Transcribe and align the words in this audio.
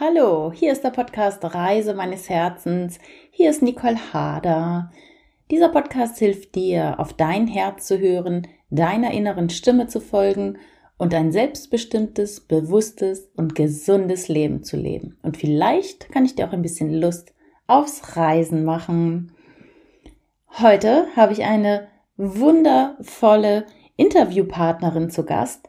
Hallo, 0.00 0.50
hier 0.52 0.72
ist 0.72 0.82
der 0.82 0.90
Podcast 0.90 1.38
Reise 1.54 1.94
meines 1.94 2.28
Herzens. 2.28 2.98
Hier 3.30 3.48
ist 3.48 3.62
Nicole 3.62 4.12
Hader. 4.12 4.90
Dieser 5.52 5.68
Podcast 5.68 6.18
hilft 6.18 6.56
dir, 6.56 6.98
auf 6.98 7.12
dein 7.12 7.46
Herz 7.46 7.86
zu 7.86 8.00
hören, 8.00 8.48
deiner 8.70 9.12
inneren 9.12 9.50
Stimme 9.50 9.86
zu 9.86 10.00
folgen 10.00 10.58
und 10.98 11.14
ein 11.14 11.30
selbstbestimmtes, 11.30 12.40
bewusstes 12.40 13.30
und 13.36 13.54
gesundes 13.54 14.26
Leben 14.26 14.64
zu 14.64 14.76
leben. 14.76 15.16
Und 15.22 15.36
vielleicht 15.36 16.10
kann 16.10 16.24
ich 16.24 16.34
dir 16.34 16.48
auch 16.48 16.52
ein 16.52 16.62
bisschen 16.62 16.92
Lust 16.92 17.32
aufs 17.68 18.16
Reisen 18.16 18.64
machen. 18.64 19.30
Heute 20.58 21.06
habe 21.14 21.34
ich 21.34 21.44
eine 21.44 21.86
wundervolle 22.16 23.64
Interviewpartnerin 23.94 25.10
zu 25.10 25.24
Gast, 25.24 25.68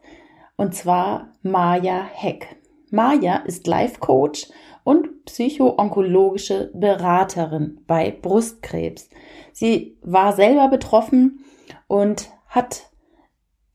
und 0.56 0.74
zwar 0.74 1.36
Maja 1.44 2.04
Heck. 2.12 2.58
Maja 2.96 3.38
ist 3.46 3.68
Life 3.68 4.00
Coach 4.00 4.48
und 4.84 5.26
psychoonkologische 5.26 6.72
Beraterin 6.74 7.82
bei 7.88 8.12
Brustkrebs. 8.12 9.10
Sie 9.52 9.98
war 10.02 10.34
selber 10.34 10.70
betroffen 10.70 11.44
und 11.88 12.30
hat 12.48 12.90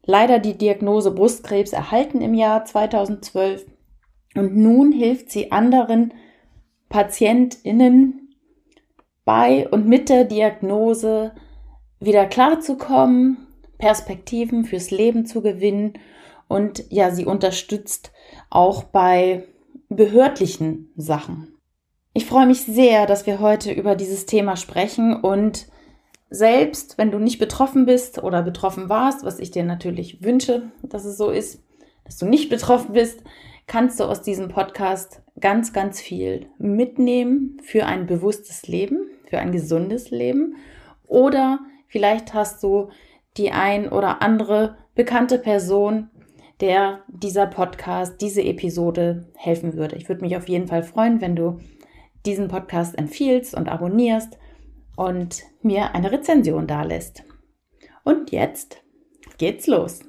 leider 0.04 0.38
die 0.38 0.56
Diagnose 0.56 1.10
Brustkrebs 1.10 1.72
erhalten 1.72 2.22
im 2.22 2.34
Jahr 2.34 2.64
2012 2.64 3.66
und 4.36 4.56
nun 4.56 4.92
hilft 4.92 5.30
sie 5.30 5.52
anderen 5.52 6.14
Patientinnen 6.88 8.34
bei 9.24 9.68
und 9.68 9.86
mit 9.86 10.08
der 10.08 10.24
Diagnose 10.24 11.32
wieder 12.00 12.26
klarzukommen, 12.26 13.46
Perspektiven 13.78 14.64
fürs 14.64 14.90
Leben 14.90 15.26
zu 15.26 15.42
gewinnen 15.42 15.94
und 16.48 16.84
ja, 16.90 17.10
sie 17.10 17.26
unterstützt 17.26 18.12
auch 18.50 18.84
bei 18.84 19.44
behördlichen 19.88 20.92
Sachen. 20.96 21.54
Ich 22.12 22.26
freue 22.26 22.46
mich 22.46 22.62
sehr, 22.62 23.06
dass 23.06 23.26
wir 23.26 23.40
heute 23.40 23.72
über 23.72 23.94
dieses 23.94 24.26
Thema 24.26 24.56
sprechen 24.56 25.14
und 25.14 25.68
selbst 26.28 26.98
wenn 26.98 27.10
du 27.10 27.18
nicht 27.18 27.38
betroffen 27.38 27.86
bist 27.86 28.22
oder 28.22 28.42
betroffen 28.42 28.88
warst, 28.88 29.24
was 29.24 29.38
ich 29.38 29.50
dir 29.50 29.64
natürlich 29.64 30.22
wünsche, 30.22 30.70
dass 30.82 31.04
es 31.04 31.16
so 31.16 31.30
ist, 31.30 31.62
dass 32.04 32.18
du 32.18 32.26
nicht 32.26 32.50
betroffen 32.50 32.92
bist, 32.92 33.22
kannst 33.66 34.00
du 34.00 34.04
aus 34.04 34.22
diesem 34.22 34.48
Podcast 34.48 35.22
ganz, 35.38 35.72
ganz 35.72 36.00
viel 36.00 36.46
mitnehmen 36.58 37.58
für 37.62 37.86
ein 37.86 38.06
bewusstes 38.06 38.66
Leben, 38.66 39.08
für 39.28 39.38
ein 39.38 39.52
gesundes 39.52 40.10
Leben. 40.10 40.56
Oder 41.06 41.60
vielleicht 41.86 42.34
hast 42.34 42.62
du 42.62 42.90
die 43.36 43.52
ein 43.52 43.88
oder 43.88 44.22
andere 44.22 44.76
bekannte 44.94 45.38
Person, 45.38 46.10
der 46.60 47.02
dieser 47.08 47.46
Podcast, 47.46 48.20
diese 48.20 48.42
Episode 48.42 49.26
helfen 49.34 49.74
würde. 49.74 49.96
Ich 49.96 50.08
würde 50.08 50.22
mich 50.22 50.36
auf 50.36 50.48
jeden 50.48 50.68
Fall 50.68 50.82
freuen, 50.82 51.20
wenn 51.20 51.36
du 51.36 51.58
diesen 52.26 52.48
Podcast 52.48 52.98
empfiehlst 52.98 53.54
und 53.54 53.68
abonnierst 53.68 54.38
und 54.96 55.42
mir 55.62 55.94
eine 55.94 56.12
Rezension 56.12 56.66
dalässt. 56.66 57.22
Und 58.04 58.30
jetzt 58.30 58.82
geht's 59.38 59.66
los. 59.66 60.00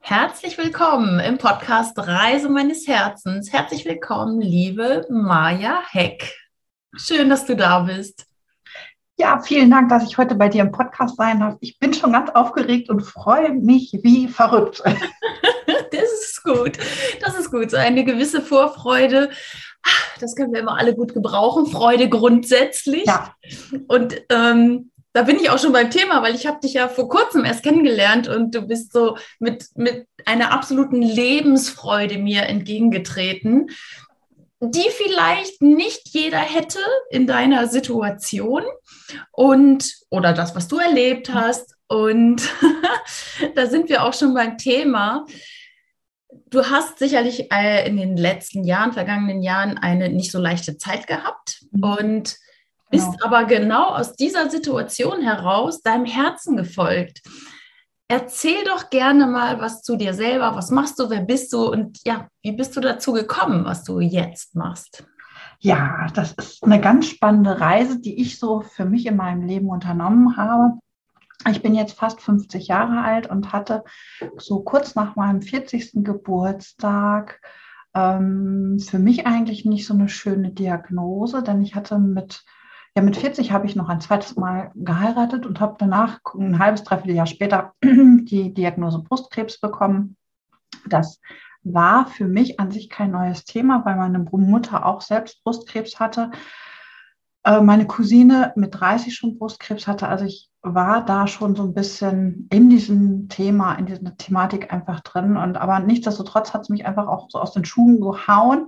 Herzlich 0.00 0.58
willkommen 0.58 1.20
im 1.20 1.38
Podcast 1.38 1.98
Reise 1.98 2.48
meines 2.48 2.86
Herzens. 2.86 3.52
Herzlich 3.52 3.84
willkommen, 3.84 4.40
liebe 4.40 5.06
Maja 5.10 5.82
Heck. 5.90 6.34
Schön, 6.96 7.28
dass 7.28 7.46
du 7.46 7.56
da 7.56 7.80
bist. 7.80 8.26
Ja, 9.20 9.40
vielen 9.40 9.68
Dank, 9.68 9.88
dass 9.88 10.04
ich 10.04 10.16
heute 10.16 10.36
bei 10.36 10.48
dir 10.48 10.62
im 10.62 10.70
Podcast 10.70 11.16
sein 11.16 11.40
darf. 11.40 11.56
Ich 11.58 11.80
bin 11.80 11.92
schon 11.92 12.12
ganz 12.12 12.30
aufgeregt 12.30 12.88
und 12.88 13.00
freue 13.00 13.52
mich 13.52 13.98
wie 14.04 14.28
verrückt. 14.28 14.80
das 15.66 16.12
ist 16.12 16.44
gut. 16.44 16.78
Das 17.20 17.36
ist 17.36 17.50
gut. 17.50 17.72
So 17.72 17.76
eine 17.78 18.04
gewisse 18.04 18.40
Vorfreude. 18.40 19.30
Das 20.20 20.36
können 20.36 20.52
wir 20.52 20.60
immer 20.60 20.78
alle 20.78 20.94
gut 20.94 21.14
gebrauchen. 21.14 21.66
Freude 21.66 22.08
grundsätzlich. 22.08 23.06
Ja. 23.06 23.34
Und 23.88 24.22
ähm, 24.30 24.92
da 25.12 25.22
bin 25.22 25.36
ich 25.36 25.50
auch 25.50 25.58
schon 25.58 25.72
beim 25.72 25.90
Thema, 25.90 26.22
weil 26.22 26.36
ich 26.36 26.46
habe 26.46 26.60
dich 26.60 26.74
ja 26.74 26.86
vor 26.86 27.08
kurzem 27.08 27.44
erst 27.44 27.64
kennengelernt 27.64 28.28
und 28.28 28.54
du 28.54 28.62
bist 28.62 28.92
so 28.92 29.16
mit, 29.40 29.66
mit 29.74 30.06
einer 30.26 30.52
absoluten 30.52 31.02
Lebensfreude 31.02 32.18
mir 32.18 32.42
entgegengetreten 32.42 33.70
die 34.60 34.88
vielleicht 34.90 35.62
nicht 35.62 36.08
jeder 36.08 36.38
hätte 36.38 36.80
in 37.10 37.26
deiner 37.26 37.68
Situation 37.68 38.64
und 39.30 39.94
oder 40.10 40.32
das, 40.32 40.54
was 40.54 40.68
du 40.68 40.78
erlebt 40.78 41.32
hast. 41.32 41.76
Und 41.86 42.42
da 43.54 43.66
sind 43.66 43.88
wir 43.88 44.04
auch 44.04 44.14
schon 44.14 44.34
beim 44.34 44.58
Thema. 44.58 45.26
Du 46.50 46.64
hast 46.64 46.98
sicherlich 46.98 47.52
äh, 47.52 47.86
in 47.88 47.96
den 47.96 48.16
letzten 48.16 48.64
Jahren, 48.64 48.92
vergangenen 48.92 49.42
Jahren 49.42 49.78
eine 49.78 50.08
nicht 50.08 50.32
so 50.32 50.38
leichte 50.38 50.76
Zeit 50.76 51.06
gehabt 51.06 51.62
mhm. 51.70 51.82
und 51.84 52.36
bist 52.90 53.12
genau. 53.12 53.24
aber 53.24 53.44
genau 53.44 53.88
aus 53.90 54.16
dieser 54.16 54.50
Situation 54.50 55.22
heraus 55.22 55.82
deinem 55.82 56.06
Herzen 56.06 56.56
gefolgt. 56.56 57.20
Erzähl 58.10 58.64
doch 58.64 58.88
gerne 58.88 59.26
mal 59.26 59.60
was 59.60 59.82
zu 59.82 59.96
dir 59.96 60.14
selber. 60.14 60.56
Was 60.56 60.70
machst 60.70 60.98
du? 60.98 61.10
Wer 61.10 61.20
bist 61.20 61.52
du? 61.52 61.70
Und 61.70 61.98
ja, 62.06 62.28
wie 62.42 62.52
bist 62.52 62.74
du 62.74 62.80
dazu 62.80 63.12
gekommen, 63.12 63.66
was 63.66 63.84
du 63.84 64.00
jetzt 64.00 64.54
machst? 64.54 65.04
Ja, 65.60 66.06
das 66.14 66.32
ist 66.32 66.64
eine 66.64 66.80
ganz 66.80 67.08
spannende 67.08 67.60
Reise, 67.60 68.00
die 68.00 68.18
ich 68.20 68.38
so 68.38 68.62
für 68.62 68.86
mich 68.86 69.04
in 69.06 69.16
meinem 69.16 69.42
Leben 69.42 69.68
unternommen 69.68 70.36
habe. 70.38 70.78
Ich 71.50 71.62
bin 71.62 71.74
jetzt 71.74 71.98
fast 71.98 72.20
50 72.22 72.68
Jahre 72.68 73.02
alt 73.02 73.28
und 73.28 73.52
hatte 73.52 73.84
so 74.38 74.60
kurz 74.60 74.94
nach 74.94 75.14
meinem 75.14 75.42
40. 75.42 76.04
Geburtstag 76.04 77.40
ähm, 77.94 78.78
für 78.78 78.98
mich 78.98 79.26
eigentlich 79.26 79.64
nicht 79.64 79.86
so 79.86 79.94
eine 79.94 80.08
schöne 80.08 80.50
Diagnose, 80.50 81.42
denn 81.42 81.62
ich 81.62 81.74
hatte 81.74 81.98
mit 81.98 82.44
ja, 82.98 83.04
mit 83.04 83.16
40 83.16 83.52
habe 83.52 83.64
ich 83.64 83.76
noch 83.76 83.88
ein 83.88 84.00
zweites 84.00 84.34
Mal 84.34 84.72
geheiratet 84.74 85.46
und 85.46 85.60
habe 85.60 85.76
danach 85.78 86.18
ein 86.34 86.58
halbes, 86.58 86.82
dreiviertel 86.82 87.14
Jahr 87.14 87.26
später 87.26 87.74
die 87.84 88.52
Diagnose 88.52 89.04
Brustkrebs 89.04 89.60
bekommen. 89.60 90.16
Das 90.84 91.20
war 91.62 92.08
für 92.08 92.26
mich 92.26 92.58
an 92.58 92.72
sich 92.72 92.90
kein 92.90 93.12
neues 93.12 93.44
Thema, 93.44 93.84
weil 93.84 93.94
meine 93.94 94.18
Mutter 94.18 94.84
auch 94.84 95.00
selbst 95.00 95.44
Brustkrebs 95.44 96.00
hatte. 96.00 96.32
Äh, 97.44 97.60
meine 97.60 97.86
Cousine 97.86 98.52
mit 98.56 98.74
30 98.74 99.14
schon 99.14 99.38
Brustkrebs 99.38 99.86
hatte. 99.86 100.08
Also 100.08 100.24
ich 100.24 100.50
war 100.62 101.04
da 101.04 101.28
schon 101.28 101.54
so 101.54 101.62
ein 101.62 101.74
bisschen 101.74 102.48
in 102.50 102.68
diesem 102.68 103.28
Thema, 103.28 103.74
in 103.74 103.86
dieser 103.86 104.16
Thematik 104.16 104.72
einfach 104.72 105.02
drin. 105.02 105.36
Und 105.36 105.56
aber 105.56 105.78
nichtsdestotrotz 105.78 106.52
hat 106.52 106.62
es 106.62 106.68
mich 106.68 106.84
einfach 106.84 107.06
auch 107.06 107.30
so 107.30 107.38
aus 107.38 107.52
den 107.52 107.64
Schuhen 107.64 108.00
gehauen, 108.00 108.66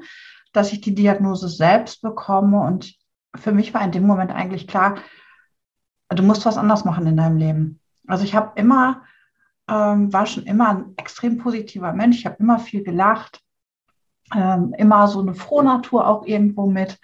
dass 0.53 0.73
ich 0.73 0.83
die 0.83 0.95
Diagnose 0.95 1.49
selbst 1.49 2.01
bekomme. 2.01 2.61
Und 2.61 3.00
für 3.35 3.53
mich 3.53 3.73
war 3.75 3.83
in 3.83 3.93
dem 3.93 4.07
Moment 4.07 4.33
eigentlich 4.33 4.67
klar, 4.67 4.97
du 6.09 6.23
musst 6.23 6.47
was 6.47 6.59
anders 6.59 6.85
machen 6.85 7.07
in 7.07 7.17
deinem 7.17 7.37
Leben. 7.37 7.81
Also 8.07 8.25
ich 8.25 8.35
habe 8.35 8.53
immer, 8.57 9.03
ähm, 9.69 10.13
war 10.13 10.27
schon 10.27 10.45
immer 10.45 10.69
ein 10.71 10.95
extrem 10.97 11.39
positiver 11.39 11.93
Mensch. 11.93 12.19
Ich 12.19 12.27
habe 12.27 12.37
immer 12.39 12.59
viel 12.59 12.83
gelacht, 12.83 13.41
ähm, 14.35 14.75
immer 14.77 15.07
so 15.09 15.21
eine 15.21 15.35
Frohnatur 15.35 16.07
auch 16.07 16.27
irgendwo 16.27 16.67
mit. 16.67 16.99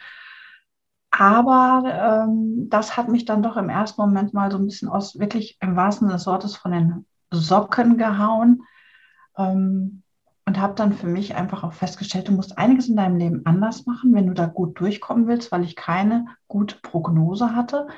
Aber 1.11 2.25
ähm, 2.27 2.69
das 2.69 2.97
hat 2.97 3.09
mich 3.09 3.25
dann 3.25 3.43
doch 3.43 3.57
im 3.57 3.71
ersten 3.71 4.01
Moment 4.01 4.35
mal 4.35 4.51
so 4.51 4.59
ein 4.59 4.67
bisschen 4.67 4.89
aus, 4.89 5.19
wirklich 5.19 5.57
im 5.61 5.77
wahrsten 5.77 6.09
Sinne 6.09 6.19
des 6.19 6.27
Wortes 6.27 6.57
von 6.57 6.73
den 6.73 7.07
Socken 7.31 7.97
gehauen. 7.97 8.63
Ähm, 9.39 10.03
und 10.47 10.61
habe 10.61 10.75
dann 10.75 10.93
für 10.93 11.09
mich 11.09 11.35
einfach 11.35 11.65
auch 11.65 11.73
festgestellt, 11.73 12.29
du 12.29 12.33
musst 12.33 12.57
einiges 12.57 12.89
in 12.89 12.97
deinem 12.97 13.17
Leben 13.17 13.43
anders 13.45 13.85
machen, 13.85 14.15
wenn 14.15 14.29
du 14.29 14.33
da 14.33 14.47
gut 14.47 14.79
durchkommen 14.79 15.27
willst, 15.27 15.51
weil 15.51 15.65
ich 15.65 15.75
keine 15.75 16.27
gute 16.47 16.77
Prognose 16.77 17.55
hatte. 17.55 17.89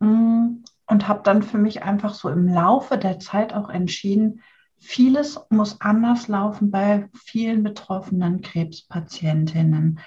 Mm, 0.00 0.62
und 0.86 1.08
habe 1.08 1.20
dann 1.22 1.42
für 1.42 1.58
mich 1.58 1.82
einfach 1.82 2.14
so 2.14 2.30
im 2.30 2.48
Laufe 2.48 2.96
der 2.96 3.18
Zeit 3.18 3.52
auch 3.52 3.68
entschieden, 3.68 4.40
vieles 4.78 5.38
muss 5.50 5.80
anders 5.80 6.28
laufen 6.28 6.70
bei 6.70 7.08
vielen 7.12 7.62
betroffenen 7.62 8.40
Krebspatientinnen. 8.40 9.98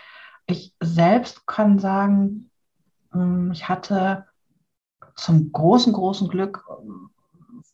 Ich 0.47 0.73
selbst 0.79 1.45
kann 1.45 1.77
sagen, 1.77 2.49
mm, 3.11 3.51
ich 3.51 3.69
hatte 3.69 4.25
zum 5.15 5.51
großen, 5.51 5.93
großen 5.93 6.29
Glück, 6.29 6.65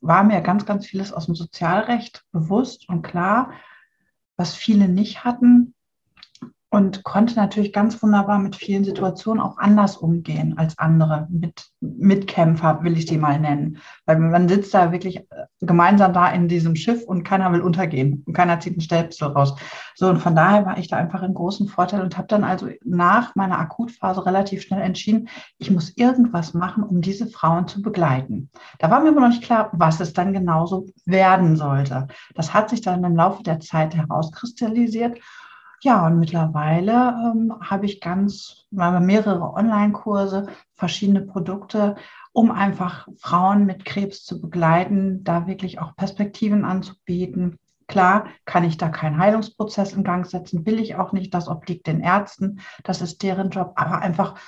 war 0.01 0.23
mir 0.23 0.41
ganz, 0.41 0.65
ganz 0.65 0.85
vieles 0.85 1.13
aus 1.13 1.27
dem 1.27 1.35
Sozialrecht 1.35 2.25
bewusst 2.31 2.89
und 2.89 3.01
klar 3.01 3.51
was 4.37 4.55
viele 4.55 4.87
nicht 4.87 5.23
hatten 5.23 5.74
und 6.75 7.05
konnte 7.05 7.35
natürlich 7.35 7.71
ganz 7.71 8.03
wunderbar 8.03 8.37
mit 8.37 8.57
vielen 8.57 8.83
Situationen 8.83 9.41
auch 9.41 9.57
anders 9.57 9.95
umgehen 9.95 10.57
als 10.57 10.77
andere 10.77 11.25
mit 11.31 11.69
Mitkämpfer, 11.79 12.83
will 12.83 12.97
ich 12.97 13.05
die 13.05 13.17
mal 13.17 13.39
nennen. 13.39 13.77
Weil 14.05 14.19
man 14.19 14.49
sitzt 14.49 14.73
da 14.73 14.91
wirklich 14.91 15.19
äh, 15.19 15.45
gemeinsam 15.61 16.11
da 16.11 16.29
in 16.31 16.49
diesem 16.49 16.75
Schiff 16.75 17.05
und 17.05 17.23
keiner 17.23 17.53
will 17.53 17.61
untergehen 17.61 18.23
und 18.25 18.33
keiner 18.33 18.59
zieht 18.59 18.73
einen 18.73 18.81
Stäbsel 18.81 19.29
raus. 19.29 19.55
So, 19.95 20.09
und 20.09 20.17
von 20.17 20.35
daher 20.35 20.65
war 20.65 20.77
ich 20.77 20.89
da 20.89 20.97
einfach 20.97 21.23
in 21.23 21.33
großen 21.33 21.69
Vorteil 21.69 22.01
und 22.01 22.17
habe 22.17 22.27
dann 22.27 22.43
also 22.43 22.67
nach 22.83 23.33
meiner 23.35 23.57
Akutphase 23.57 24.25
relativ 24.25 24.61
schnell 24.63 24.81
entschieden, 24.81 25.29
ich 25.57 25.71
muss 25.71 25.95
irgendwas 25.95 26.53
machen, 26.53 26.83
um 26.83 26.99
diese 26.99 27.27
Frauen 27.27 27.69
zu 27.69 27.81
begleiten. 27.81 28.49
Da 28.79 28.91
war 28.91 28.99
mir 28.99 29.11
aber 29.11 29.21
noch 29.21 29.29
nicht 29.29 29.43
klar, 29.43 29.69
was 29.71 30.01
es 30.01 30.11
dann 30.11 30.33
genauso 30.33 30.87
werden 31.05 31.55
sollte. 31.55 32.07
Das 32.33 32.53
hat 32.53 32.69
sich 32.69 32.81
dann 32.81 33.01
im 33.05 33.15
Laufe 33.15 33.43
der 33.43 33.61
Zeit 33.61 33.95
herauskristallisiert 33.95 35.21
Ja, 35.85 36.07
und 36.07 36.17
mittlerweile 36.17 37.13
ähm, 37.13 37.53
habe 37.61 37.85
ich 37.85 38.01
ganz 38.01 38.65
mehrere 38.71 39.53
Online-Kurse, 39.53 40.47
verschiedene 40.73 41.21
Produkte, 41.21 41.95
um 42.33 42.49
einfach 42.49 43.07
Frauen 43.19 43.67
mit 43.67 43.85
Krebs 43.85 44.23
zu 44.23 44.41
begleiten, 44.41 45.23
da 45.23 45.45
wirklich 45.45 45.77
auch 45.79 45.95
Perspektiven 45.95 46.65
anzubieten. 46.65 47.59
Klar 47.85 48.25
kann 48.45 48.63
ich 48.63 48.77
da 48.77 48.89
keinen 48.89 49.19
Heilungsprozess 49.19 49.93
in 49.93 50.03
Gang 50.03 50.25
setzen, 50.25 50.65
will 50.65 50.79
ich 50.79 50.95
auch 50.95 51.11
nicht, 51.11 51.35
das 51.35 51.47
obliegt 51.47 51.85
den 51.85 51.99
Ärzten, 51.99 52.61
das 52.83 53.03
ist 53.03 53.21
deren 53.21 53.51
Job, 53.51 53.73
aber 53.75 53.99
einfach 53.99 54.39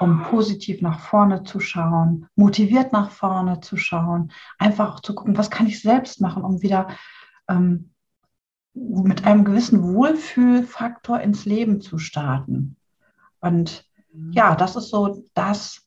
um 0.00 0.22
positiv 0.22 0.80
nach 0.80 1.00
vorne 1.00 1.42
zu 1.42 1.60
schauen, 1.60 2.26
motiviert 2.36 2.94
nach 2.94 3.10
vorne 3.10 3.60
zu 3.60 3.76
schauen, 3.76 4.32
einfach 4.56 4.94
auch 4.94 5.00
zu 5.00 5.14
gucken, 5.14 5.36
was 5.36 5.50
kann 5.50 5.66
ich 5.66 5.82
selbst 5.82 6.22
machen, 6.22 6.42
um 6.42 6.62
wieder 6.62 6.88
ähm, 7.50 7.90
mit 8.76 9.24
einem 9.24 9.44
gewissen 9.44 9.82
Wohlfühlfaktor 9.94 11.20
ins 11.20 11.46
Leben 11.46 11.80
zu 11.80 11.98
starten. 11.98 12.76
Und 13.40 13.84
mhm. 14.12 14.32
ja, 14.32 14.54
das 14.54 14.76
ist 14.76 14.90
so 14.90 15.24
das 15.34 15.82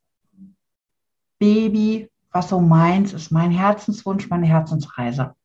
Baby, 1.37 2.09
was 2.31 2.49
so 2.49 2.59
meins 2.59 3.13
ist, 3.13 3.31
mein 3.31 3.51
Herzenswunsch, 3.51 4.29
meine 4.29 4.47
Herzensreise. 4.47 5.35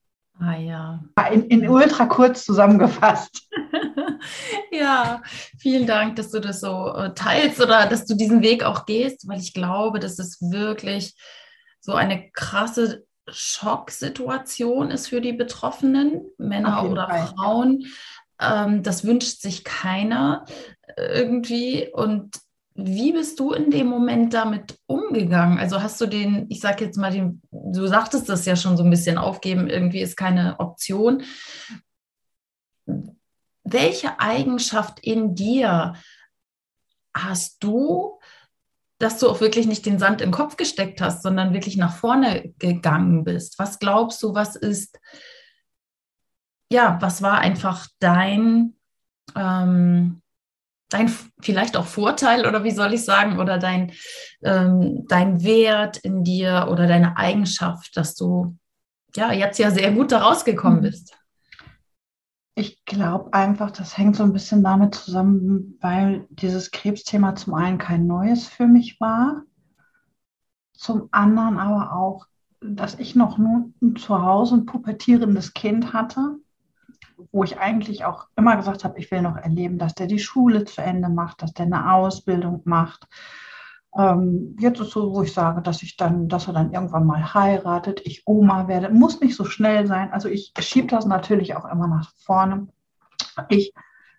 Ah 0.40 0.56
ja. 0.56 1.04
In, 1.32 1.44
in 1.48 1.68
ultra 1.68 2.06
kurz 2.06 2.44
zusammengefasst. 2.44 3.48
ja, 4.72 5.22
vielen 5.58 5.86
Dank, 5.86 6.16
dass 6.16 6.30
du 6.30 6.40
das 6.40 6.60
so 6.60 6.92
äh, 6.94 7.14
teilst 7.14 7.60
oder 7.60 7.86
dass 7.86 8.06
du 8.06 8.16
diesen 8.16 8.42
Weg 8.42 8.64
auch 8.64 8.84
gehst, 8.86 9.28
weil 9.28 9.38
ich 9.38 9.54
glaube, 9.54 10.00
dass 10.00 10.18
es 10.18 10.40
wirklich 10.40 11.14
so 11.80 11.92
eine 11.94 12.30
krasse 12.32 13.04
Schocksituation 13.28 14.90
ist 14.90 15.08
für 15.08 15.20
die 15.20 15.32
Betroffenen, 15.32 16.26
Männer 16.38 16.88
oder 16.90 17.08
Fall. 17.08 17.26
Frauen. 17.28 17.86
Ähm, 18.40 18.82
das 18.82 19.04
wünscht 19.04 19.40
sich 19.40 19.64
keiner 19.64 20.44
irgendwie. 20.96 21.88
Und 21.92 22.38
wie 22.74 23.12
bist 23.12 23.38
du 23.38 23.52
in 23.52 23.70
dem 23.70 23.86
Moment 23.86 24.34
damit 24.34 24.78
umgegangen? 24.86 25.58
Also 25.58 25.80
hast 25.80 26.00
du 26.00 26.06
den, 26.06 26.46
ich 26.50 26.60
sage 26.60 26.84
jetzt 26.84 26.96
mal, 26.96 27.12
den, 27.12 27.40
du 27.50 27.86
sagtest 27.86 28.28
das 28.28 28.44
ja 28.46 28.56
schon 28.56 28.76
so 28.76 28.82
ein 28.82 28.90
bisschen, 28.90 29.16
aufgeben 29.16 29.68
irgendwie 29.68 30.00
ist 30.00 30.16
keine 30.16 30.58
Option. 30.58 31.22
Welche 33.62 34.18
Eigenschaft 34.20 35.00
in 35.00 35.34
dir 35.34 35.94
hast 37.16 37.62
du, 37.62 38.18
dass 38.98 39.18
du 39.18 39.28
auch 39.28 39.40
wirklich 39.40 39.66
nicht 39.66 39.86
den 39.86 39.98
Sand 39.98 40.20
im 40.20 40.30
Kopf 40.30 40.56
gesteckt 40.56 41.00
hast, 41.00 41.22
sondern 41.22 41.52
wirklich 41.52 41.76
nach 41.76 41.96
vorne 41.96 42.52
gegangen 42.58 43.24
bist? 43.24 43.58
Was 43.58 43.78
glaubst 43.78 44.22
du, 44.22 44.34
was 44.34 44.56
ist, 44.56 44.98
ja, 46.70 46.98
was 47.00 47.22
war 47.22 47.38
einfach 47.38 47.86
dein, 47.98 48.74
ähm, 49.34 50.22
dein 50.90 51.12
vielleicht 51.40 51.76
auch 51.76 51.86
Vorteil 51.86 52.46
oder 52.46 52.62
wie 52.62 52.70
soll 52.70 52.94
ich 52.94 53.04
sagen, 53.04 53.38
oder 53.38 53.58
dein, 53.58 53.92
ähm, 54.42 55.06
dein 55.08 55.42
Wert 55.42 55.96
in 55.98 56.22
dir 56.22 56.68
oder 56.70 56.86
deine 56.86 57.16
Eigenschaft, 57.16 57.96
dass 57.96 58.14
du 58.14 58.56
ja 59.16 59.32
jetzt 59.32 59.58
ja 59.58 59.70
sehr 59.70 59.92
gut 59.92 60.12
da 60.12 60.18
rausgekommen 60.18 60.78
mhm. 60.78 60.82
bist? 60.82 61.16
Ich 62.56 62.84
glaube 62.84 63.32
einfach, 63.32 63.72
das 63.72 63.98
hängt 63.98 64.14
so 64.14 64.22
ein 64.22 64.32
bisschen 64.32 64.62
damit 64.62 64.94
zusammen, 64.94 65.76
weil 65.80 66.26
dieses 66.30 66.70
Krebsthema 66.70 67.34
zum 67.34 67.54
einen 67.54 67.78
kein 67.78 68.06
neues 68.06 68.46
für 68.46 68.66
mich 68.66 69.00
war, 69.00 69.42
zum 70.72 71.08
anderen 71.10 71.58
aber 71.58 71.92
auch, 71.92 72.26
dass 72.60 72.98
ich 72.98 73.16
noch 73.16 73.38
nur 73.38 73.70
zu 73.96 74.22
Hause 74.22 74.56
ein 74.56 74.66
pubertierendes 74.66 75.52
Kind 75.52 75.92
hatte, 75.92 76.38
wo 77.32 77.42
ich 77.42 77.58
eigentlich 77.58 78.04
auch 78.04 78.28
immer 78.36 78.56
gesagt 78.56 78.84
habe, 78.84 78.98
ich 78.98 79.10
will 79.10 79.22
noch 79.22 79.36
erleben, 79.36 79.78
dass 79.78 79.94
der 79.94 80.06
die 80.06 80.20
Schule 80.20 80.64
zu 80.64 80.80
Ende 80.80 81.08
macht, 81.08 81.42
dass 81.42 81.52
der 81.52 81.66
eine 81.66 81.92
Ausbildung 81.92 82.62
macht, 82.64 83.08
ähm, 83.96 84.56
jetzt 84.58 84.80
ist 84.80 84.90
so, 84.90 85.14
wo 85.14 85.22
ich 85.22 85.32
sage, 85.32 85.62
dass 85.62 85.82
ich 85.82 85.96
dann, 85.96 86.28
dass 86.28 86.48
er 86.48 86.52
dann 86.52 86.72
irgendwann 86.72 87.06
mal 87.06 87.34
heiratet, 87.34 88.00
ich 88.04 88.26
Oma 88.26 88.66
werde. 88.66 88.90
Muss 88.90 89.20
nicht 89.20 89.36
so 89.36 89.44
schnell 89.44 89.86
sein. 89.86 90.12
Also 90.12 90.28
ich 90.28 90.52
schiebe 90.58 90.88
das 90.88 91.06
natürlich 91.06 91.54
auch 91.56 91.64
immer 91.64 91.86
nach 91.86 92.10
vorne. 92.16 92.68
Ich 93.48 93.72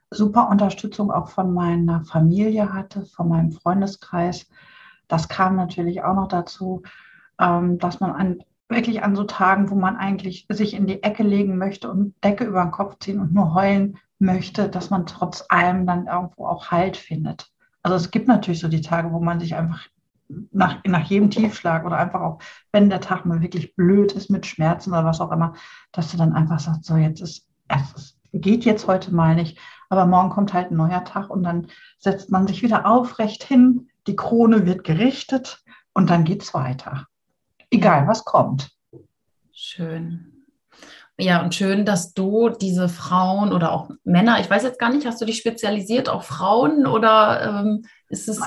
super 0.09 0.49
Unterstützung 0.49 1.11
auch 1.11 1.29
von 1.29 1.53
meiner 1.53 2.05
Familie 2.05 2.73
hatte, 2.73 3.05
von 3.05 3.27
meinem 3.27 3.51
Freundeskreis. 3.51 4.47
Das 5.07 5.27
kam 5.27 5.55
natürlich 5.55 6.03
auch 6.03 6.15
noch 6.15 6.27
dazu, 6.27 6.83
ähm, 7.39 7.77
dass 7.77 7.99
man 7.99 8.11
an, 8.11 8.43
wirklich 8.69 9.03
an 9.03 9.15
so 9.15 9.25
Tagen, 9.25 9.69
wo 9.69 9.75
man 9.75 9.97
eigentlich 9.97 10.47
sich 10.49 10.73
in 10.73 10.87
die 10.87 11.03
Ecke 11.03 11.23
legen 11.23 11.57
möchte 11.57 11.91
und 11.91 12.15
Decke 12.23 12.45
über 12.45 12.63
den 12.63 12.71
Kopf 12.71 12.97
ziehen 12.99 13.19
und 13.19 13.33
nur 13.33 13.53
heulen 13.53 13.97
möchte, 14.19 14.69
dass 14.69 14.89
man 14.89 15.05
trotz 15.05 15.43
allem 15.49 15.85
dann 15.85 16.07
irgendwo 16.07 16.47
auch 16.47 16.71
Halt 16.71 16.95
findet. 16.95 17.51
Also 17.85 17.97
es 17.97 18.09
gibt 18.09 18.27
natürlich 18.27 18.61
so 18.61 18.67
die 18.67 18.81
Tage, 18.81 19.11
wo 19.11 19.19
man 19.19 19.39
sich 19.39 19.53
einfach 19.53 19.85
nach, 20.51 20.83
nach 20.85 21.05
jedem 21.07 21.29
Tiefschlag 21.29 21.85
oder 21.85 21.97
einfach 21.97 22.19
auch, 22.21 22.39
wenn 22.71 22.89
der 22.89 22.99
Tag 22.99 23.27
mal 23.27 23.43
wirklich 23.43 23.75
blöd 23.75 24.11
ist 24.13 24.31
mit 24.31 24.47
Schmerzen 24.47 24.89
oder 24.89 25.05
was 25.05 25.21
auch 25.21 25.31
immer, 25.31 25.53
dass 25.91 26.09
du 26.09 26.17
dann 26.17 26.33
einfach 26.33 26.59
sagst, 26.59 26.85
so 26.85 26.95
jetzt 26.95 27.21
ist, 27.21 27.47
es 27.67 28.17
geht 28.33 28.65
jetzt 28.65 28.87
heute 28.87 29.13
mal 29.13 29.35
nicht, 29.35 29.59
aber 29.89 30.07
morgen 30.07 30.31
kommt 30.31 30.51
halt 30.51 30.71
ein 30.71 30.77
neuer 30.77 31.03
Tag 31.03 31.29
und 31.29 31.43
dann 31.43 31.67
setzt 31.99 32.31
man 32.31 32.47
sich 32.47 32.63
wieder 32.63 32.87
aufrecht 32.87 33.43
hin, 33.43 33.87
die 34.07 34.15
Krone 34.15 34.65
wird 34.65 34.83
gerichtet 34.83 35.63
und 35.93 36.09
dann 36.09 36.23
geht 36.23 36.41
es 36.41 36.55
weiter. 36.55 37.05
Egal, 37.69 38.07
was 38.07 38.25
kommt. 38.25 38.71
Schön. 39.51 40.34
Ja, 41.17 41.41
und 41.41 41.55
schön, 41.55 41.85
dass 41.85 42.13
du 42.13 42.49
diese 42.49 42.89
Frauen 42.89 43.53
oder 43.53 43.71
auch 43.71 43.89
Männer, 44.03 44.39
ich 44.41 44.49
weiß 44.49 44.63
jetzt 44.63 44.79
gar 44.79 44.89
nicht, 44.89 45.07
hast 45.07 45.21
du 45.21 45.25
dich 45.25 45.37
spezialisiert 45.37 46.09
auf 46.09 46.25
Frauen 46.25 46.85
oder 46.85 47.61
ähm, 47.61 47.85
ist 48.09 48.27
es. 48.27 48.41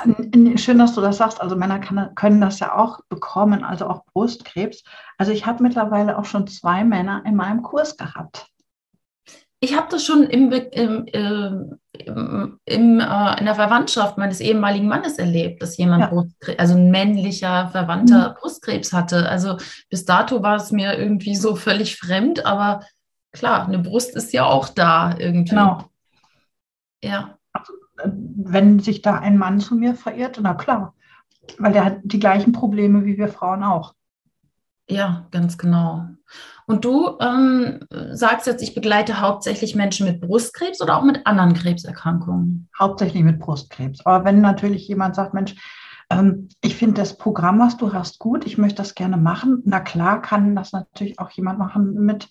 Schön, 0.56 0.78
dass 0.78 0.94
du 0.94 1.00
das 1.00 1.16
sagst. 1.16 1.40
Also 1.40 1.56
Männer 1.56 1.78
kann, 1.78 2.14
können 2.14 2.42
das 2.42 2.60
ja 2.60 2.76
auch 2.76 3.00
bekommen, 3.08 3.64
also 3.64 3.86
auch 3.86 4.04
Brustkrebs. 4.12 4.82
Also 5.16 5.32
ich 5.32 5.46
habe 5.46 5.62
mittlerweile 5.62 6.18
auch 6.18 6.26
schon 6.26 6.46
zwei 6.46 6.84
Männer 6.84 7.22
in 7.24 7.36
meinem 7.36 7.62
Kurs 7.62 7.96
gehabt 7.96 8.46
ich 9.60 9.76
habe 9.76 9.88
das 9.90 10.04
schon 10.04 10.24
im, 10.24 10.52
im, 10.52 11.06
äh, 11.08 11.76
im, 12.06 12.58
im 12.64 13.00
äh, 13.00 13.38
in 13.38 13.44
der 13.44 13.54
Verwandtschaft 13.54 14.18
meines 14.18 14.40
ehemaligen 14.40 14.88
Mannes 14.88 15.18
erlebt, 15.18 15.62
dass 15.62 15.76
jemand, 15.76 16.02
ja. 16.02 16.08
Brustkrebs, 16.08 16.58
also 16.58 16.74
ein 16.74 16.90
männlicher 16.90 17.68
Verwandter, 17.68 18.30
mhm. 18.30 18.34
Brustkrebs 18.40 18.92
hatte. 18.92 19.28
Also 19.28 19.58
bis 19.90 20.04
dato 20.04 20.42
war 20.42 20.56
es 20.56 20.72
mir 20.72 20.98
irgendwie 20.98 21.36
so 21.36 21.56
völlig 21.56 21.96
fremd, 21.96 22.46
aber 22.46 22.80
klar, 23.32 23.66
eine 23.66 23.78
Brust 23.78 24.14
ist 24.14 24.32
ja 24.32 24.44
auch 24.44 24.68
da 24.68 25.16
irgendwie. 25.18 25.50
Genau. 25.50 25.84
Ja. 27.02 27.38
Wenn 28.04 28.78
sich 28.78 29.02
da 29.02 29.18
ein 29.18 29.38
Mann 29.38 29.60
zu 29.60 29.74
mir 29.74 29.94
verirrt, 29.94 30.38
na 30.40 30.54
klar, 30.54 30.94
weil 31.58 31.72
der 31.72 31.84
hat 31.84 31.98
die 32.04 32.20
gleichen 32.20 32.52
Probleme 32.52 33.04
wie 33.04 33.18
wir 33.18 33.28
Frauen 33.28 33.64
auch. 33.64 33.94
Ja, 34.88 35.26
ganz 35.30 35.58
genau. 35.58 36.08
Und 36.68 36.84
du 36.84 37.16
ähm, 37.18 37.80
sagst 38.12 38.46
jetzt, 38.46 38.62
ich 38.62 38.74
begleite 38.74 39.22
hauptsächlich 39.22 39.74
Menschen 39.74 40.06
mit 40.06 40.20
Brustkrebs 40.20 40.82
oder 40.82 40.98
auch 40.98 41.02
mit 41.02 41.26
anderen 41.26 41.54
Krebserkrankungen? 41.54 42.68
Hauptsächlich 42.78 43.22
mit 43.22 43.40
Brustkrebs. 43.40 44.04
Aber 44.04 44.26
wenn 44.26 44.42
natürlich 44.42 44.86
jemand 44.86 45.14
sagt, 45.14 45.32
Mensch, 45.32 45.54
ähm, 46.10 46.50
ich 46.60 46.76
finde 46.76 47.00
das 47.00 47.16
Programm, 47.16 47.58
was 47.58 47.78
du 47.78 47.94
hast, 47.94 48.18
gut, 48.18 48.46
ich 48.46 48.58
möchte 48.58 48.82
das 48.82 48.94
gerne 48.94 49.16
machen, 49.16 49.62
na 49.64 49.80
klar 49.80 50.20
kann 50.20 50.54
das 50.54 50.72
natürlich 50.72 51.18
auch 51.18 51.30
jemand 51.30 51.58
machen 51.58 51.94
mit 51.94 52.28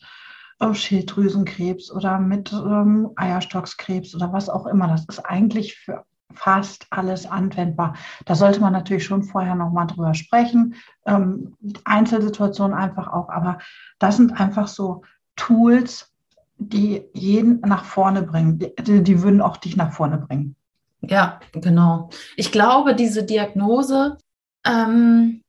äh, 0.59 0.71
Schilddrüsenkrebs 0.71 1.91
oder 1.91 2.19
mit 2.19 2.53
ähm, 2.53 3.09
Eierstockskrebs 3.15 4.13
oder 4.13 4.33
was 4.33 4.49
auch 4.49 4.67
immer. 4.67 4.87
Das 4.87 5.05
ist 5.05 5.25
eigentlich 5.25 5.77
für 5.77 6.05
fast 6.33 6.87
alles 6.89 7.25
anwendbar. 7.25 7.95
Da 8.25 8.35
sollte 8.35 8.59
man 8.59 8.73
natürlich 8.73 9.05
schon 9.05 9.23
vorher 9.23 9.55
nochmal 9.55 9.87
drüber 9.87 10.13
sprechen. 10.13 10.75
Ähm, 11.05 11.55
Einzelsituationen 11.85 12.77
einfach 12.77 13.07
auch, 13.07 13.29
aber 13.29 13.59
das 13.99 14.17
sind 14.17 14.39
einfach 14.39 14.67
so 14.67 15.03
Tools, 15.35 16.13
die 16.57 17.03
jeden 17.13 17.61
nach 17.61 17.85
vorne 17.85 18.23
bringen. 18.23 18.59
Die, 18.59 19.03
die 19.03 19.21
würden 19.21 19.41
auch 19.41 19.57
dich 19.57 19.77
nach 19.77 19.93
vorne 19.93 20.17
bringen. 20.17 20.55
Ja, 21.01 21.39
genau. 21.53 22.09
Ich 22.35 22.51
glaube, 22.51 22.95
diese 22.95 23.23
Diagnose, 23.23 24.17
ähm, 24.65 25.43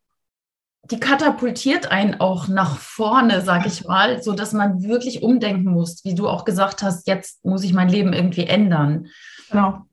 die 0.91 1.01
katapultiert 1.01 1.91
einen 1.91 2.21
auch 2.21 2.49
nach 2.49 2.79
vorne, 2.79 3.41
sag 3.41 3.67
ich 3.67 3.87
mal, 3.87 4.23
so 4.23 4.33
dass 4.33 4.53
man 4.53 4.83
wirklich 4.83 5.23
umdenken 5.23 5.71
muss, 5.71 6.05
wie 6.05 6.15
du 6.15 6.29
auch 6.29 6.45
gesagt 6.45 6.83
hast, 6.83 7.07
jetzt 7.07 7.45
muss 7.45 7.65
ich 7.65 7.75
mein 7.75 7.89
Leben 7.89 8.13
irgendwie 8.13 8.45
ändern. 8.45 9.07
Genau 9.51 9.88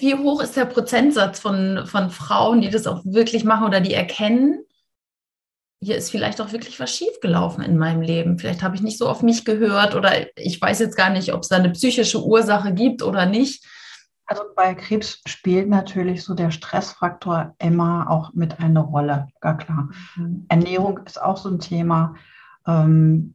wie 0.00 0.14
hoch 0.14 0.42
ist 0.42 0.56
der 0.56 0.64
Prozentsatz 0.64 1.40
von, 1.40 1.86
von 1.86 2.10
Frauen, 2.10 2.60
die 2.60 2.70
das 2.70 2.86
auch 2.86 3.02
wirklich 3.04 3.44
machen 3.44 3.66
oder 3.66 3.80
die 3.80 3.94
erkennen, 3.94 4.64
hier 5.82 5.96
ist 5.96 6.10
vielleicht 6.10 6.40
auch 6.40 6.52
wirklich 6.52 6.78
was 6.78 6.94
schiefgelaufen 6.94 7.64
in 7.64 7.78
meinem 7.78 8.02
Leben. 8.02 8.38
Vielleicht 8.38 8.62
habe 8.62 8.76
ich 8.76 8.82
nicht 8.82 8.98
so 8.98 9.08
auf 9.08 9.22
mich 9.22 9.46
gehört 9.46 9.94
oder 9.94 10.12
ich 10.36 10.60
weiß 10.60 10.78
jetzt 10.78 10.96
gar 10.96 11.08
nicht, 11.08 11.32
ob 11.32 11.42
es 11.42 11.48
da 11.48 11.56
eine 11.56 11.70
psychische 11.70 12.22
Ursache 12.22 12.74
gibt 12.74 13.02
oder 13.02 13.24
nicht. 13.24 13.64
Also 14.26 14.42
bei 14.54 14.74
Krebs 14.74 15.20
spielt 15.26 15.68
natürlich 15.68 16.22
so 16.22 16.34
der 16.34 16.50
Stressfaktor 16.50 17.54
immer 17.58 18.10
auch 18.10 18.32
mit 18.34 18.60
eine 18.60 18.80
Rolle, 18.80 19.28
gar 19.40 19.56
klar. 19.56 19.88
Mhm. 20.16 20.44
Ernährung 20.48 21.00
ist 21.06 21.20
auch 21.20 21.38
so 21.38 21.48
ein 21.48 21.58
Thema. 21.58 22.14
Ähm, 22.66 23.34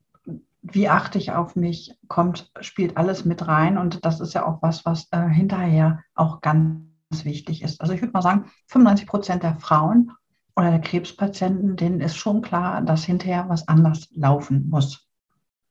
wie 0.71 0.89
achte 0.89 1.17
ich 1.17 1.31
auf 1.31 1.55
mich, 1.55 1.95
kommt, 2.07 2.51
spielt 2.61 2.97
alles 2.97 3.25
mit 3.25 3.47
rein. 3.47 3.77
Und 3.77 4.03
das 4.05 4.19
ist 4.19 4.33
ja 4.33 4.45
auch 4.45 4.61
was, 4.61 4.85
was 4.85 5.07
äh, 5.11 5.27
hinterher 5.27 6.03
auch 6.15 6.41
ganz 6.41 6.81
wichtig 7.23 7.61
ist. 7.61 7.81
Also 7.81 7.93
ich 7.93 8.01
würde 8.01 8.13
mal 8.13 8.21
sagen, 8.21 8.45
95 8.67 9.07
Prozent 9.07 9.43
der 9.43 9.55
Frauen 9.59 10.11
oder 10.55 10.71
der 10.71 10.81
Krebspatienten, 10.81 11.75
denen 11.75 12.01
ist 12.01 12.17
schon 12.17 12.41
klar, 12.41 12.81
dass 12.81 13.03
hinterher 13.03 13.47
was 13.47 13.67
anders 13.67 14.07
laufen 14.11 14.69
muss. 14.69 15.07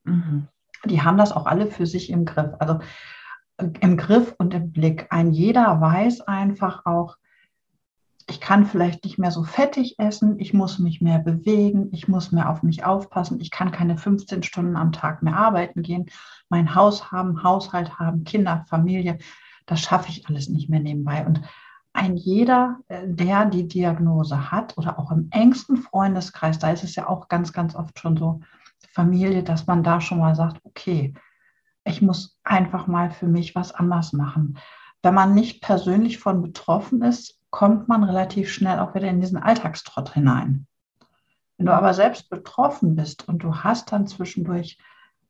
Mhm. 0.04 0.48
Die 0.84 1.02
haben 1.02 1.18
das 1.18 1.32
auch 1.32 1.46
alle 1.46 1.66
für 1.66 1.86
sich 1.86 2.10
im 2.10 2.24
Griff. 2.24 2.52
Also 2.60 2.78
äh, 3.56 3.68
im 3.80 3.96
Griff 3.96 4.34
und 4.38 4.54
im 4.54 4.70
Blick. 4.70 5.06
Ein 5.10 5.32
jeder 5.32 5.80
weiß 5.80 6.20
einfach 6.22 6.86
auch, 6.86 7.16
ich 8.26 8.40
kann 8.40 8.66
vielleicht 8.66 9.04
nicht 9.04 9.18
mehr 9.18 9.30
so 9.30 9.44
fettig 9.44 9.98
essen, 9.98 10.38
ich 10.38 10.54
muss 10.54 10.78
mich 10.78 11.00
mehr 11.00 11.18
bewegen, 11.18 11.88
ich 11.92 12.08
muss 12.08 12.32
mehr 12.32 12.48
auf 12.48 12.62
mich 12.62 12.84
aufpassen, 12.84 13.40
ich 13.40 13.50
kann 13.50 13.70
keine 13.70 13.98
15 13.98 14.42
Stunden 14.42 14.76
am 14.76 14.92
Tag 14.92 15.22
mehr 15.22 15.36
arbeiten 15.36 15.82
gehen, 15.82 16.06
mein 16.48 16.74
Haus 16.74 17.12
haben, 17.12 17.42
Haushalt 17.42 17.98
haben, 17.98 18.24
Kinder, 18.24 18.64
Familie, 18.68 19.18
das 19.66 19.80
schaffe 19.80 20.08
ich 20.08 20.26
alles 20.28 20.48
nicht 20.48 20.68
mehr 20.68 20.80
nebenbei. 20.80 21.24
Und 21.26 21.42
ein 21.92 22.16
jeder, 22.16 22.78
äh, 22.88 23.02
der 23.06 23.46
die 23.46 23.68
Diagnose 23.68 24.50
hat 24.50 24.76
oder 24.76 24.98
auch 24.98 25.10
im 25.10 25.28
engsten 25.30 25.76
Freundeskreis, 25.76 26.58
da 26.58 26.70
ist 26.70 26.84
es 26.84 26.96
ja 26.96 27.08
auch 27.08 27.28
ganz, 27.28 27.52
ganz 27.52 27.74
oft 27.74 27.98
schon 27.98 28.16
so, 28.16 28.40
Familie, 28.92 29.42
dass 29.42 29.66
man 29.66 29.82
da 29.82 30.00
schon 30.00 30.18
mal 30.18 30.36
sagt, 30.36 30.60
okay, 30.64 31.14
ich 31.84 32.00
muss 32.00 32.38
einfach 32.44 32.86
mal 32.86 33.10
für 33.10 33.26
mich 33.26 33.54
was 33.54 33.72
anders 33.72 34.12
machen. 34.12 34.58
Wenn 35.02 35.14
man 35.14 35.34
nicht 35.34 35.62
persönlich 35.62 36.18
von 36.18 36.42
betroffen 36.42 37.02
ist, 37.02 37.38
kommt 37.54 37.87
man 37.87 38.02
relativ 38.02 38.52
schnell 38.52 38.80
auch 38.80 38.96
wieder 38.96 39.06
in 39.06 39.20
diesen 39.20 39.38
Alltagstrott 39.38 40.12
hinein. 40.12 40.66
Wenn 41.56 41.66
du 41.66 41.73
aber 41.73 41.94
selbst 41.94 42.28
betroffen 42.28 42.96
bist 42.96 43.28
und 43.28 43.44
du 43.44 43.54
hast 43.54 43.92
dann 43.92 44.08
zwischendurch, 44.08 44.76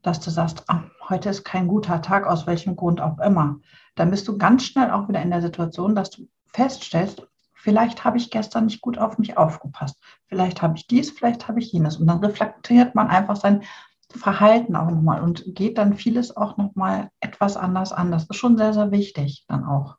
dass 0.01 0.21
du 0.21 0.31
sagst, 0.31 0.65
ach, 0.69 0.85
heute 1.11 1.29
ist 1.29 1.45
kein 1.45 1.69
guter 1.69 2.01
Tag, 2.01 2.27
aus 2.27 2.47
welchem 2.47 2.77
Grund 2.77 3.03
auch 3.03 3.19
immer, 3.19 3.57
dann 3.95 4.11
bist 4.11 4.27
du 4.27 4.39
ganz 4.39 4.65
schnell 4.65 4.91
auch 4.91 5.07
wieder 5.07 5.21
in 5.21 5.31
der 5.31 5.43
Situation, 5.43 5.95
dass 5.95 6.09
du 6.09 6.27
feststellst, 6.47 7.29
vielleicht 7.53 8.05
habe 8.05 8.17
ich 8.17 8.31
gestern 8.31 8.65
nicht 8.65 8.81
gut 8.81 8.97
auf 8.97 9.19
mich 9.19 9.37
aufgepasst, 9.37 10.03
vielleicht 10.25 10.63
habe 10.63 10.79
ich 10.79 10.87
dies, 10.87 11.11
vielleicht 11.11 11.47
habe 11.47 11.61
ich 11.61 11.73
jenes. 11.73 11.99
Und 11.99 12.07
dann 12.07 12.25
reflektiert 12.25 12.95
man 12.95 13.09
einfach 13.09 13.37
sein 13.37 13.65
Verhalten 14.09 14.77
auch 14.77 14.91
nochmal 14.91 15.21
und 15.21 15.45
geht 15.49 15.77
dann 15.77 15.93
vieles 15.93 16.35
auch 16.35 16.57
nochmal 16.57 17.11
etwas 17.21 17.59
anders 17.59 17.93
an. 17.93 18.11
Das 18.11 18.25
ist 18.25 18.37
schon 18.37 18.57
sehr, 18.57 18.73
sehr 18.73 18.91
wichtig 18.93 19.45
dann 19.47 19.67
auch. 19.67 19.99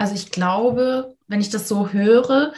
Also 0.00 0.14
ich 0.14 0.30
glaube, 0.30 1.14
wenn 1.28 1.42
ich 1.42 1.50
das 1.50 1.68
so 1.68 1.90
höre, 1.90 2.54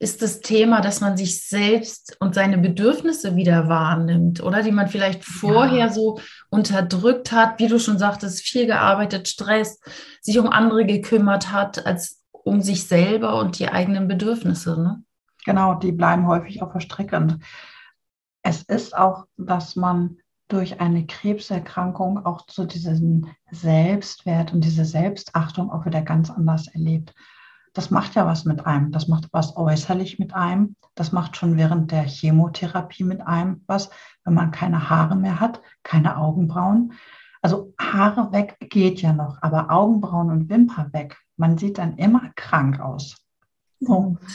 ist 0.00 0.20
das 0.20 0.40
Thema, 0.40 0.80
dass 0.80 1.00
man 1.00 1.16
sich 1.16 1.46
selbst 1.46 2.16
und 2.18 2.34
seine 2.34 2.58
Bedürfnisse 2.58 3.36
wieder 3.36 3.68
wahrnimmt, 3.68 4.42
oder 4.42 4.64
die 4.64 4.72
man 4.72 4.88
vielleicht 4.88 5.22
vorher 5.22 5.86
ja. 5.86 5.92
so 5.92 6.18
unterdrückt 6.50 7.30
hat, 7.30 7.60
wie 7.60 7.68
du 7.68 7.78
schon 7.78 7.98
sagtest, 7.98 8.40
viel 8.40 8.66
gearbeitet, 8.66 9.28
Stress, 9.28 9.78
sich 10.20 10.40
um 10.40 10.48
andere 10.48 10.84
gekümmert 10.84 11.52
hat, 11.52 11.86
als 11.86 12.20
um 12.32 12.62
sich 12.62 12.88
selber 12.88 13.38
und 13.38 13.60
die 13.60 13.68
eigenen 13.68 14.08
Bedürfnisse. 14.08 14.82
Ne? 14.82 15.04
Genau, 15.44 15.74
die 15.74 15.92
bleiben 15.92 16.26
häufig 16.26 16.60
Strecke. 16.78 17.16
Und 17.16 17.38
es 18.42 18.62
ist 18.62 18.96
auch, 18.96 19.26
dass 19.36 19.76
man 19.76 20.16
durch 20.52 20.80
eine 20.80 21.06
Krebserkrankung 21.06 22.26
auch 22.26 22.42
so 22.48 22.64
diesen 22.64 23.28
Selbstwert 23.50 24.52
und 24.52 24.62
diese 24.62 24.84
Selbstachtung 24.84 25.70
auch 25.70 25.86
wieder 25.86 26.02
ganz 26.02 26.30
anders 26.30 26.68
erlebt. 26.68 27.14
Das 27.72 27.90
macht 27.90 28.14
ja 28.14 28.26
was 28.26 28.44
mit 28.44 28.66
einem. 28.66 28.92
Das 28.92 29.08
macht 29.08 29.28
was 29.32 29.56
äußerlich 29.56 30.18
mit 30.18 30.34
einem. 30.34 30.76
Das 30.94 31.12
macht 31.12 31.36
schon 31.36 31.56
während 31.56 31.90
der 31.90 32.02
Chemotherapie 32.02 33.04
mit 33.04 33.26
einem 33.26 33.62
was, 33.66 33.88
wenn 34.24 34.34
man 34.34 34.50
keine 34.50 34.90
Haare 34.90 35.16
mehr 35.16 35.40
hat, 35.40 35.62
keine 35.82 36.18
Augenbrauen. 36.18 36.92
Also 37.40 37.72
Haare 37.80 38.30
weg 38.32 38.56
geht 38.60 39.00
ja 39.00 39.14
noch, 39.14 39.38
aber 39.40 39.70
Augenbrauen 39.70 40.30
und 40.30 40.50
Wimper 40.50 40.92
weg. 40.92 41.16
Man 41.38 41.56
sieht 41.56 41.78
dann 41.78 41.96
immer 41.96 42.30
krank 42.36 42.78
aus. 42.78 43.16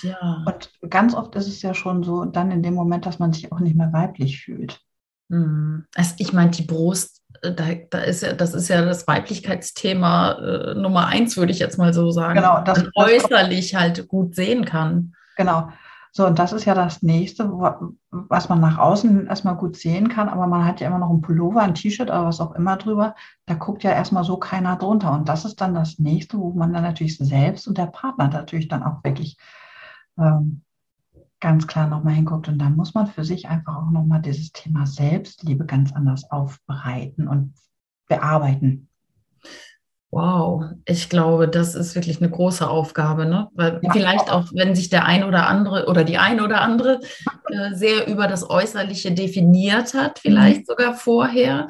Ja. 0.01 0.43
Und 0.45 0.71
ganz 0.89 1.13
oft 1.13 1.36
ist 1.36 1.47
es 1.47 1.62
ja 1.62 1.74
schon 1.74 2.03
so, 2.03 2.25
dann 2.25 2.51
in 2.51 2.63
dem 2.63 2.74
Moment, 2.74 3.05
dass 3.05 3.19
man 3.19 3.31
sich 3.33 3.51
auch 3.51 3.59
nicht 3.59 3.75
mehr 3.75 3.93
weiblich 3.93 4.41
fühlt. 4.41 4.81
Hm. 5.29 5.86
Also 5.96 6.15
ich 6.17 6.34
meine, 6.34 6.51
die 6.51 6.63
Brust, 6.63 7.22
äh, 7.41 7.53
da, 7.53 7.65
da, 7.89 8.00
ist 8.00 8.24
ja, 8.24 8.34
das 8.34 8.53
ist 8.53 8.67
ja 8.67 8.84
das 8.84 9.07
Weiblichkeitsthema 9.07 10.31
äh, 10.34 10.75
Nummer 10.75 11.07
eins, 11.07 11.38
würde 11.38 11.51
ich 11.51 11.60
jetzt 11.60 11.77
mal 11.77 11.93
so 11.93 12.12
sagen. 12.12 12.36
Genau, 12.36 12.62
das, 12.62 12.79
man 12.84 12.91
äußerlich 12.96 13.72
das, 13.72 13.81
halt 13.81 14.07
gut 14.07 14.36
sehen 14.36 14.65
kann. 14.65 15.13
Genau. 15.36 15.69
So, 16.17 16.25
und 16.25 16.39
das 16.39 16.51
ist 16.51 16.65
ja 16.65 16.74
das 16.74 17.03
nächste, 17.03 17.48
was 18.10 18.50
man 18.50 18.60
nach 18.60 18.79
außen 18.79 19.27
erstmal 19.27 19.55
gut 19.55 19.75
sehen 19.75 20.10
kann, 20.10 20.29
aber 20.29 20.48
man 20.48 20.65
hat 20.65 20.79
ja 20.79 20.88
immer 20.88 20.98
noch 20.98 21.12
ein 21.12 21.22
Pullover, 21.22 21.62
ein 21.62 21.75
T-Shirt 21.75 22.10
oder 22.10 22.25
was 22.25 22.41
auch 22.41 22.55
immer 22.55 22.77
drüber. 22.77 23.13
Da 23.46 23.53
guckt 23.53 23.84
ja 23.84 23.91
erstmal 23.91 24.24
so 24.24 24.38
keiner 24.38 24.77
drunter. 24.77 25.12
Und 25.12 25.29
das 25.29 25.46
ist 25.46 25.62
dann 25.62 25.75
das 25.75 26.00
nächste, 26.00 26.39
wo 26.39 26.53
man 26.53 26.74
dann 26.74 26.81
natürlich 26.81 27.19
selbst 27.19 27.67
und 27.67 27.77
der 27.77 27.86
Partner 27.86 28.29
natürlich 28.29 28.67
dann 28.67 28.81
auch 28.81 29.03
wirklich 29.03 29.38
ähm, 30.17 30.63
ganz 31.39 31.67
klar 31.67 31.88
nochmal 31.88 32.13
hinguckt. 32.13 32.48
Und 32.48 32.60
dann 32.60 32.75
muss 32.75 32.94
man 32.94 33.08
für 33.08 33.24
sich 33.24 33.48
einfach 33.48 33.75
auch 33.75 33.91
nochmal 33.91 34.22
dieses 34.22 34.51
Thema 34.51 34.86
Selbstliebe 34.86 35.65
ganz 35.65 35.94
anders 35.94 36.29
aufbereiten 36.32 37.27
und 37.27 37.53
bearbeiten. 38.08 38.89
Wow, 40.10 40.63
ich 40.86 41.10
glaube, 41.10 41.50
das 41.50 41.75
ist 41.75 41.94
wirklich 41.94 42.22
eine 42.22 42.29
große 42.29 42.67
Aufgabe, 42.67 43.25
ne? 43.25 43.50
Weil 43.53 43.82
ja, 43.84 43.91
vielleicht 43.91 44.32
auch, 44.32 44.46
wenn 44.53 44.74
sich 44.74 44.89
der 44.89 45.03
ein 45.03 45.25
oder 45.25 45.48
andere 45.48 45.88
oder 45.88 46.06
die 46.06 46.17
ein 46.17 46.39
oder 46.39 46.62
andere 46.62 47.01
äh, 47.51 47.75
sehr 47.75 48.08
über 48.08 48.27
das 48.27 48.50
Äußerliche 48.50 49.12
definiert 49.12 49.94
hat, 49.94 50.20
vielleicht 50.20 50.62
mhm. 50.62 50.65
sogar 50.65 50.94
vorher, 50.94 51.67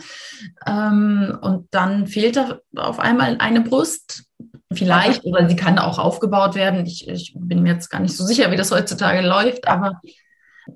ähm, 0.67 1.35
und 1.41 1.67
dann 1.71 2.05
fehlt 2.05 2.35
da 2.35 2.59
auf 2.75 2.99
einmal 2.99 3.37
eine 3.39 3.61
Brust, 3.61 4.26
Vielleicht, 4.73 5.23
oder 5.23 5.47
sie 5.47 5.55
kann 5.55 5.79
auch 5.79 5.97
aufgebaut 5.97 6.55
werden. 6.55 6.85
Ich, 6.85 7.07
ich 7.07 7.33
bin 7.37 7.63
mir 7.63 7.73
jetzt 7.73 7.89
gar 7.89 8.01
nicht 8.01 8.15
so 8.15 8.25
sicher, 8.25 8.51
wie 8.51 8.57
das 8.57 8.71
heutzutage 8.71 9.25
läuft, 9.25 9.67
aber 9.67 10.01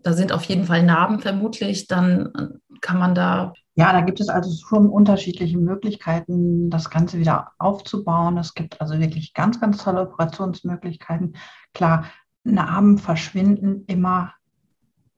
da 0.04 0.14
sind 0.14 0.32
auf 0.32 0.44
jeden 0.46 0.64
Fall 0.64 0.84
Narben 0.84 1.20
vermutlich. 1.20 1.88
Dann 1.88 2.60
kann 2.80 2.98
man 2.98 3.16
da. 3.16 3.54
Ja, 3.76 3.92
da 3.94 4.02
gibt 4.02 4.20
es 4.20 4.30
also 4.30 4.52
schon 4.68 4.90
unterschiedliche 4.90 5.58
Möglichkeiten, 5.58 6.70
das 6.70 6.90
Ganze 6.90 7.20
wieder 7.20 7.52
aufzubauen. 7.58 8.38
Es 8.38 8.54
gibt 8.54 8.80
also 8.80 9.00
wirklich 9.00 9.34
ganz, 9.34 9.60
ganz 9.60 9.84
tolle 9.84 10.02
Operationsmöglichkeiten. 10.02 11.36
Klar, 11.74 12.06
Narben 12.44 12.98
verschwinden 12.98 13.84
immer 13.88 14.34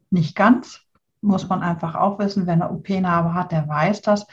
nicht 0.09 0.35
ganz, 0.35 0.81
muss 1.21 1.47
man 1.49 1.61
einfach 1.61 1.95
auch 1.95 2.19
wissen. 2.19 2.45
Wer 2.45 2.53
eine 2.53 2.71
OP-Narbe 2.71 3.33
hat, 3.33 3.51
der 3.51 3.67
weiß 3.67 4.01
das. 4.01 4.25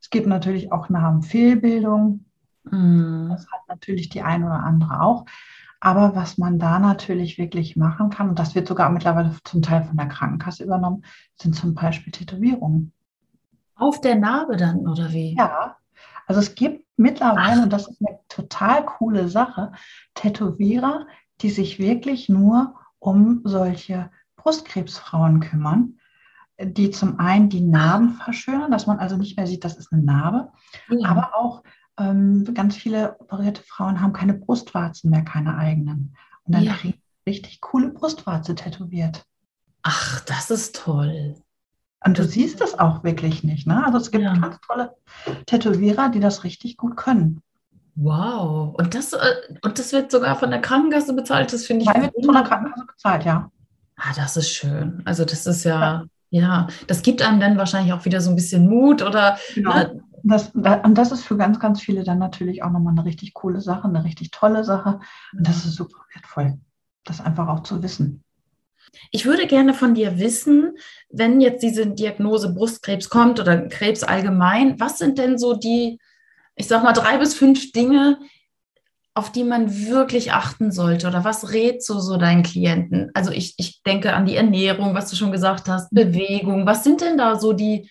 Es 0.00 0.10
gibt 0.10 0.26
natürlich 0.26 0.72
auch 0.72 0.88
Narbenfehlbildung. 0.88 2.25
Mhm. 2.70 3.28
Das 3.30 3.46
hat 3.50 3.68
natürlich 3.68 4.08
die 4.08 4.22
eine 4.22 4.46
oder 4.46 4.62
andere 4.62 5.00
auch. 5.00 5.24
Aber 5.80 6.16
was 6.16 6.38
man 6.38 6.58
da 6.58 6.78
natürlich 6.78 7.38
wirklich 7.38 7.76
machen 7.76 8.10
kann, 8.10 8.30
und 8.30 8.38
das 8.38 8.54
wird 8.54 8.66
sogar 8.66 8.90
mittlerweile 8.90 9.36
zum 9.44 9.62
Teil 9.62 9.84
von 9.84 9.96
der 9.96 10.08
Krankenkasse 10.08 10.64
übernommen, 10.64 11.04
sind 11.34 11.54
zum 11.54 11.74
Beispiel 11.74 12.12
Tätowierungen. 12.12 12.92
Auf 13.74 14.00
der 14.00 14.16
Narbe 14.16 14.56
dann, 14.56 14.88
oder 14.88 15.12
wie? 15.12 15.36
Ja. 15.36 15.76
Also 16.26 16.40
es 16.40 16.54
gibt 16.54 16.84
mittlerweile, 16.96 17.60
Ach. 17.60 17.62
und 17.64 17.72
das 17.72 17.88
ist 17.88 18.00
eine 18.04 18.18
total 18.28 18.84
coole 18.86 19.28
Sache, 19.28 19.72
Tätowierer, 20.14 21.06
die 21.42 21.50
sich 21.50 21.78
wirklich 21.78 22.28
nur 22.28 22.74
um 22.98 23.42
solche 23.44 24.10
Brustkrebsfrauen 24.36 25.40
kümmern, 25.40 25.98
die 26.58 26.90
zum 26.90 27.20
einen 27.20 27.50
die 27.50 27.60
Narben 27.60 28.14
verschönern, 28.14 28.70
dass 28.70 28.86
man 28.86 28.98
also 28.98 29.16
nicht 29.16 29.36
mehr 29.36 29.46
sieht, 29.46 29.64
das 29.64 29.76
ist 29.76 29.92
eine 29.92 30.02
Narbe, 30.02 30.52
ja. 30.88 31.08
aber 31.08 31.34
auch 31.36 31.62
ganz 31.96 32.76
viele 32.76 33.16
operierte 33.18 33.62
Frauen 33.62 34.00
haben 34.00 34.12
keine 34.12 34.34
Brustwarzen 34.34 35.10
mehr, 35.10 35.22
keine 35.24 35.56
eigenen. 35.56 36.16
Und 36.44 36.54
dann 36.54 36.64
ja. 36.64 36.74
kriegen 36.74 37.00
richtig 37.26 37.60
coole 37.60 37.88
Brustwarze 37.88 38.54
tätowiert. 38.54 39.24
Ach, 39.82 40.20
das 40.20 40.50
ist 40.50 40.76
toll. 40.76 41.36
Und 42.04 42.18
du 42.18 42.24
siehst 42.24 42.60
das 42.60 42.78
auch 42.78 43.02
wirklich 43.02 43.42
nicht. 43.42 43.66
Ne? 43.66 43.84
Also 43.84 43.98
es 43.98 44.10
gibt 44.10 44.24
ja. 44.24 44.34
ganz 44.36 44.58
tolle 44.60 44.94
Tätowierer, 45.46 46.10
die 46.10 46.20
das 46.20 46.44
richtig 46.44 46.76
gut 46.76 46.96
können. 46.96 47.40
Wow. 47.96 48.74
Und 48.74 48.94
das, 48.94 49.12
äh, 49.14 49.34
und 49.62 49.78
das 49.78 49.92
wird 49.92 50.10
sogar 50.10 50.36
von 50.36 50.50
der 50.50 50.60
Krankenkasse 50.60 51.14
bezahlt. 51.14 51.52
Das 51.52 51.64
finde 51.64 51.82
ich. 51.82 51.88
Nein, 51.88 52.02
wird 52.02 52.24
von 52.24 52.34
der 52.34 52.44
Krankenkasse 52.44 52.86
bezahlt, 52.86 53.24
ja. 53.24 53.50
Ah, 53.96 54.12
das 54.14 54.36
ist 54.36 54.50
schön. 54.50 55.02
Also 55.06 55.24
das 55.24 55.46
ist 55.46 55.64
ja, 55.64 56.04
ja, 56.30 56.40
ja, 56.40 56.66
das 56.86 57.02
gibt 57.02 57.22
einem 57.22 57.40
dann 57.40 57.56
wahrscheinlich 57.56 57.94
auch 57.94 58.04
wieder 58.04 58.20
so 58.20 58.30
ein 58.30 58.36
bisschen 58.36 58.68
Mut 58.68 59.02
oder 59.02 59.38
genau. 59.54 59.74
ne, 59.74 60.02
das, 60.30 60.50
und 60.50 60.94
das 60.94 61.12
ist 61.12 61.24
für 61.24 61.36
ganz, 61.36 61.60
ganz 61.60 61.80
viele 61.80 62.04
dann 62.04 62.18
natürlich 62.18 62.62
auch 62.62 62.70
nochmal 62.70 62.92
eine 62.92 63.04
richtig 63.04 63.34
coole 63.34 63.60
Sache, 63.60 63.88
eine 63.88 64.04
richtig 64.04 64.30
tolle 64.30 64.64
Sache. 64.64 65.00
Und 65.32 65.46
das 65.46 65.64
ist 65.64 65.74
super 65.74 65.98
wertvoll, 66.12 66.58
das 67.04 67.20
einfach 67.20 67.48
auch 67.48 67.62
zu 67.62 67.82
wissen. 67.82 68.24
Ich 69.10 69.26
würde 69.26 69.46
gerne 69.46 69.74
von 69.74 69.94
dir 69.94 70.18
wissen, 70.18 70.76
wenn 71.10 71.40
jetzt 71.40 71.62
diese 71.62 71.86
Diagnose 71.86 72.52
Brustkrebs 72.52 73.08
kommt 73.08 73.40
oder 73.40 73.68
Krebs 73.68 74.02
allgemein, 74.02 74.80
was 74.80 74.98
sind 74.98 75.18
denn 75.18 75.38
so 75.38 75.54
die, 75.54 75.98
ich 76.54 76.66
sag 76.66 76.82
mal, 76.82 76.92
drei 76.92 77.18
bis 77.18 77.34
fünf 77.34 77.72
Dinge, 77.72 78.18
auf 79.14 79.32
die 79.32 79.44
man 79.44 79.86
wirklich 79.86 80.32
achten 80.32 80.72
sollte? 80.72 81.06
Oder 81.08 81.24
was 81.24 81.52
rätst 81.52 81.88
du 81.88 81.98
so 82.00 82.16
deinen 82.16 82.42
Klienten? 82.42 83.10
Also 83.14 83.30
ich, 83.30 83.54
ich 83.58 83.82
denke 83.82 84.12
an 84.12 84.26
die 84.26 84.36
Ernährung, 84.36 84.94
was 84.94 85.10
du 85.10 85.16
schon 85.16 85.32
gesagt 85.32 85.68
hast, 85.68 85.90
Bewegung. 85.90 86.66
Was 86.66 86.84
sind 86.84 87.00
denn 87.00 87.16
da 87.16 87.38
so 87.38 87.52
die, 87.52 87.88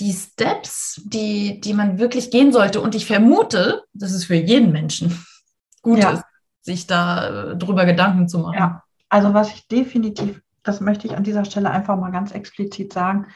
die 0.00 0.12
Steps, 0.12 1.00
die, 1.04 1.60
die 1.60 1.74
man 1.74 1.98
wirklich 1.98 2.30
gehen 2.30 2.52
sollte. 2.52 2.80
Und 2.80 2.94
ich 2.94 3.06
vermute, 3.06 3.84
dass 3.92 4.12
es 4.12 4.24
für 4.24 4.34
jeden 4.34 4.72
Menschen 4.72 5.24
gut 5.82 5.98
ja. 5.98 6.12
ist, 6.12 6.24
sich 6.60 6.86
da 6.86 7.52
äh, 7.52 7.56
drüber 7.56 7.84
Gedanken 7.84 8.28
zu 8.28 8.38
machen. 8.38 8.58
Ja, 8.58 8.82
also 9.08 9.34
was 9.34 9.52
ich 9.52 9.68
definitiv, 9.68 10.42
das 10.62 10.80
möchte 10.80 11.06
ich 11.06 11.16
an 11.16 11.24
dieser 11.24 11.44
Stelle 11.44 11.70
einfach 11.70 11.98
mal 11.98 12.10
ganz 12.10 12.32
explizit 12.32 12.92
sagen, 12.92 13.26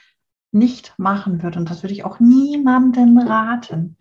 nicht 0.52 0.94
machen 0.96 1.42
würde, 1.42 1.58
und 1.58 1.68
das 1.68 1.82
würde 1.82 1.92
ich 1.92 2.04
auch 2.04 2.18
niemandem 2.20 3.18
raten, 3.18 3.96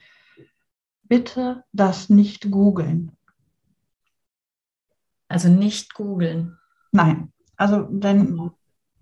bitte 1.04 1.64
das 1.72 2.10
nicht 2.10 2.50
googeln. 2.50 3.12
Also 5.28 5.50
nicht 5.50 5.96
googeln. 5.96 6.58
Nein, 6.92 7.34
also 7.58 7.82
denn 7.90 8.52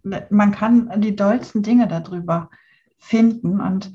man 0.02 0.52
kann 0.52 1.02
die 1.02 1.16
dollsten 1.16 1.64
Dinge 1.64 1.88
darüber 1.88 2.50
finden 3.04 3.60
und 3.60 3.92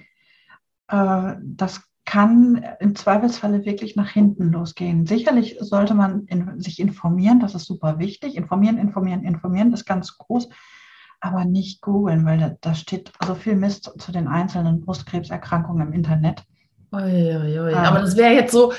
äh, 0.88 1.35
das 1.43 1.83
kann 2.05 2.65
im 2.81 2.97
Zweifelsfalle 2.97 3.67
wirklich 3.67 3.95
nach 3.95 4.09
hinten 4.09 4.50
losgehen. 4.50 5.07
Sicherlich 5.07 5.57
sollte 5.61 5.95
man 5.95 6.25
in, 6.27 6.59
sich 6.61 6.81
informieren, 6.81 7.41
das 7.41 7.55
ist 7.55 7.67
super 7.67 7.99
wichtig. 7.99 8.35
Informieren, 8.37 8.79
informieren, 8.79 9.25
informieren 9.25 9.73
ist 9.75 9.85
ganz 9.85 10.17
groß, 10.17 10.49
aber 11.21 11.45
nicht 11.45 11.83
googeln, 11.83 12.25
weil 12.25 12.38
da, 12.38 12.57
da 12.62 12.75
steht 12.75 13.12
so 13.27 13.35
viel 13.35 13.57
Mist 13.57 13.93
zu 13.99 14.11
den 14.11 14.27
einzelnen 14.27 14.81
Brustkrebserkrankungen 14.81 15.88
im 15.88 15.93
Internet. 15.93 16.45
Ui, 16.93 17.03
ui, 17.03 17.61
ui. 17.61 17.75
Aber 17.75 18.00
das 18.00 18.17
wäre 18.17 18.33
jetzt 18.33 18.53
so, 18.53 18.73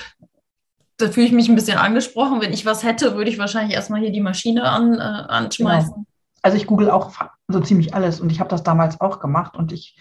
da 0.98 1.10
fühle 1.10 1.28
ich 1.28 1.32
mich 1.32 1.50
ein 1.50 1.56
bisschen 1.56 1.78
angesprochen. 1.78 2.42
Wenn 2.42 2.54
ich 2.54 2.66
was 2.66 2.84
hätte, 2.84 3.16
würde 3.16 3.30
ich 3.30 3.38
wahrscheinlich 3.38 3.76
erstmal 3.76 4.02
hier 4.02 4.12
die 4.12 4.22
Maschine 4.22 4.64
an, 4.64 4.96
äh, 4.96 5.02
anschmeißen. 5.02 5.94
Genau. 5.94 6.06
Also 6.42 6.58
ich 6.58 6.66
google 6.66 6.90
auch 6.90 7.12
so 7.48 7.60
ziemlich 7.60 7.94
alles 7.94 8.20
und 8.22 8.32
ich 8.32 8.40
habe 8.40 8.50
das 8.50 8.64
damals 8.64 9.00
auch 9.02 9.20
gemacht 9.20 9.56
und 9.56 9.72
ich 9.72 10.00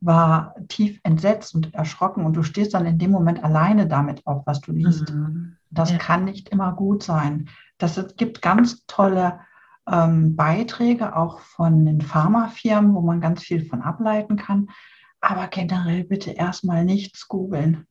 war 0.00 0.54
tief 0.68 1.00
entsetzt 1.02 1.54
und 1.54 1.74
erschrocken 1.74 2.24
und 2.24 2.34
du 2.34 2.42
stehst 2.42 2.74
dann 2.74 2.86
in 2.86 2.98
dem 2.98 3.10
Moment 3.10 3.42
alleine 3.42 3.86
damit 3.86 4.26
auf, 4.26 4.46
was 4.46 4.60
du 4.60 4.72
liest. 4.72 5.12
Mhm. 5.12 5.56
Das 5.70 5.90
ja. 5.90 5.98
kann 5.98 6.24
nicht 6.24 6.50
immer 6.50 6.72
gut 6.72 7.02
sein. 7.02 7.48
Das 7.78 7.96
es 7.96 8.16
gibt 8.16 8.42
ganz 8.42 8.84
tolle 8.86 9.40
ähm, 9.90 10.36
Beiträge 10.36 11.16
auch 11.16 11.40
von 11.40 11.86
den 11.86 12.00
Pharmafirmen, 12.00 12.94
wo 12.94 13.00
man 13.00 13.20
ganz 13.20 13.42
viel 13.42 13.64
von 13.64 13.82
ableiten 13.82 14.36
kann. 14.36 14.68
Aber 15.20 15.48
generell 15.48 16.04
bitte 16.04 16.30
erstmal 16.30 16.84
nichts 16.84 17.26
googeln. 17.26 17.86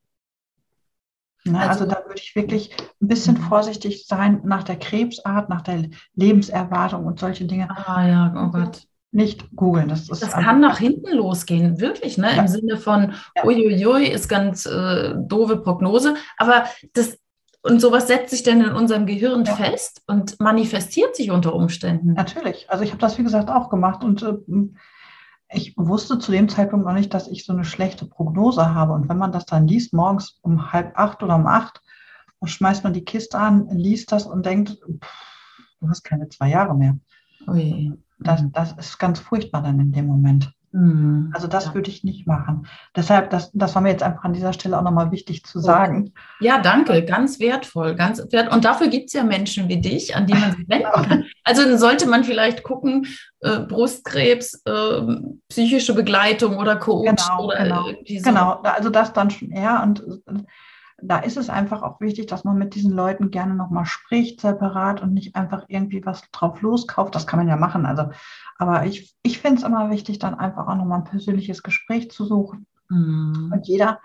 Ne, 1.44 1.60
also, 1.60 1.84
also, 1.84 1.86
da 1.86 2.08
würde 2.08 2.20
ich 2.20 2.36
wirklich 2.36 2.76
ein 3.02 3.08
bisschen 3.08 3.36
mhm. 3.36 3.42
vorsichtig 3.42 4.08
sein 4.08 4.42
nach 4.46 4.64
der 4.64 4.78
Krebsart, 4.78 5.50
nach 5.50 5.62
der 5.62 5.90
Lebenserwartung 6.14 7.06
und 7.06 7.20
solche 7.20 7.46
Dinge. 7.46 7.70
Ah 7.70 8.08
ja, 8.08 8.34
oh 8.36 8.52
Gott 8.52 8.88
nicht 9.16 9.56
googeln. 9.56 9.88
Das, 9.88 10.08
das 10.08 10.32
kann 10.32 10.60
nach 10.60 10.78
hinten 10.78 11.16
losgehen, 11.16 11.80
wirklich, 11.80 12.18
ne? 12.18 12.36
Ja. 12.36 12.42
Im 12.42 12.48
Sinne 12.48 12.78
von, 12.78 13.14
ja. 13.36 13.46
uiuiui, 13.46 14.08
ist 14.08 14.28
ganz 14.28 14.66
äh, 14.66 15.16
doofe 15.18 15.58
Prognose. 15.58 16.16
Aber 16.38 16.66
das, 16.94 17.18
und 17.62 17.80
sowas 17.80 18.08
setzt 18.08 18.32
sich 18.32 18.44
dann 18.44 18.62
in 18.62 18.74
unserem 18.74 19.06
Gehirn 19.06 19.46
ja. 19.46 19.56
fest 19.56 20.04
und 20.08 20.40
manifestiert 20.40 21.16
sich 21.16 21.32
unter 21.32 21.56
Umständen. 21.56 22.14
Natürlich. 22.14 22.70
Also 22.70 22.84
ich 22.84 22.92
habe 22.92 23.00
das, 23.00 23.18
wie 23.18 23.24
gesagt, 23.24 23.50
auch 23.50 23.70
gemacht 23.70 24.04
und 24.04 24.22
äh, 24.22 24.36
ich 25.50 25.74
wusste 25.78 26.20
zu 26.20 26.32
dem 26.32 26.50
Zeitpunkt 26.50 26.86
noch 26.86 26.94
nicht, 26.94 27.14
dass 27.14 27.28
ich 27.28 27.46
so 27.46 27.54
eine 27.54 27.64
schlechte 27.64 28.06
Prognose 28.06 28.76
habe. 28.76 28.94
Und 28.94 29.08
wenn 29.08 29.18
man 29.18 29.32
das 29.32 29.46
dann 29.46 29.68
liest, 29.68 29.94
morgens 29.94 30.40
um 30.42 30.74
halb 30.74 30.92
acht 31.00 31.24
oder 31.24 31.36
um 31.36 31.48
acht, 31.48 31.82
schmeißt 32.44 32.84
man 32.84 32.94
die 32.94 33.06
Kiste 33.06 33.40
an, 33.40 33.68
liest 33.70 34.12
das 34.12 34.26
und 34.28 34.46
denkt, 34.46 34.72
pff, 34.72 35.66
du 35.80 35.90
hast 35.90 36.04
keine 36.04 36.30
zwei 36.30 36.50
Jahre 36.50 36.76
mehr. 36.76 36.98
Ui. 37.48 37.94
Das, 38.20 38.42
mhm. 38.42 38.52
das 38.52 38.74
ist 38.74 38.98
ganz 38.98 39.20
furchtbar 39.20 39.62
dann 39.62 39.80
in 39.80 39.92
dem 39.92 40.08
Moment. 40.08 40.52
Mhm. 40.76 41.32
Also 41.34 41.48
das 41.48 41.68
ja. 41.68 41.74
würde 41.74 41.90
ich 41.90 42.04
nicht 42.04 42.28
machen. 42.28 42.68
Deshalb, 42.96 43.30
das, 43.30 43.50
das 43.54 43.74
war 43.76 43.82
mir 43.82 43.92
jetzt 43.92 44.04
einfach 44.04 44.26
an 44.26 44.34
dieser 44.34 44.52
Stelle 44.52 44.78
auch 44.78 44.84
nochmal 44.84 45.12
wichtig 45.12 45.46
zu 45.46 45.60
sagen. 45.60 46.12
Ja, 46.42 46.60
danke, 46.60 47.06
ganz 47.06 47.40
wertvoll, 47.40 47.96
ganz 47.96 48.22
wert. 48.32 48.54
Und 48.54 48.66
dafür 48.66 48.90
gibt 48.90 49.08
es 49.08 49.14
ja 49.14 49.24
Menschen 49.24 49.70
wie 49.70 49.80
dich, 49.80 50.16
an 50.18 50.28
die 50.28 50.34
man 50.34 50.52
sich 50.52 50.68
wenden 50.68 50.92
kann. 50.92 51.26
Also 51.46 51.64
dann 51.64 51.78
sollte 51.78 52.08
man 52.08 52.26
vielleicht 52.26 52.64
gucken, 52.64 53.08
äh, 53.40 53.60
Brustkrebs, 53.60 54.64
äh, 54.66 55.02
psychische 55.48 55.94
Begleitung 55.94 56.58
oder 56.58 56.76
Coach 56.76 57.26
genau, 57.26 57.46
oder 57.46 57.64
genau, 57.64 57.86
so. 57.86 58.22
genau, 58.24 58.52
also 58.64 58.90
das 58.90 59.14
dann 59.14 59.30
schon 59.30 59.52
eher 59.52 59.82
und 59.82 60.04
da 61.02 61.20
ist 61.20 61.38
es 61.38 61.50
einfach 61.50 61.82
auch 61.82 62.00
wichtig, 62.00 62.28
dass 62.28 62.44
man 62.44 62.58
mit 62.58 62.76
diesen 62.76 62.92
Leuten 62.92 63.30
gerne 63.30 63.54
nochmal 63.54 63.86
spricht, 63.86 64.42
separat 64.42 65.02
und 65.02 65.14
nicht 65.14 65.36
einfach 65.36 65.66
irgendwie 65.68 66.06
was 66.06 66.30
drauf 66.32 66.62
loskauft. 66.62 67.16
Das 67.16 67.28
kann 67.28 67.40
man 67.40 67.48
ja 67.48 67.58
machen. 67.58 67.86
Also, 67.86 68.12
aber 68.58 68.86
ich, 68.86 69.14
ich 69.22 69.40
finde 69.40 69.58
es 69.58 69.68
immer 69.68 69.90
wichtig, 69.90 70.20
dann 70.20 70.36
einfach 70.36 70.68
auch 70.68 70.76
nochmal 70.76 71.00
ein 71.00 71.06
persönliches 71.06 71.64
Gespräch 71.64 72.12
zu 72.12 72.26
suchen. 72.26 72.66
Mhm. 72.90 73.52
Und 73.54 73.68
jeder, 73.68 74.00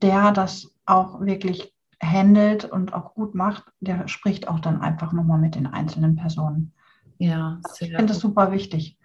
der 0.00 0.32
das 0.32 0.70
auch 0.86 1.20
wirklich 1.20 1.74
handelt 2.00 2.64
und 2.64 2.94
auch 2.94 3.14
gut 3.14 3.34
macht, 3.34 3.64
der 3.80 4.06
spricht 4.06 4.46
auch 4.46 4.60
dann 4.60 4.80
einfach 4.80 5.12
nochmal 5.12 5.38
mit 5.38 5.56
den 5.56 5.66
einzelnen 5.66 6.14
Personen. 6.14 6.72
Ja, 7.18 7.60
ich 7.80 7.88
finde 7.88 8.06
das 8.06 8.20
super 8.20 8.52
wichtig. 8.52 8.96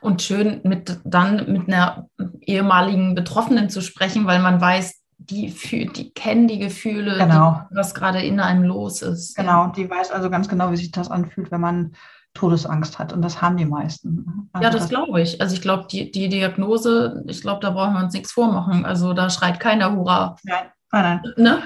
Und 0.00 0.22
schön 0.22 0.60
mit 0.64 1.00
dann 1.04 1.52
mit 1.52 1.68
einer 1.68 2.08
ehemaligen 2.40 3.14
Betroffenen 3.14 3.68
zu 3.68 3.82
sprechen, 3.82 4.24
weil 4.26 4.40
man 4.40 4.60
weiß, 4.60 4.99
die, 5.20 5.52
die 5.94 6.10
kennen 6.12 6.48
die 6.48 6.58
Gefühle, 6.58 7.18
genau. 7.18 7.62
die, 7.70 7.76
was 7.76 7.94
gerade 7.94 8.22
in 8.22 8.40
einem 8.40 8.64
los 8.64 9.02
ist. 9.02 9.36
Genau, 9.36 9.68
die 9.68 9.88
weiß 9.88 10.10
also 10.10 10.30
ganz 10.30 10.48
genau, 10.48 10.72
wie 10.72 10.76
sich 10.76 10.90
das 10.90 11.10
anfühlt, 11.10 11.50
wenn 11.50 11.60
man 11.60 11.92
Todesangst 12.34 12.98
hat. 12.98 13.12
Und 13.12 13.22
das 13.22 13.42
haben 13.42 13.56
die 13.56 13.66
meisten. 13.66 14.48
Also 14.52 14.64
ja, 14.64 14.70
das, 14.70 14.82
das 14.82 14.88
glaube 14.88 15.20
ich. 15.20 15.40
Also 15.40 15.54
ich 15.54 15.62
glaube, 15.62 15.86
die, 15.90 16.10
die 16.10 16.28
Diagnose, 16.28 17.24
ich 17.26 17.42
glaube, 17.42 17.60
da 17.60 17.70
brauchen 17.70 17.94
wir 17.94 18.04
uns 18.04 18.14
nichts 18.14 18.32
vormachen. 18.32 18.84
Also 18.84 19.12
da 19.12 19.30
schreit 19.30 19.60
keiner 19.60 19.94
Hurra. 19.94 20.36
Nein, 20.44 20.66
nein, 20.92 21.20
nein. 21.22 21.34
Ne? 21.36 21.62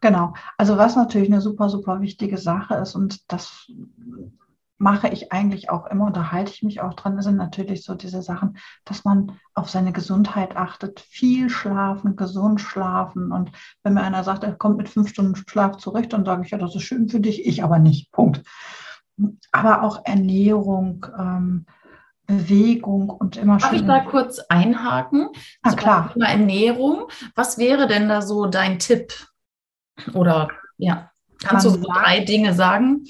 Genau. 0.00 0.34
Also 0.58 0.76
was 0.76 0.96
natürlich 0.96 1.30
eine 1.30 1.40
super, 1.40 1.68
super 1.68 2.00
wichtige 2.00 2.36
Sache 2.36 2.74
ist 2.74 2.94
und 2.94 3.32
das 3.32 3.70
mache 4.78 5.08
ich 5.08 5.32
eigentlich 5.32 5.70
auch 5.70 5.86
immer 5.86 6.06
und 6.06 6.16
da 6.16 6.32
halte 6.32 6.50
ich 6.52 6.62
mich 6.62 6.80
auch 6.80 6.94
dran, 6.94 7.20
sind 7.22 7.36
natürlich 7.36 7.84
so 7.84 7.94
diese 7.94 8.20
Sachen, 8.20 8.58
dass 8.84 9.04
man 9.04 9.38
auf 9.54 9.70
seine 9.70 9.92
Gesundheit 9.92 10.56
achtet, 10.56 11.00
viel 11.00 11.50
schlafen, 11.50 12.16
gesund 12.16 12.60
schlafen. 12.60 13.30
Und 13.30 13.52
wenn 13.84 13.94
mir 13.94 14.02
einer 14.02 14.24
sagt, 14.24 14.42
er 14.42 14.54
kommt 14.54 14.78
mit 14.78 14.88
fünf 14.88 15.08
Stunden 15.08 15.36
Schlaf 15.36 15.76
zurecht, 15.76 16.12
dann 16.12 16.24
sage 16.24 16.42
ich, 16.44 16.50
ja, 16.50 16.58
das 16.58 16.74
ist 16.74 16.82
schön 16.82 17.08
für 17.08 17.20
dich, 17.20 17.46
ich 17.46 17.62
aber 17.62 17.78
nicht. 17.78 18.10
Punkt. 18.10 18.42
Aber 19.52 19.82
auch 19.82 20.04
Ernährung, 20.04 21.06
ähm, 21.16 21.66
Bewegung 22.26 23.10
und 23.10 23.36
immer 23.36 23.58
Darf 23.58 23.72
ich 23.72 23.84
da 23.84 24.00
kurz 24.00 24.38
einhaken? 24.48 25.28
Na 25.62 25.70
so 25.70 25.76
klar. 25.76 26.12
Thema 26.12 26.28
Ernährung. 26.28 27.08
Was 27.34 27.58
wäre 27.58 27.86
denn 27.86 28.08
da 28.08 28.22
so 28.22 28.46
dein 28.46 28.78
Tipp? 28.78 29.12
Oder 30.14 30.48
ja, 30.78 31.10
kannst 31.42 31.66
man 31.66 31.74
du 31.74 31.80
so 31.80 31.92
drei 31.92 32.20
Dinge 32.24 32.54
sagen? 32.54 33.04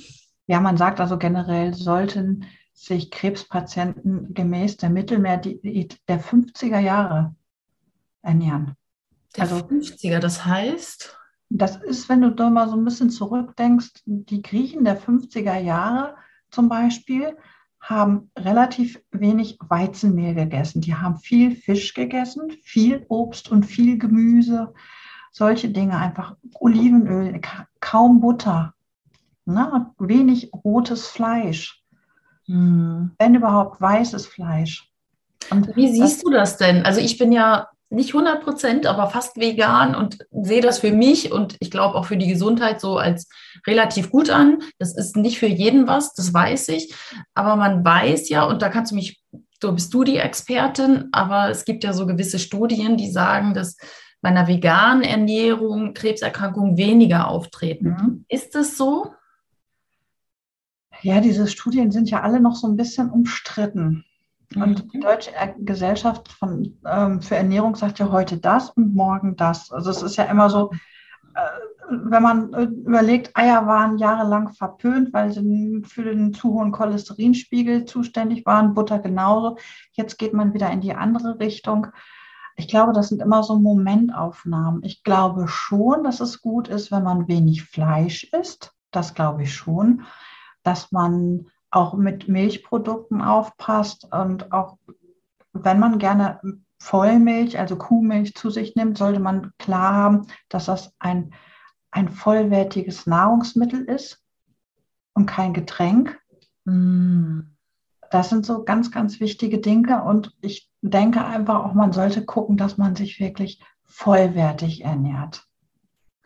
Ja, 0.46 0.60
man 0.60 0.76
sagt 0.76 1.00
also 1.00 1.18
generell 1.18 1.74
sollten 1.74 2.44
sich 2.72 3.10
Krebspatienten 3.10 4.34
gemäß 4.34 4.76
der 4.76 4.90
Mittelmeerdiät 4.90 6.00
der 6.08 6.20
50er 6.20 6.78
Jahre 6.78 7.34
ernähren. 8.22 8.76
Der 9.36 9.44
also, 9.44 9.56
50er, 9.56 10.18
das 10.18 10.44
heißt? 10.44 11.18
Das 11.48 11.76
ist, 11.76 12.08
wenn 12.08 12.22
du 12.22 12.30
da 12.30 12.50
mal 12.50 12.68
so 12.68 12.76
ein 12.76 12.84
bisschen 12.84 13.10
zurückdenkst, 13.10 14.02
die 14.06 14.42
Griechen 14.42 14.84
der 14.84 15.00
50er 15.00 15.58
Jahre 15.58 16.16
zum 16.50 16.68
Beispiel 16.68 17.36
haben 17.80 18.30
relativ 18.38 19.02
wenig 19.10 19.58
Weizenmehl 19.60 20.34
gegessen. 20.34 20.80
Die 20.80 20.94
haben 20.94 21.18
viel 21.18 21.56
Fisch 21.56 21.94
gegessen, 21.94 22.50
viel 22.62 23.04
Obst 23.08 23.50
und 23.50 23.64
viel 23.64 23.98
Gemüse, 23.98 24.72
solche 25.32 25.68
Dinge, 25.70 25.96
einfach 25.98 26.36
Olivenöl, 26.54 27.40
kaum 27.80 28.20
Butter 28.20 28.74
ne? 29.44 29.90
wenig 29.98 30.50
rotes 30.64 31.08
Fleisch, 31.08 31.82
hm. 32.46 33.12
wenn 33.18 33.34
überhaupt 33.34 33.80
weißes 33.80 34.26
Fleisch. 34.26 34.88
Und 35.50 35.74
Wie 35.76 35.92
siehst 35.92 36.24
du 36.24 36.30
das 36.30 36.56
denn? 36.56 36.84
Also 36.84 37.00
ich 37.00 37.18
bin 37.18 37.32
ja 37.32 37.68
nicht 37.92 38.14
100 38.14 38.42
Prozent, 38.42 38.86
aber 38.86 39.10
fast 39.10 39.36
vegan 39.36 39.94
und 39.94 40.18
sehe 40.30 40.62
das 40.62 40.78
für 40.78 40.92
mich 40.92 41.30
und 41.30 41.56
ich 41.60 41.70
glaube 41.70 41.94
auch 41.94 42.06
für 42.06 42.16
die 42.16 42.28
Gesundheit 42.28 42.80
so 42.80 42.96
als 42.96 43.28
relativ 43.66 44.10
gut 44.10 44.30
an. 44.30 44.60
Das 44.78 44.96
ist 44.96 45.16
nicht 45.16 45.38
für 45.38 45.46
jeden 45.46 45.86
was, 45.86 46.14
das 46.14 46.32
weiß 46.32 46.68
ich. 46.68 46.94
Aber 47.34 47.56
man 47.56 47.84
weiß 47.84 48.30
ja, 48.30 48.44
und 48.44 48.62
da 48.62 48.70
kannst 48.70 48.92
du 48.92 48.96
mich, 48.96 49.22
du 49.60 49.72
bist 49.72 49.92
du 49.92 50.04
die 50.04 50.16
Expertin, 50.16 51.08
aber 51.12 51.50
es 51.50 51.66
gibt 51.66 51.84
ja 51.84 51.92
so 51.92 52.06
gewisse 52.06 52.38
Studien, 52.38 52.96
die 52.96 53.10
sagen, 53.10 53.52
dass 53.52 53.76
bei 54.22 54.30
einer 54.30 54.48
veganen 54.48 55.02
Ernährung 55.02 55.92
Krebserkrankungen 55.92 56.78
weniger 56.78 57.28
auftreten. 57.28 57.88
Mhm. 57.88 58.24
Ist 58.28 58.54
das 58.54 58.78
so? 58.78 59.12
Ja, 61.02 61.20
diese 61.20 61.46
Studien 61.46 61.90
sind 61.90 62.10
ja 62.10 62.20
alle 62.22 62.40
noch 62.40 62.54
so 62.54 62.68
ein 62.68 62.76
bisschen 62.76 63.10
umstritten. 63.10 64.04
Und 64.54 64.84
mhm. 64.84 64.88
die 64.90 65.00
Deutsche 65.00 65.30
Gesellschaft 65.58 66.28
von, 66.28 66.78
ähm, 66.86 67.20
für 67.20 67.36
Ernährung 67.36 67.74
sagt 67.74 67.98
ja 67.98 68.10
heute 68.10 68.38
das 68.38 68.70
und 68.70 68.94
morgen 68.94 69.36
das. 69.36 69.72
Also 69.72 69.90
es 69.90 70.02
ist 70.02 70.16
ja 70.16 70.24
immer 70.24 70.50
so, 70.50 70.70
äh, 71.34 71.40
wenn 71.90 72.22
man 72.22 72.52
äh, 72.52 72.62
überlegt, 72.62 73.36
Eier 73.36 73.66
waren 73.66 73.98
jahrelang 73.98 74.50
verpönt, 74.50 75.12
weil 75.12 75.32
sie 75.32 75.82
für 75.84 76.04
den 76.04 76.32
zu 76.32 76.52
hohen 76.52 76.72
Cholesterinspiegel 76.72 77.84
zuständig 77.84 78.46
waren, 78.46 78.74
Butter 78.74 78.98
genauso. 78.98 79.58
Jetzt 79.92 80.18
geht 80.18 80.32
man 80.34 80.54
wieder 80.54 80.70
in 80.70 80.80
die 80.80 80.94
andere 80.94 81.38
Richtung. 81.38 81.88
Ich 82.56 82.68
glaube, 82.68 82.92
das 82.92 83.08
sind 83.08 83.22
immer 83.22 83.42
so 83.42 83.58
Momentaufnahmen. 83.58 84.82
Ich 84.84 85.02
glaube 85.02 85.48
schon, 85.48 86.04
dass 86.04 86.20
es 86.20 86.42
gut 86.42 86.68
ist, 86.68 86.92
wenn 86.92 87.02
man 87.02 87.28
wenig 87.28 87.64
Fleisch 87.64 88.24
isst. 88.24 88.74
Das 88.90 89.14
glaube 89.14 89.44
ich 89.44 89.54
schon. 89.54 90.02
Dass 90.62 90.92
man 90.92 91.46
auch 91.70 91.94
mit 91.94 92.28
Milchprodukten 92.28 93.22
aufpasst 93.22 94.08
und 94.12 94.52
auch 94.52 94.78
wenn 95.52 95.78
man 95.78 95.98
gerne 95.98 96.40
Vollmilch, 96.82 97.58
also 97.58 97.76
Kuhmilch 97.76 98.34
zu 98.34 98.50
sich 98.50 98.74
nimmt, 98.74 98.98
sollte 98.98 99.20
man 99.20 99.52
klar 99.58 99.94
haben, 99.94 100.26
dass 100.48 100.66
das 100.66 100.92
ein, 100.98 101.32
ein 101.90 102.08
vollwertiges 102.08 103.06
Nahrungsmittel 103.06 103.84
ist 103.84 104.20
und 105.14 105.26
kein 105.26 105.54
Getränk. 105.54 106.18
Mm. 106.64 107.40
Das 108.10 108.28
sind 108.28 108.44
so 108.44 108.64
ganz, 108.64 108.90
ganz 108.90 109.20
wichtige 109.20 109.58
Dinge. 109.58 110.02
Und 110.02 110.36
ich 110.42 110.70
denke 110.82 111.24
einfach 111.24 111.64
auch, 111.64 111.72
man 111.72 111.92
sollte 111.92 112.24
gucken, 112.26 112.58
dass 112.58 112.76
man 112.76 112.94
sich 112.94 113.20
wirklich 113.20 113.62
vollwertig 113.84 114.84
ernährt. 114.84 115.46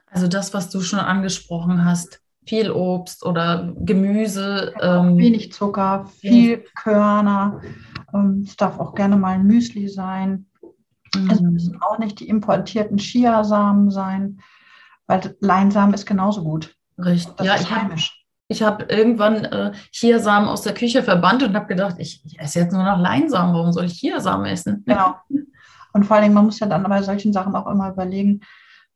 Also 0.06 0.26
das, 0.26 0.54
was 0.54 0.70
du 0.70 0.80
schon 0.80 0.98
angesprochen 0.98 1.84
hast, 1.84 2.22
viel 2.46 2.70
Obst 2.70 3.24
oder 3.24 3.72
Gemüse. 3.78 4.72
Ähm, 4.80 5.18
wenig 5.18 5.52
Zucker, 5.52 6.06
viel 6.20 6.64
Körner. 6.74 7.60
Ähm, 8.14 8.44
es 8.46 8.56
darf 8.56 8.78
auch 8.78 8.94
gerne 8.94 9.16
mal 9.16 9.34
ein 9.34 9.46
Müsli 9.46 9.88
sein. 9.88 10.46
Mhm. 11.14 11.30
Es 11.30 11.40
müssen 11.40 11.82
auch 11.82 11.98
nicht 11.98 12.20
die 12.20 12.28
importierten 12.28 12.98
Chiasamen 12.98 13.90
sein, 13.90 14.40
weil 15.06 15.36
Leinsamen 15.40 15.94
ist 15.94 16.06
genauso 16.06 16.44
gut. 16.44 16.74
Richtig. 16.98 17.34
Das 17.36 17.46
ja, 17.46 17.54
ist 17.54 17.70
heimisch. 17.70 18.24
Ich 18.48 18.62
habe 18.62 18.84
irgendwann 18.84 19.44
äh, 19.44 19.72
Chiasamen 19.90 20.48
aus 20.48 20.62
der 20.62 20.74
Küche 20.74 21.02
verbannt 21.02 21.42
und 21.42 21.54
habe 21.56 21.66
gedacht, 21.66 21.96
ich, 21.98 22.22
ich, 22.24 22.38
esse 22.38 22.60
jetzt 22.60 22.72
nur 22.72 22.84
noch 22.84 22.98
Leinsamen, 22.98 23.54
warum 23.54 23.72
soll 23.72 23.86
ich 23.86 23.98
Chiasamen 23.98 24.46
essen? 24.46 24.84
Genau. 24.86 25.16
Und 25.92 26.04
vor 26.04 26.18
allem, 26.18 26.34
man 26.34 26.44
muss 26.44 26.60
ja 26.60 26.66
dann 26.66 26.82
bei 26.82 27.00
solchen 27.00 27.32
Sachen 27.32 27.54
auch 27.54 27.66
immer 27.66 27.90
überlegen, 27.90 28.42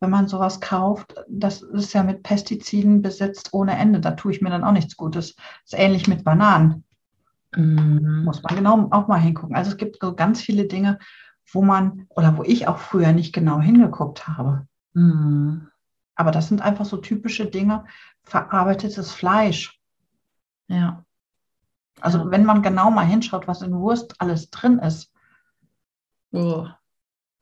wenn 0.00 0.10
man 0.10 0.28
sowas 0.28 0.60
kauft, 0.60 1.14
das 1.28 1.60
ist 1.60 1.92
ja 1.92 2.02
mit 2.02 2.22
Pestiziden 2.22 3.02
besetzt 3.02 3.50
ohne 3.52 3.76
Ende. 3.76 4.00
Da 4.00 4.12
tue 4.12 4.32
ich 4.32 4.40
mir 4.40 4.50
dann 4.50 4.64
auch 4.64 4.72
nichts 4.72 4.96
Gutes. 4.96 5.36
Das 5.36 5.44
ist 5.66 5.78
ähnlich 5.78 6.08
mit 6.08 6.24
Bananen. 6.24 6.84
Mhm. 7.54 8.24
Muss 8.24 8.42
man 8.42 8.56
genau 8.56 8.88
auch 8.90 9.08
mal 9.08 9.20
hingucken. 9.20 9.54
Also 9.54 9.72
es 9.72 9.76
gibt 9.76 9.98
so 10.00 10.14
ganz 10.14 10.40
viele 10.40 10.64
Dinge, 10.64 10.98
wo 11.52 11.62
man 11.62 12.06
oder 12.08 12.38
wo 12.38 12.42
ich 12.42 12.66
auch 12.66 12.78
früher 12.78 13.12
nicht 13.12 13.34
genau 13.34 13.60
hingeguckt 13.60 14.26
habe. 14.26 14.66
Mhm. 14.94 15.68
Aber 16.14 16.30
das 16.30 16.48
sind 16.48 16.62
einfach 16.62 16.84
so 16.84 16.96
typische 16.96 17.46
Dinge, 17.46 17.84
verarbeitetes 18.22 19.12
Fleisch. 19.12 19.80
Ja. 20.68 21.04
Also 22.00 22.18
ja. 22.18 22.30
wenn 22.30 22.44
man 22.44 22.62
genau 22.62 22.90
mal 22.90 23.06
hinschaut, 23.06 23.48
was 23.48 23.62
in 23.62 23.74
Wurst 23.74 24.14
alles 24.18 24.50
drin 24.50 24.78
ist. 24.78 25.12
Oh. 26.32 26.68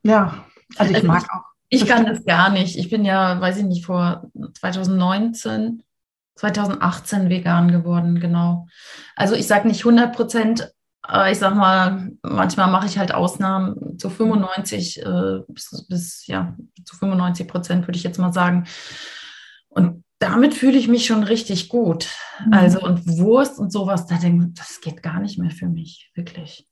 Ja, 0.02 0.44
also 0.76 0.94
ich 0.94 1.02
mag 1.04 1.22
auch. 1.32 1.47
Ich 1.68 1.86
kann 1.86 2.06
das 2.06 2.24
gar 2.24 2.50
nicht. 2.50 2.76
Ich 2.76 2.88
bin 2.88 3.04
ja, 3.04 3.40
weiß 3.40 3.58
ich 3.58 3.64
nicht, 3.64 3.84
vor 3.84 4.30
2019, 4.54 5.82
2018 6.36 7.28
vegan 7.28 7.70
geworden, 7.70 8.20
genau. 8.20 8.68
Also 9.16 9.34
ich 9.34 9.46
sage 9.46 9.68
nicht 9.68 9.80
100 9.80 10.14
Prozent, 10.14 10.72
aber 11.02 11.30
ich 11.30 11.38
sage 11.38 11.54
mal, 11.54 12.12
manchmal 12.22 12.70
mache 12.70 12.86
ich 12.86 12.98
halt 12.98 13.12
Ausnahmen 13.12 13.98
zu 13.98 14.10
95 14.10 15.02
äh, 15.02 15.40
bis, 15.48 15.86
bis, 15.88 16.26
ja, 16.26 16.56
zu 16.84 16.96
95 16.96 17.48
Prozent, 17.48 17.86
würde 17.86 17.96
ich 17.96 18.04
jetzt 18.04 18.18
mal 18.18 18.32
sagen. 18.32 18.66
Und 19.68 20.04
damit 20.18 20.54
fühle 20.54 20.78
ich 20.78 20.88
mich 20.88 21.06
schon 21.06 21.22
richtig 21.22 21.68
gut. 21.68 22.08
Mhm. 22.44 22.52
Also 22.52 22.80
und 22.80 23.06
Wurst 23.18 23.58
und 23.58 23.72
sowas, 23.72 24.06
da 24.06 24.16
denke 24.16 24.46
ich, 24.46 24.54
das 24.54 24.80
geht 24.80 25.02
gar 25.02 25.20
nicht 25.20 25.38
mehr 25.38 25.50
für 25.50 25.68
mich, 25.68 26.10
wirklich. 26.14 26.66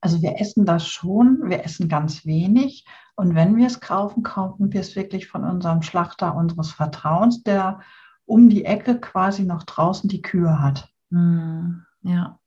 Also 0.00 0.22
wir 0.22 0.40
essen 0.40 0.64
das 0.64 0.86
schon, 0.86 1.42
wir 1.48 1.64
essen 1.64 1.88
ganz 1.88 2.24
wenig. 2.24 2.84
Und 3.18 3.34
wenn 3.34 3.56
wir 3.56 3.66
es 3.66 3.80
kaufen, 3.80 4.22
kaufen 4.22 4.72
wir 4.72 4.80
es 4.80 4.94
wirklich 4.94 5.26
von 5.26 5.42
unserem 5.42 5.82
Schlachter 5.82 6.36
unseres 6.36 6.70
Vertrauens, 6.70 7.42
der 7.42 7.80
um 8.26 8.48
die 8.48 8.64
Ecke 8.64 9.00
quasi 9.00 9.42
noch 9.42 9.64
draußen 9.64 10.08
die 10.08 10.22
Kühe 10.22 10.62
hat. 10.62 10.88
Mm, 11.10 11.80
ja. 12.02 12.38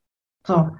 So, 0.48 0.72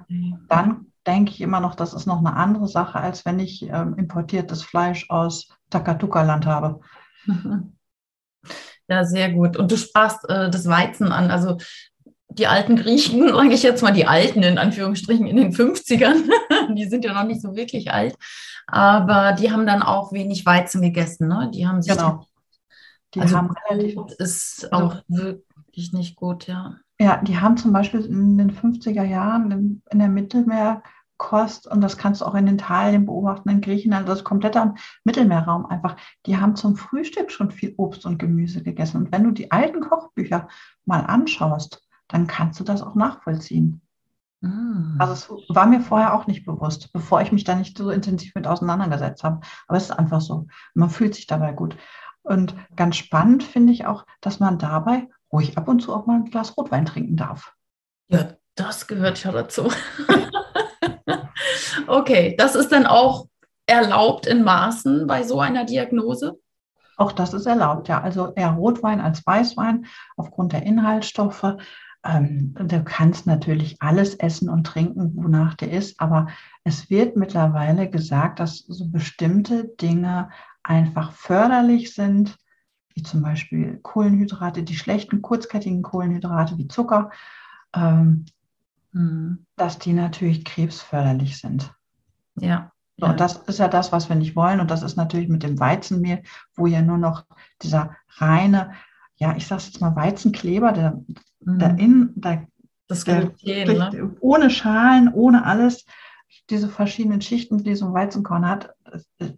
dann 0.48 0.86
denke 1.06 1.32
ich 1.32 1.42
immer 1.42 1.60
noch, 1.60 1.74
das 1.74 1.92
ist 1.92 2.06
noch 2.06 2.20
eine 2.20 2.34
andere 2.34 2.68
Sache, 2.68 3.00
als 3.00 3.26
wenn 3.26 3.38
ich 3.38 3.64
ähm, 3.64 3.94
importiertes 3.98 4.62
Fleisch 4.62 5.10
aus 5.10 5.48
Takatuka-Land 5.68 6.46
habe. 6.46 6.80
Ja, 8.88 9.04
sehr 9.04 9.32
gut. 9.32 9.56
Und 9.56 9.70
du 9.70 9.78
sprachst 9.78 10.28
äh, 10.28 10.50
das 10.50 10.66
Weizen 10.66 11.12
an. 11.12 11.30
Also 11.30 11.56
die 12.38 12.46
alten 12.46 12.76
Griechen, 12.76 13.28
sage 13.34 13.52
ich 13.52 13.62
jetzt 13.62 13.82
mal, 13.82 13.92
die 13.92 14.06
alten 14.06 14.42
in 14.42 14.58
Anführungsstrichen 14.58 15.26
in 15.26 15.36
den 15.36 15.52
50ern, 15.52 16.28
die 16.74 16.86
sind 16.86 17.04
ja 17.04 17.12
noch 17.12 17.24
nicht 17.24 17.40
so 17.40 17.54
wirklich 17.54 17.92
alt, 17.92 18.16
aber 18.66 19.32
die 19.32 19.50
haben 19.50 19.66
dann 19.66 19.82
auch 19.82 20.12
wenig 20.12 20.46
Weizen 20.46 20.82
gegessen. 20.82 21.28
Ne? 21.28 21.50
Die 21.54 21.66
haben 21.66 21.82
sich 21.82 21.92
genau. 21.92 22.26
Die 23.14 23.20
also 23.20 23.36
haben 23.36 23.54
relativ 23.68 23.98
ist 24.18 24.72
auch 24.72 24.94
also, 24.94 25.04
wirklich 25.08 25.92
nicht 25.92 26.16
gut, 26.16 26.46
ja. 26.46 26.76
Ja, 26.98 27.20
die 27.22 27.38
haben 27.38 27.56
zum 27.56 27.72
Beispiel 27.72 28.00
in 28.04 28.38
den 28.38 28.52
50er 28.52 29.02
Jahren 29.02 29.82
in, 29.90 29.98
der 29.98 30.08
Mittelmeerkost, 30.08 31.66
und 31.66 31.80
das 31.80 31.98
kannst 31.98 32.20
du 32.20 32.24
auch 32.24 32.34
in 32.34 32.46
Italien 32.46 33.06
beobachten, 33.06 33.50
in 33.50 33.60
Griechenland, 33.60 34.08
das 34.08 34.24
komplette 34.24 34.74
Mittelmeerraum 35.04 35.66
einfach, 35.66 35.96
die 36.26 36.36
haben 36.38 36.56
zum 36.56 36.76
Frühstück 36.76 37.30
schon 37.30 37.50
viel 37.50 37.74
Obst 37.76 38.06
und 38.06 38.18
Gemüse 38.18 38.62
gegessen. 38.62 38.98
Und 38.98 39.12
wenn 39.12 39.24
du 39.24 39.32
die 39.32 39.50
alten 39.50 39.80
Kochbücher 39.80 40.48
mal 40.86 41.00
anschaust, 41.00 41.82
dann 42.12 42.26
kannst 42.26 42.60
du 42.60 42.64
das 42.64 42.82
auch 42.82 42.94
nachvollziehen. 42.94 43.80
Mm. 44.40 44.96
Also 44.98 45.12
es 45.12 45.54
war 45.54 45.66
mir 45.66 45.80
vorher 45.80 46.14
auch 46.14 46.26
nicht 46.26 46.44
bewusst, 46.44 46.92
bevor 46.92 47.22
ich 47.22 47.32
mich 47.32 47.44
da 47.44 47.54
nicht 47.54 47.76
so 47.78 47.90
intensiv 47.90 48.34
mit 48.34 48.46
auseinandergesetzt 48.46 49.24
habe. 49.24 49.40
Aber 49.66 49.76
es 49.76 49.84
ist 49.84 49.92
einfach 49.92 50.20
so. 50.20 50.46
Man 50.74 50.90
fühlt 50.90 51.14
sich 51.14 51.26
dabei 51.26 51.52
gut. 51.52 51.76
Und 52.22 52.54
ganz 52.76 52.96
spannend 52.96 53.42
finde 53.42 53.72
ich 53.72 53.86
auch, 53.86 54.06
dass 54.20 54.40
man 54.40 54.58
dabei 54.58 55.08
ruhig 55.32 55.56
ab 55.56 55.68
und 55.68 55.80
zu 55.80 55.94
auch 55.94 56.06
mal 56.06 56.16
ein 56.16 56.24
Glas 56.26 56.56
Rotwein 56.56 56.86
trinken 56.86 57.16
darf. 57.16 57.54
Ja, 58.08 58.34
das 58.54 58.86
gehört 58.86 59.22
ja 59.24 59.32
dazu. 59.32 59.70
okay, 61.86 62.36
das 62.36 62.54
ist 62.54 62.70
dann 62.70 62.86
auch 62.86 63.26
erlaubt 63.66 64.26
in 64.26 64.44
Maßen 64.44 65.06
bei 65.06 65.22
so 65.22 65.40
einer 65.40 65.64
Diagnose? 65.64 66.38
Auch 66.96 67.12
das 67.12 67.32
ist 67.32 67.46
erlaubt, 67.46 67.88
ja. 67.88 68.00
Also 68.00 68.32
eher 68.34 68.50
Rotwein 68.50 69.00
als 69.00 69.26
Weißwein 69.26 69.86
aufgrund 70.16 70.52
der 70.52 70.62
Inhaltsstoffe. 70.62 71.56
Ähm, 72.04 72.54
du 72.54 72.82
kannst 72.82 73.26
natürlich 73.26 73.80
alles 73.80 74.14
essen 74.14 74.48
und 74.48 74.66
trinken, 74.66 75.12
wonach 75.14 75.54
dir 75.54 75.70
ist, 75.70 76.00
aber 76.00 76.28
es 76.64 76.90
wird 76.90 77.16
mittlerweile 77.16 77.88
gesagt, 77.88 78.40
dass 78.40 78.58
so 78.58 78.88
bestimmte 78.88 79.68
Dinge 79.80 80.30
einfach 80.62 81.12
förderlich 81.12 81.94
sind, 81.94 82.36
wie 82.94 83.02
zum 83.02 83.22
Beispiel 83.22 83.78
Kohlenhydrate, 83.82 84.62
die 84.62 84.76
schlechten 84.76 85.22
kurzkettigen 85.22 85.82
Kohlenhydrate 85.82 86.58
wie 86.58 86.68
Zucker, 86.68 87.10
ähm, 87.74 88.26
mhm. 88.92 89.46
dass 89.56 89.78
die 89.78 89.92
natürlich 89.92 90.44
krebsförderlich 90.44 91.38
sind. 91.38 91.72
Ja. 92.36 92.72
So, 92.98 93.06
Und 93.06 93.20
das 93.20 93.36
ist 93.36 93.58
ja 93.58 93.68
das, 93.68 93.92
was 93.92 94.08
wir 94.08 94.16
nicht 94.16 94.36
wollen. 94.36 94.60
Und 94.60 94.70
das 94.70 94.82
ist 94.82 94.96
natürlich 94.96 95.28
mit 95.28 95.42
dem 95.42 95.58
Weizenmehl, 95.58 96.22
wo 96.54 96.66
ja 96.66 96.82
nur 96.82 96.98
noch 96.98 97.24
dieser 97.62 97.96
reine, 98.16 98.72
ja, 99.16 99.34
ich 99.36 99.46
sage 99.46 99.62
jetzt 99.64 99.80
mal 99.80 99.96
Weizenkleber, 99.96 100.72
der, 100.72 101.02
mhm. 101.44 101.58
der 101.58 101.78
in, 101.78 102.12
der, 102.14 102.46
das 102.88 103.04
Gluten, 103.04 103.34
der, 103.44 103.66
ne? 103.66 104.16
ohne 104.20 104.50
Schalen, 104.50 105.12
ohne 105.12 105.44
alles, 105.44 105.84
diese 106.50 106.68
verschiedenen 106.68 107.20
Schichten, 107.20 107.62
die 107.62 107.74
so 107.74 107.86
ein 107.86 107.94
Weizenkorn 107.94 108.48
hat, 108.48 108.70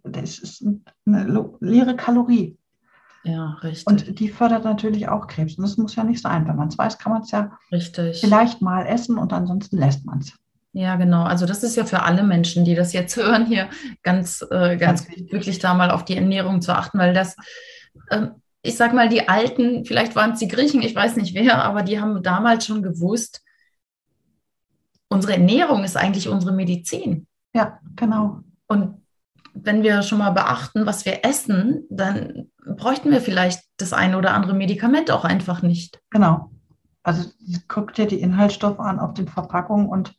das 0.03 0.39
ist 0.39 0.65
eine 1.05 1.55
leere 1.59 1.95
Kalorie. 1.95 2.57
Ja, 3.23 3.57
richtig. 3.63 3.87
Und 3.87 4.19
die 4.19 4.29
fördert 4.29 4.65
natürlich 4.65 5.09
auch 5.09 5.27
Krebs. 5.27 5.57
Und 5.57 5.63
das 5.63 5.77
muss 5.77 5.95
ja 5.95 6.03
nicht 6.03 6.21
sein. 6.21 6.47
Wenn 6.47 6.55
man 6.55 6.67
es 6.67 6.77
weiß, 6.77 6.99
kann 6.99 7.11
man 7.11 7.23
es 7.23 7.31
ja 7.31 7.57
richtig. 7.71 8.19
vielleicht 8.19 8.61
mal 8.61 8.85
essen 8.85 9.17
und 9.17 9.33
ansonsten 9.33 9.77
lässt 9.77 10.05
man 10.05 10.19
es. 10.19 10.33
Ja, 10.73 10.95
genau. 10.97 11.23
Also 11.23 11.45
das 11.45 11.63
ist 11.63 11.75
ja 11.75 11.85
für 11.85 12.03
alle 12.03 12.21
Menschen, 12.21 12.65
die 12.65 12.75
das 12.75 12.93
jetzt 12.93 13.15
hören, 13.17 13.45
hier 13.45 13.69
ganz, 14.03 14.45
äh, 14.51 14.77
ganz, 14.77 15.07
ganz 15.07 15.31
wirklich 15.31 15.57
da 15.57 15.73
mal 15.73 15.89
auf 15.89 16.05
die 16.05 16.15
Ernährung 16.15 16.61
zu 16.61 16.75
achten, 16.75 16.99
weil 16.99 17.13
das, 17.13 17.35
äh, 18.09 18.27
ich 18.65 18.75
sag 18.77 18.93
mal, 18.93 19.09
die 19.09 19.27
Alten, 19.27 19.85
vielleicht 19.85 20.15
waren 20.15 20.31
es 20.31 20.39
die 20.39 20.47
Griechen, 20.47 20.81
ich 20.81 20.95
weiß 20.95 21.15
nicht 21.15 21.33
wer, 21.35 21.63
aber 21.63 21.83
die 21.83 21.99
haben 21.99 22.23
damals 22.23 22.65
schon 22.65 22.81
gewusst, 22.81 23.43
unsere 25.07 25.33
Ernährung 25.33 25.83
ist 25.83 25.95
eigentlich 25.95 26.27
unsere 26.27 26.53
Medizin. 26.53 27.27
Ja, 27.53 27.79
genau. 27.95 28.41
Und 28.67 29.01
wenn 29.53 29.83
wir 29.83 30.01
schon 30.01 30.17
mal 30.17 30.31
beachten, 30.31 30.85
was 30.85 31.05
wir 31.05 31.23
essen, 31.23 31.85
dann 31.89 32.51
bräuchten 32.65 33.11
wir 33.11 33.21
vielleicht 33.21 33.63
das 33.77 33.93
eine 33.93 34.17
oder 34.17 34.33
andere 34.33 34.53
Medikament 34.53 35.11
auch 35.11 35.23
einfach 35.23 35.61
nicht. 35.61 36.01
Genau. 36.09 36.51
Also 37.03 37.29
guck 37.67 37.93
dir 37.93 38.07
die 38.07 38.19
Inhaltsstoffe 38.19 38.79
an 38.79 38.99
auf 38.99 39.13
den 39.13 39.27
Verpackungen 39.27 39.87
und 39.87 40.15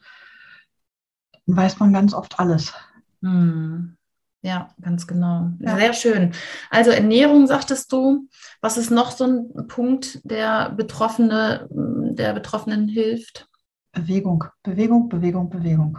weiß 1.47 1.81
man 1.81 1.93
ganz 1.93 2.15
oft 2.15 2.39
alles. 2.39 2.73
Hm. 3.23 3.97
Ja, 4.47 4.69
ganz 4.81 5.09
genau. 5.09 5.51
Ja. 5.59 5.75
Sehr 5.75 5.93
schön. 5.93 6.33
Also 6.71 6.93
Ernährung, 6.93 7.49
sagtest 7.49 7.91
du. 7.91 8.29
Was 8.61 8.77
ist 8.77 8.93
noch 8.93 9.11
so 9.11 9.25
ein 9.25 9.67
Punkt, 9.67 10.21
der 10.23 10.71
Betroffene, 10.71 11.67
der 11.69 12.33
Betroffenen 12.33 12.87
hilft? 12.87 13.49
Bewegung, 13.91 14.45
Bewegung, 14.63 15.09
Bewegung, 15.09 15.51
Bewegung. 15.51 15.99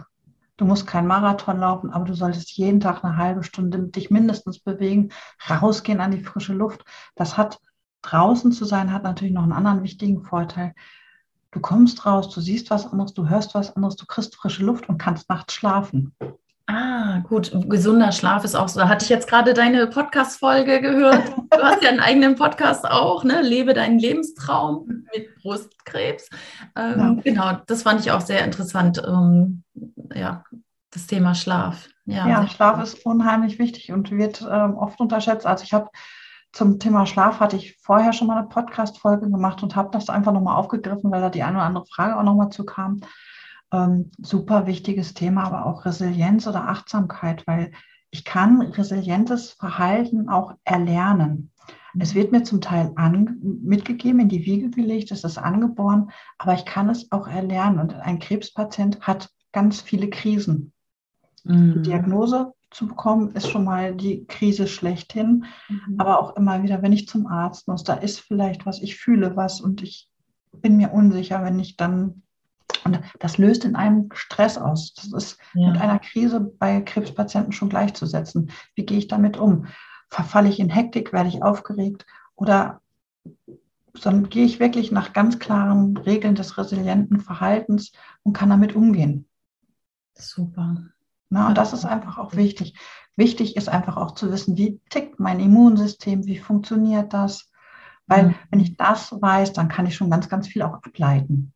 Du 0.56 0.64
musst 0.64 0.86
keinen 0.86 1.06
Marathon 1.06 1.58
laufen, 1.58 1.90
aber 1.90 2.06
du 2.06 2.14
solltest 2.14 2.50
jeden 2.52 2.80
Tag 2.80 3.04
eine 3.04 3.18
halbe 3.18 3.44
Stunde 3.44 3.80
dich 3.88 4.10
mindestens 4.10 4.60
bewegen, 4.60 5.10
rausgehen 5.50 6.00
an 6.00 6.12
die 6.12 6.24
frische 6.24 6.54
Luft. 6.54 6.86
Das 7.16 7.36
hat 7.36 7.58
draußen 8.00 8.50
zu 8.52 8.64
sein, 8.64 8.94
hat 8.94 9.02
natürlich 9.02 9.34
noch 9.34 9.42
einen 9.42 9.52
anderen 9.52 9.82
wichtigen 9.82 10.22
Vorteil. 10.22 10.72
Du 11.50 11.60
kommst 11.60 12.06
raus, 12.06 12.30
du 12.34 12.40
siehst 12.40 12.70
was 12.70 12.86
anderes, 12.86 13.12
du 13.12 13.28
hörst 13.28 13.54
was 13.54 13.76
anderes, 13.76 13.96
du 13.96 14.06
kriegst 14.06 14.36
frische 14.36 14.64
Luft 14.64 14.88
und 14.88 14.96
kannst 14.96 15.28
nachts 15.28 15.52
schlafen. 15.52 16.14
Ah, 16.70 17.20
gut. 17.20 17.50
Gesunder 17.70 18.12
Schlaf 18.12 18.44
ist 18.44 18.54
auch 18.54 18.68
so. 18.68 18.78
Da 18.80 18.90
hatte 18.90 19.02
ich 19.02 19.08
jetzt 19.08 19.26
gerade 19.26 19.54
deine 19.54 19.86
Podcast-Folge 19.86 20.82
gehört. 20.82 21.26
Du 21.50 21.62
hast 21.62 21.82
ja 21.82 21.88
einen 21.88 22.00
eigenen 22.00 22.34
Podcast 22.34 22.84
auch, 22.84 23.24
ne? 23.24 23.40
Lebe 23.40 23.72
deinen 23.72 23.98
Lebenstraum 23.98 24.86
mit 24.86 25.34
Brustkrebs. 25.36 26.28
Ähm, 26.76 26.98
ja. 26.98 27.22
Genau, 27.24 27.52
das 27.66 27.84
fand 27.84 28.00
ich 28.00 28.12
auch 28.12 28.20
sehr 28.20 28.44
interessant. 28.44 29.02
Ähm, 29.02 29.64
ja, 30.14 30.44
das 30.90 31.06
Thema 31.06 31.34
Schlaf. 31.34 31.88
Ja, 32.04 32.28
ja 32.28 32.46
Schlaf 32.46 32.82
ist 32.82 33.06
unheimlich 33.06 33.58
wichtig 33.58 33.90
und 33.90 34.10
wird 34.10 34.42
ähm, 34.42 34.76
oft 34.76 35.00
unterschätzt. 35.00 35.46
Also 35.46 35.64
ich 35.64 35.72
habe 35.72 35.88
zum 36.52 36.78
Thema 36.78 37.06
Schlaf 37.06 37.40
hatte 37.40 37.56
ich 37.56 37.78
vorher 37.80 38.12
schon 38.12 38.26
mal 38.26 38.36
eine 38.36 38.48
Podcast-Folge 38.48 39.30
gemacht 39.30 39.62
und 39.62 39.74
habe 39.74 39.88
das 39.90 40.10
einfach 40.10 40.32
nochmal 40.32 40.56
aufgegriffen, 40.56 41.10
weil 41.10 41.22
da 41.22 41.30
die 41.30 41.42
eine 41.42 41.56
oder 41.56 41.66
andere 41.66 41.86
Frage 41.86 42.18
auch 42.18 42.24
nochmal 42.24 42.50
zu 42.50 42.66
kam 42.66 43.00
ähm, 43.72 44.10
super 44.18 44.66
wichtiges 44.66 45.14
Thema, 45.14 45.44
aber 45.44 45.66
auch 45.66 45.84
Resilienz 45.84 46.46
oder 46.46 46.68
Achtsamkeit, 46.68 47.46
weil 47.46 47.72
ich 48.10 48.24
kann 48.24 48.62
resilientes 48.62 49.52
Verhalten 49.52 50.28
auch 50.28 50.54
erlernen. 50.64 51.50
Es 51.98 52.14
wird 52.14 52.32
mir 52.32 52.42
zum 52.42 52.60
Teil 52.60 52.92
an, 52.96 53.38
mitgegeben, 53.42 54.20
in 54.20 54.28
die 54.28 54.44
Wiege 54.44 54.70
gelegt, 54.70 55.10
es 55.10 55.24
ist 55.24 55.38
angeboren, 55.38 56.10
aber 56.38 56.54
ich 56.54 56.64
kann 56.64 56.88
es 56.88 57.10
auch 57.10 57.26
erlernen. 57.26 57.80
Und 57.80 57.94
ein 57.94 58.18
Krebspatient 58.18 59.00
hat 59.00 59.30
ganz 59.52 59.80
viele 59.80 60.08
Krisen. 60.08 60.72
Mhm. 61.44 61.74
Die 61.74 61.90
Diagnose 61.90 62.52
zu 62.70 62.86
bekommen, 62.86 63.32
ist 63.32 63.48
schon 63.48 63.64
mal 63.64 63.94
die 63.94 64.26
Krise 64.26 64.66
schlechthin. 64.66 65.46
Mhm. 65.68 65.94
Aber 65.98 66.20
auch 66.20 66.36
immer 66.36 66.62
wieder, 66.62 66.82
wenn 66.82 66.92
ich 66.92 67.08
zum 67.08 67.26
Arzt 67.26 67.66
muss, 67.68 67.82
da 67.82 67.94
ist 67.94 68.20
vielleicht 68.20 68.66
was, 68.66 68.80
ich 68.80 68.96
fühle 68.96 69.34
was 69.36 69.60
und 69.60 69.82
ich 69.82 70.10
bin 70.52 70.76
mir 70.76 70.92
unsicher, 70.92 71.42
wenn 71.42 71.58
ich 71.58 71.76
dann 71.76 72.22
und 72.84 73.00
das 73.18 73.38
löst 73.38 73.64
in 73.64 73.76
einem 73.76 74.08
Stress 74.12 74.58
aus. 74.58 74.94
Das 74.94 75.12
ist 75.12 75.38
ja. 75.54 75.70
mit 75.70 75.80
einer 75.80 75.98
Krise 75.98 76.40
bei 76.40 76.80
Krebspatienten 76.80 77.52
schon 77.52 77.68
gleichzusetzen. 77.68 78.50
Wie 78.74 78.84
gehe 78.84 78.98
ich 78.98 79.08
damit 79.08 79.36
um? 79.36 79.66
Verfalle 80.08 80.48
ich 80.48 80.60
in 80.60 80.70
Hektik? 80.70 81.12
Werde 81.12 81.28
ich 81.28 81.42
aufgeregt? 81.42 82.06
Oder 82.34 82.80
sondern 83.94 84.30
gehe 84.30 84.44
ich 84.44 84.60
wirklich 84.60 84.92
nach 84.92 85.12
ganz 85.12 85.38
klaren 85.38 85.96
Regeln 85.96 86.34
des 86.34 86.56
resilienten 86.58 87.20
Verhaltens 87.20 87.92
und 88.22 88.32
kann 88.32 88.50
damit 88.50 88.74
umgehen. 88.74 89.26
Super. 90.14 90.76
Na, 91.30 91.48
und 91.48 91.58
das 91.58 91.72
ist 91.72 91.84
einfach 91.84 92.18
auch 92.18 92.34
wichtig. 92.34 92.74
Wichtig 93.16 93.56
ist 93.56 93.68
einfach 93.68 93.96
auch 93.96 94.12
zu 94.12 94.30
wissen, 94.30 94.56
wie 94.56 94.80
tickt 94.90 95.20
mein 95.20 95.40
Immunsystem, 95.40 96.26
wie 96.26 96.38
funktioniert 96.38 97.12
das. 97.12 97.50
Weil 98.06 98.28
mhm. 98.28 98.34
wenn 98.50 98.60
ich 98.60 98.76
das 98.76 99.12
weiß, 99.12 99.52
dann 99.52 99.68
kann 99.68 99.86
ich 99.86 99.96
schon 99.96 100.10
ganz, 100.10 100.28
ganz 100.28 100.48
viel 100.48 100.62
auch 100.62 100.74
ableiten. 100.74 101.52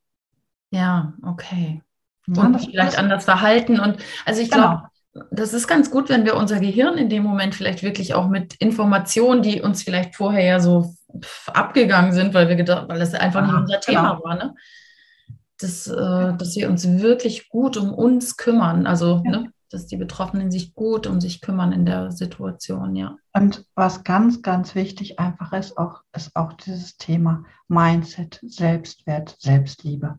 Ja, 0.72 1.12
okay. 1.22 1.82
Und 2.26 2.58
vielleicht 2.60 2.98
anders 2.98 3.24
verhalten. 3.24 3.78
Und 3.78 3.98
also 4.24 4.40
ich 4.40 4.50
glaube, 4.50 4.88
genau. 5.12 5.26
das 5.30 5.52
ist 5.52 5.68
ganz 5.68 5.90
gut, 5.90 6.08
wenn 6.08 6.24
wir 6.24 6.36
unser 6.36 6.60
Gehirn 6.60 6.96
in 6.96 7.10
dem 7.10 7.22
Moment 7.22 7.54
vielleicht 7.54 7.82
wirklich 7.82 8.14
auch 8.14 8.28
mit 8.28 8.54
Informationen, 8.54 9.42
die 9.42 9.60
uns 9.60 9.82
vielleicht 9.82 10.16
vorher 10.16 10.44
ja 10.44 10.60
so 10.60 10.94
abgegangen 11.46 12.12
sind, 12.12 12.32
weil 12.32 12.48
wir 12.48 12.56
gedacht, 12.56 12.88
weil 12.88 12.98
das 12.98 13.12
einfach 13.14 13.44
nicht 13.44 13.54
unser 13.54 13.80
Thema 13.80 14.14
genau. 14.14 14.24
war, 14.24 14.34
ne? 14.36 14.54
Dass, 15.60 15.86
äh, 15.86 16.36
dass 16.36 16.56
wir 16.56 16.68
uns 16.68 16.88
wirklich 16.88 17.48
gut 17.48 17.76
um 17.76 17.92
uns 17.92 18.36
kümmern. 18.36 18.86
Also, 18.86 19.22
ja. 19.24 19.30
ne? 19.30 19.52
dass 19.72 19.86
die 19.86 19.96
Betroffenen 19.96 20.50
sich 20.50 20.74
gut 20.74 21.06
um 21.06 21.20
sich 21.20 21.40
kümmern 21.40 21.72
in 21.72 21.86
der 21.86 22.10
Situation, 22.12 22.94
ja. 22.94 23.16
Und 23.32 23.64
was 23.74 24.04
ganz, 24.04 24.42
ganz 24.42 24.74
wichtig 24.74 25.18
einfach 25.18 25.52
ist, 25.52 25.78
auch, 25.78 26.02
ist 26.14 26.36
auch 26.36 26.52
dieses 26.52 26.96
Thema 26.98 27.44
Mindset, 27.68 28.38
Selbstwert, 28.42 29.36
Selbstliebe. 29.38 30.18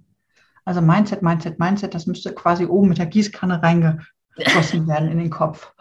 Also 0.66 0.82
Mindset, 0.82 1.22
Mindset, 1.22 1.60
Mindset, 1.60 1.94
das 1.94 2.08
müsste 2.08 2.34
quasi 2.34 2.66
oben 2.66 2.90
mit 2.90 2.98
der 2.98 3.06
Gießkanne 3.06 3.62
reingegossen 3.62 4.08
werden 4.88 5.12
in 5.12 5.18
den 5.18 5.30
Kopf. 5.30 5.74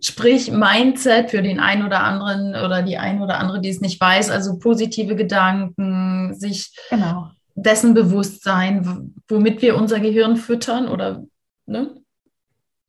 Sprich, 0.00 0.50
Mindset 0.50 1.30
für 1.30 1.42
den 1.42 1.60
einen 1.60 1.84
oder 1.84 2.02
anderen 2.02 2.56
oder 2.64 2.82
die 2.82 2.98
ein 2.98 3.22
oder 3.22 3.38
andere, 3.38 3.60
die 3.60 3.68
es 3.68 3.80
nicht 3.80 4.00
weiß, 4.00 4.30
also 4.30 4.58
positive 4.58 5.14
Gedanken, 5.16 6.34
sich 6.34 6.74
genau. 6.88 7.30
dessen 7.54 7.94
bewusst 7.94 8.42
sein, 8.42 9.14
womit 9.28 9.62
wir 9.62 9.76
unser 9.76 10.00
Gehirn 10.00 10.36
füttern 10.36 10.88
oder, 10.88 11.24
ne? 11.66 11.94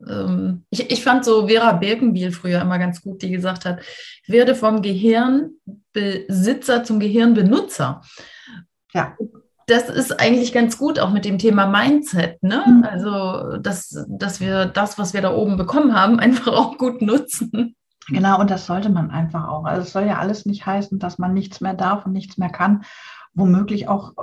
Ähm, 0.07 0.65
ich, 0.71 0.89
ich 0.89 1.03
fand 1.03 1.23
so 1.23 1.47
Vera 1.47 1.73
Birkenbiel 1.73 2.31
früher 2.31 2.61
immer 2.61 2.79
ganz 2.79 3.01
gut, 3.01 3.21
die 3.21 3.29
gesagt 3.29 3.65
hat, 3.65 3.81
werde 4.25 4.55
vom 4.55 4.81
Gehirnbesitzer 4.81 6.83
zum 6.83 6.99
Gehirnbenutzer. 6.99 8.01
Ja 8.93 9.15
das 9.67 9.89
ist 9.89 10.19
eigentlich 10.19 10.53
ganz 10.53 10.77
gut, 10.77 10.99
auch 10.99 11.11
mit 11.11 11.25
dem 11.25 11.37
Thema 11.37 11.67
Mindset. 11.67 12.41
Ne? 12.43 12.63
Mhm. 12.65 12.83
Also, 12.83 13.57
dass, 13.57 14.05
dass 14.07 14.39
wir 14.39 14.65
das, 14.65 14.97
was 14.97 15.13
wir 15.13 15.21
da 15.21 15.33
oben 15.33 15.57
bekommen 15.57 15.95
haben, 15.95 16.19
einfach 16.19 16.53
auch 16.53 16.77
gut 16.77 17.01
nutzen. 17.01 17.75
Genau, 18.07 18.39
und 18.39 18.49
das 18.49 18.65
sollte 18.65 18.89
man 18.89 19.11
einfach 19.11 19.47
auch. 19.47 19.65
Also 19.65 19.83
es 19.83 19.91
soll 19.93 20.05
ja 20.05 20.17
alles 20.17 20.45
nicht 20.45 20.65
heißen, 20.65 20.99
dass 20.99 21.17
man 21.17 21.33
nichts 21.33 21.61
mehr 21.61 21.73
darf 21.73 22.05
und 22.05 22.13
nichts 22.13 22.37
mehr 22.37 22.49
kann. 22.49 22.83
Womöglich 23.33 23.87
auch, 23.87 24.13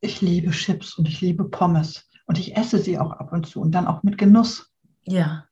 ich 0.00 0.22
liebe 0.22 0.52
Chips 0.52 0.96
und 0.96 1.08
ich 1.08 1.20
liebe 1.20 1.44
Pommes 1.44 2.08
und 2.26 2.38
ich 2.38 2.56
esse 2.56 2.78
sie 2.78 2.98
auch 2.98 3.12
ab 3.12 3.32
und 3.32 3.46
zu 3.46 3.60
und 3.60 3.72
dann 3.72 3.86
auch 3.86 4.02
mit 4.02 4.18
Genuss. 4.18 4.72
Ja. 5.04 5.44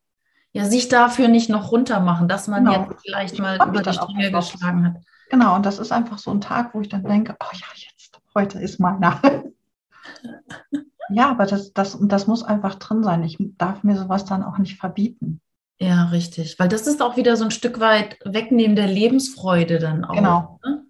Ja, 0.52 0.64
sich 0.64 0.88
dafür 0.88 1.28
nicht 1.28 1.50
noch 1.50 1.70
runter 1.72 2.00
machen, 2.00 2.28
dass 2.28 2.48
man 2.48 2.64
genau. 2.64 2.88
jetzt 2.88 3.02
vielleicht 3.02 3.38
mal 3.38 3.56
über 3.56 3.82
die 3.82 3.92
Stränge 3.92 4.30
geschlagen 4.30 4.86
hat. 4.86 5.02
Genau, 5.28 5.56
und 5.56 5.66
das 5.66 5.78
ist 5.78 5.92
einfach 5.92 6.18
so 6.18 6.30
ein 6.30 6.40
Tag, 6.40 6.72
wo 6.72 6.80
ich 6.80 6.88
dann 6.88 7.04
denke, 7.04 7.36
oh 7.40 7.52
ja, 7.52 7.66
jetzt, 7.74 7.95
heute 8.36 8.60
ist 8.60 8.78
meiner. 8.78 9.20
ja, 11.10 11.30
aber 11.30 11.46
das, 11.46 11.72
das, 11.72 11.96
das 12.00 12.26
muss 12.26 12.44
einfach 12.44 12.76
drin 12.76 13.02
sein. 13.02 13.24
Ich 13.24 13.38
darf 13.56 13.82
mir 13.82 13.96
sowas 13.96 14.26
dann 14.26 14.44
auch 14.44 14.58
nicht 14.58 14.78
verbieten. 14.78 15.40
Ja, 15.78 16.04
richtig. 16.06 16.58
Weil 16.58 16.68
das 16.68 16.86
ist 16.86 17.02
auch 17.02 17.16
wieder 17.16 17.36
so 17.36 17.44
ein 17.44 17.50
Stück 17.50 17.80
weit 17.80 18.18
Wegnehmen 18.24 18.76
der 18.76 18.86
Lebensfreude 18.86 19.78
dann 19.78 20.04
auch. 20.04 20.14
Genau. 20.14 20.60
Ne? 20.64 20.84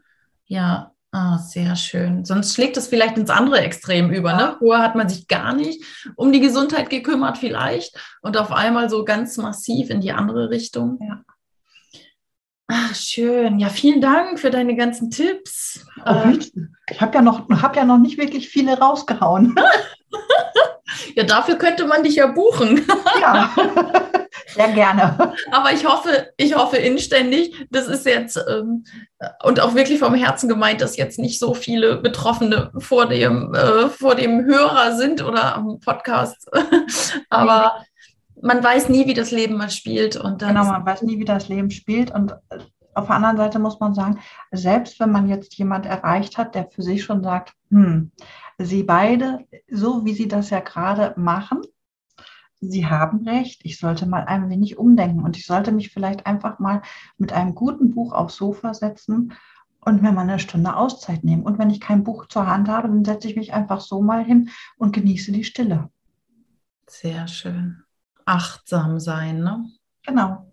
Ja, 0.47 0.93
ah, 1.13 1.39
sehr 1.39 1.77
schön. 1.77 2.25
Sonst 2.25 2.55
schlägt 2.55 2.77
es 2.77 2.89
vielleicht 2.89 3.17
ins 3.17 3.31
andere 3.31 3.61
Extrem 3.61 4.11
über. 4.11 4.33
Ne? 4.33 4.41
Ja. 4.41 4.49
Ne? 4.49 4.57
Vorher 4.59 4.85
hat 4.85 4.97
man 4.97 5.09
sich 5.09 5.29
gar 5.29 5.55
nicht 5.55 5.85
um 6.17 6.33
die 6.33 6.41
Gesundheit 6.41 6.91
gekümmert, 6.91 7.39
vielleicht. 7.39 7.97
Und 8.23 8.37
auf 8.37 8.51
einmal 8.51 8.91
so 8.91 9.05
ganz 9.05 9.37
massiv 9.37 9.91
in 9.91 10.01
die 10.01 10.13
andere 10.13 10.51
Richtung. 10.51 10.99
Ja. 11.01 11.23
Ach, 12.69 12.95
schön. 12.95 13.59
Ja, 13.59 13.69
vielen 13.69 14.01
Dank 14.01 14.41
für 14.41 14.51
deine 14.51 14.75
ganzen 14.75 15.11
Tipps. 15.11 15.87
Oh, 16.05 16.11
äh, 16.11 16.39
ich 16.91 17.01
habe 17.01 17.15
ja, 17.15 17.23
noch, 17.23 17.49
hab 17.63 17.77
ja 17.77 17.85
noch 17.85 17.99
nicht 17.99 18.19
wirklich 18.19 18.49
viele 18.49 18.79
rausgehauen. 18.79 19.55
ja, 21.17 21.25
dafür 21.25 21.57
könnte 21.57 21.87
man 21.87 22.03
dich 22.03 22.17
ja 22.17 22.27
buchen. 22.27 22.87
ja, 23.21 23.55
sehr 24.49 24.73
gerne. 24.73 25.35
Aber 25.51 25.73
ich 25.73 25.87
hoffe, 25.87 26.33
ich 26.37 26.55
hoffe 26.55 26.77
inständig, 26.77 27.67
das 27.71 27.87
ist 27.87 28.07
jetzt 28.07 28.39
ähm, 28.49 28.85
und 29.43 29.61
auch 29.61 29.75
wirklich 29.75 29.99
vom 29.99 30.15
Herzen 30.15 30.49
gemeint, 30.49 30.81
dass 30.81 30.97
jetzt 30.97 31.19
nicht 31.19 31.39
so 31.39 31.55
viele 31.55 31.97
Betroffene 31.97 32.71
vor 32.79 33.07
dem, 33.07 33.55
äh, 33.55 33.89
vor 33.89 34.15
dem 34.15 34.45
Hörer 34.45 34.97
sind 34.97 35.23
oder 35.23 35.57
am 35.57 35.81
Podcast. 35.81 36.49
Aber 37.31 37.85
man 38.43 38.63
weiß 38.63 38.89
nie, 38.89 39.07
wie 39.07 39.15
das 39.15 39.31
Leben 39.31 39.57
mal 39.57 39.71
spielt. 39.71 40.17
Und 40.17 40.41
genau, 40.41 40.65
man 40.65 40.85
weiß 40.85 41.03
nie, 41.03 41.19
wie 41.19 41.25
das 41.25 41.49
Leben 41.49 41.71
spielt. 41.71 42.11
Und 42.11 42.33
äh, 42.51 42.59
auf 42.95 43.07
der 43.07 43.17
anderen 43.17 43.37
Seite 43.37 43.59
muss 43.59 43.81
man 43.81 43.95
sagen, 43.95 44.19
selbst 44.53 44.99
wenn 45.01 45.13
man 45.13 45.29
jetzt 45.29 45.55
jemand 45.55 45.87
erreicht 45.87 46.39
hat, 46.39 46.55
der 46.55 46.71
für 46.71 46.83
sich 46.83 47.05
schon 47.05 47.23
sagt, 47.23 47.55
hm, 47.71 48.11
sie 48.59 48.83
beide, 48.83 49.41
so 49.71 50.05
wie 50.05 50.15
sie 50.15 50.29
das 50.29 50.51
ja 50.51 50.61
gerade 50.61 51.15
machen, 51.21 51.61
sie 52.61 52.87
haben 52.87 53.29
recht, 53.29 53.61
ich 53.65 53.79
sollte 53.79 54.07
mal 54.07 54.25
ein 54.25 54.49
wenig 54.49 54.79
umdenken 54.79 55.23
und 55.23 55.37
ich 55.37 55.45
sollte 55.45 55.73
mich 55.73 55.91
vielleicht 55.91 56.27
einfach 56.27 56.59
mal 56.59 56.81
mit 57.19 57.33
einem 57.33 57.55
guten 57.55 57.95
Buch 57.95 58.13
aufs 58.13 58.37
Sofa 58.37 58.73
setzen 58.73 59.35
und 59.81 60.01
mir 60.01 60.13
mal 60.13 60.23
eine 60.23 60.39
Stunde 60.39 60.75
Auszeit 60.75 61.23
nehmen. 61.23 61.43
Und 61.43 61.59
wenn 61.59 61.71
ich 61.71 61.81
kein 61.81 62.03
Buch 62.03 62.27
zur 62.27 62.47
Hand 62.47 62.69
habe, 62.69 62.89
dann 62.89 63.05
setze 63.05 63.29
ich 63.29 63.37
mich 63.37 63.53
einfach 63.53 63.81
so 63.81 64.01
mal 64.01 64.25
hin 64.25 64.49
und 64.79 64.93
genieße 64.93 65.33
die 65.33 65.45
Stille. 65.45 65.91
Sehr 66.89 67.29
schön 67.29 67.86
achtsam 68.27 69.01
sein. 69.01 69.41
Ne? 69.41 69.71
Genau. 70.05 70.53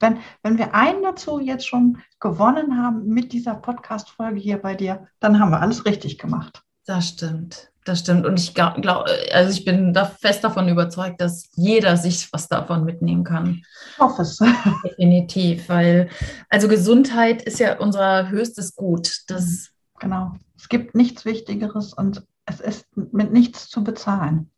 Wenn, 0.00 0.18
wenn 0.42 0.58
wir 0.58 0.74
einen 0.74 1.02
dazu 1.02 1.40
jetzt 1.40 1.66
schon 1.66 1.98
gewonnen 2.20 2.76
haben 2.76 3.06
mit 3.06 3.32
dieser 3.32 3.54
Podcast-Folge 3.54 4.38
hier 4.38 4.58
bei 4.58 4.74
dir, 4.74 5.06
dann 5.20 5.40
haben 5.40 5.50
wir 5.50 5.60
alles 5.60 5.86
richtig 5.86 6.18
gemacht. 6.18 6.62
Das 6.84 7.08
stimmt. 7.08 7.70
Das 7.84 8.00
stimmt. 8.00 8.24
Und 8.24 8.40
ich 8.40 8.54
glaube, 8.54 9.06
also 9.32 9.50
ich 9.50 9.64
bin 9.64 9.92
da 9.92 10.06
fest 10.06 10.42
davon 10.42 10.68
überzeugt, 10.68 11.20
dass 11.20 11.50
jeder 11.54 11.96
sich 11.96 12.32
was 12.32 12.48
davon 12.48 12.84
mitnehmen 12.84 13.24
kann. 13.24 13.62
Ich 13.92 13.98
hoffe 13.98 14.22
es. 14.22 14.38
Definitiv, 14.84 15.68
weil 15.68 16.08
also 16.48 16.66
Gesundheit 16.68 17.42
ist 17.42 17.60
ja 17.60 17.78
unser 17.78 18.30
höchstes 18.30 18.74
Gut. 18.74 19.24
Das 19.28 19.70
genau. 19.98 20.32
Es 20.56 20.70
gibt 20.70 20.94
nichts 20.94 21.26
Wichtigeres 21.26 21.92
und 21.92 22.24
es 22.46 22.60
ist 22.60 22.86
mit 22.96 23.32
nichts 23.32 23.68
zu 23.68 23.84
bezahlen. 23.84 24.50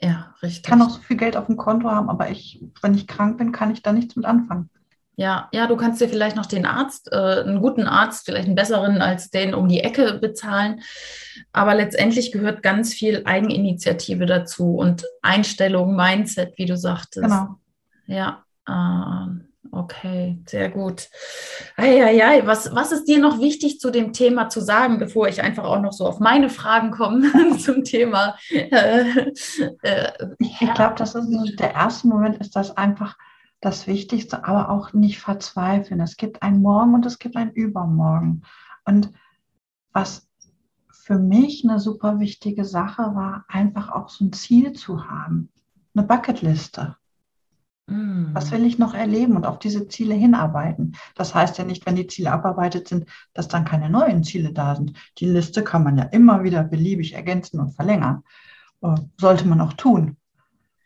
Ja, 0.00 0.34
richtig. 0.42 0.58
Ich 0.58 0.62
kann 0.62 0.82
auch 0.82 0.90
so 0.90 1.00
viel 1.00 1.16
Geld 1.16 1.36
auf 1.36 1.46
dem 1.46 1.56
Konto 1.56 1.90
haben, 1.90 2.10
aber 2.10 2.30
ich, 2.30 2.62
wenn 2.82 2.94
ich 2.94 3.06
krank 3.06 3.38
bin, 3.38 3.52
kann 3.52 3.70
ich 3.70 3.82
da 3.82 3.92
nichts 3.92 4.16
mit 4.16 4.24
anfangen. 4.24 4.70
Ja, 5.16 5.48
ja, 5.52 5.68
du 5.68 5.76
kannst 5.76 6.00
dir 6.00 6.08
vielleicht 6.08 6.34
noch 6.34 6.46
den 6.46 6.66
Arzt, 6.66 7.12
äh, 7.12 7.16
einen 7.16 7.60
guten 7.60 7.86
Arzt, 7.86 8.24
vielleicht 8.24 8.46
einen 8.46 8.56
besseren 8.56 9.00
als 9.00 9.30
den 9.30 9.54
um 9.54 9.68
die 9.68 9.80
Ecke 9.80 10.14
bezahlen. 10.14 10.80
Aber 11.52 11.74
letztendlich 11.74 12.32
gehört 12.32 12.64
ganz 12.64 12.92
viel 12.92 13.22
Eigeninitiative 13.24 14.26
dazu 14.26 14.74
und 14.74 15.04
Einstellung, 15.22 15.94
Mindset, 15.94 16.58
wie 16.58 16.66
du 16.66 16.76
sagtest. 16.76 17.22
Genau. 17.22 17.60
Ja, 18.06 18.42
äh, 18.66 19.44
okay, 19.72 20.38
sehr 20.46 20.70
gut. 20.70 21.08
Eieiei, 21.76 22.46
was, 22.46 22.74
was 22.74 22.92
ist 22.92 23.06
dir 23.06 23.18
noch 23.18 23.40
wichtig 23.40 23.80
zu 23.80 23.90
dem 23.90 24.12
Thema 24.12 24.48
zu 24.48 24.60
sagen, 24.60 24.98
bevor 24.98 25.28
ich 25.28 25.42
einfach 25.42 25.64
auch 25.64 25.80
noch 25.80 25.92
so 25.92 26.06
auf 26.06 26.20
meine 26.20 26.48
Fragen 26.50 26.90
komme 26.90 27.56
zum 27.58 27.84
Thema? 27.84 28.36
Äh, 28.50 29.30
äh, 29.82 30.12
ich 30.38 30.58
glaube, 30.74 30.94
das 30.96 31.14
ist 31.14 31.60
der 31.60 31.74
erste 31.74 32.08
Moment, 32.08 32.38
ist 32.38 32.56
das 32.56 32.76
einfach 32.76 33.16
das 33.60 33.86
Wichtigste, 33.86 34.44
aber 34.44 34.68
auch 34.68 34.92
nicht 34.92 35.18
verzweifeln. 35.20 36.00
Es 36.00 36.16
gibt 36.16 36.42
ein 36.42 36.60
Morgen 36.60 36.94
und 36.94 37.06
es 37.06 37.18
gibt 37.18 37.36
ein 37.36 37.50
Übermorgen. 37.52 38.42
Und 38.84 39.10
was 39.92 40.28
für 40.90 41.18
mich 41.18 41.64
eine 41.64 41.80
super 41.80 42.18
wichtige 42.20 42.64
Sache 42.64 43.02
war, 43.14 43.44
einfach 43.48 43.90
auch 43.90 44.08
so 44.08 44.24
ein 44.24 44.32
Ziel 44.32 44.72
zu 44.72 45.08
haben, 45.08 45.50
eine 45.94 46.06
Bucketliste. 46.06 46.96
Was 47.86 48.50
will 48.50 48.64
ich 48.64 48.78
noch 48.78 48.94
erleben 48.94 49.36
und 49.36 49.44
auf 49.44 49.58
diese 49.58 49.88
Ziele 49.88 50.14
hinarbeiten? 50.14 50.96
Das 51.14 51.34
heißt 51.34 51.58
ja 51.58 51.64
nicht, 51.64 51.84
wenn 51.84 51.96
die 51.96 52.06
Ziele 52.06 52.32
abarbeitet 52.32 52.88
sind, 52.88 53.06
dass 53.34 53.46
dann 53.46 53.64
keine 53.64 53.90
neuen 53.90 54.24
Ziele 54.24 54.52
da 54.52 54.74
sind. 54.74 54.94
Die 55.18 55.26
Liste 55.26 55.62
kann 55.62 55.84
man 55.84 55.98
ja 55.98 56.04
immer 56.04 56.42
wieder 56.44 56.64
beliebig 56.64 57.12
ergänzen 57.12 57.60
und 57.60 57.74
verlängern. 57.74 58.22
Äh, 58.80 58.94
sollte 59.18 59.46
man 59.46 59.60
auch 59.60 59.74
tun. 59.74 60.16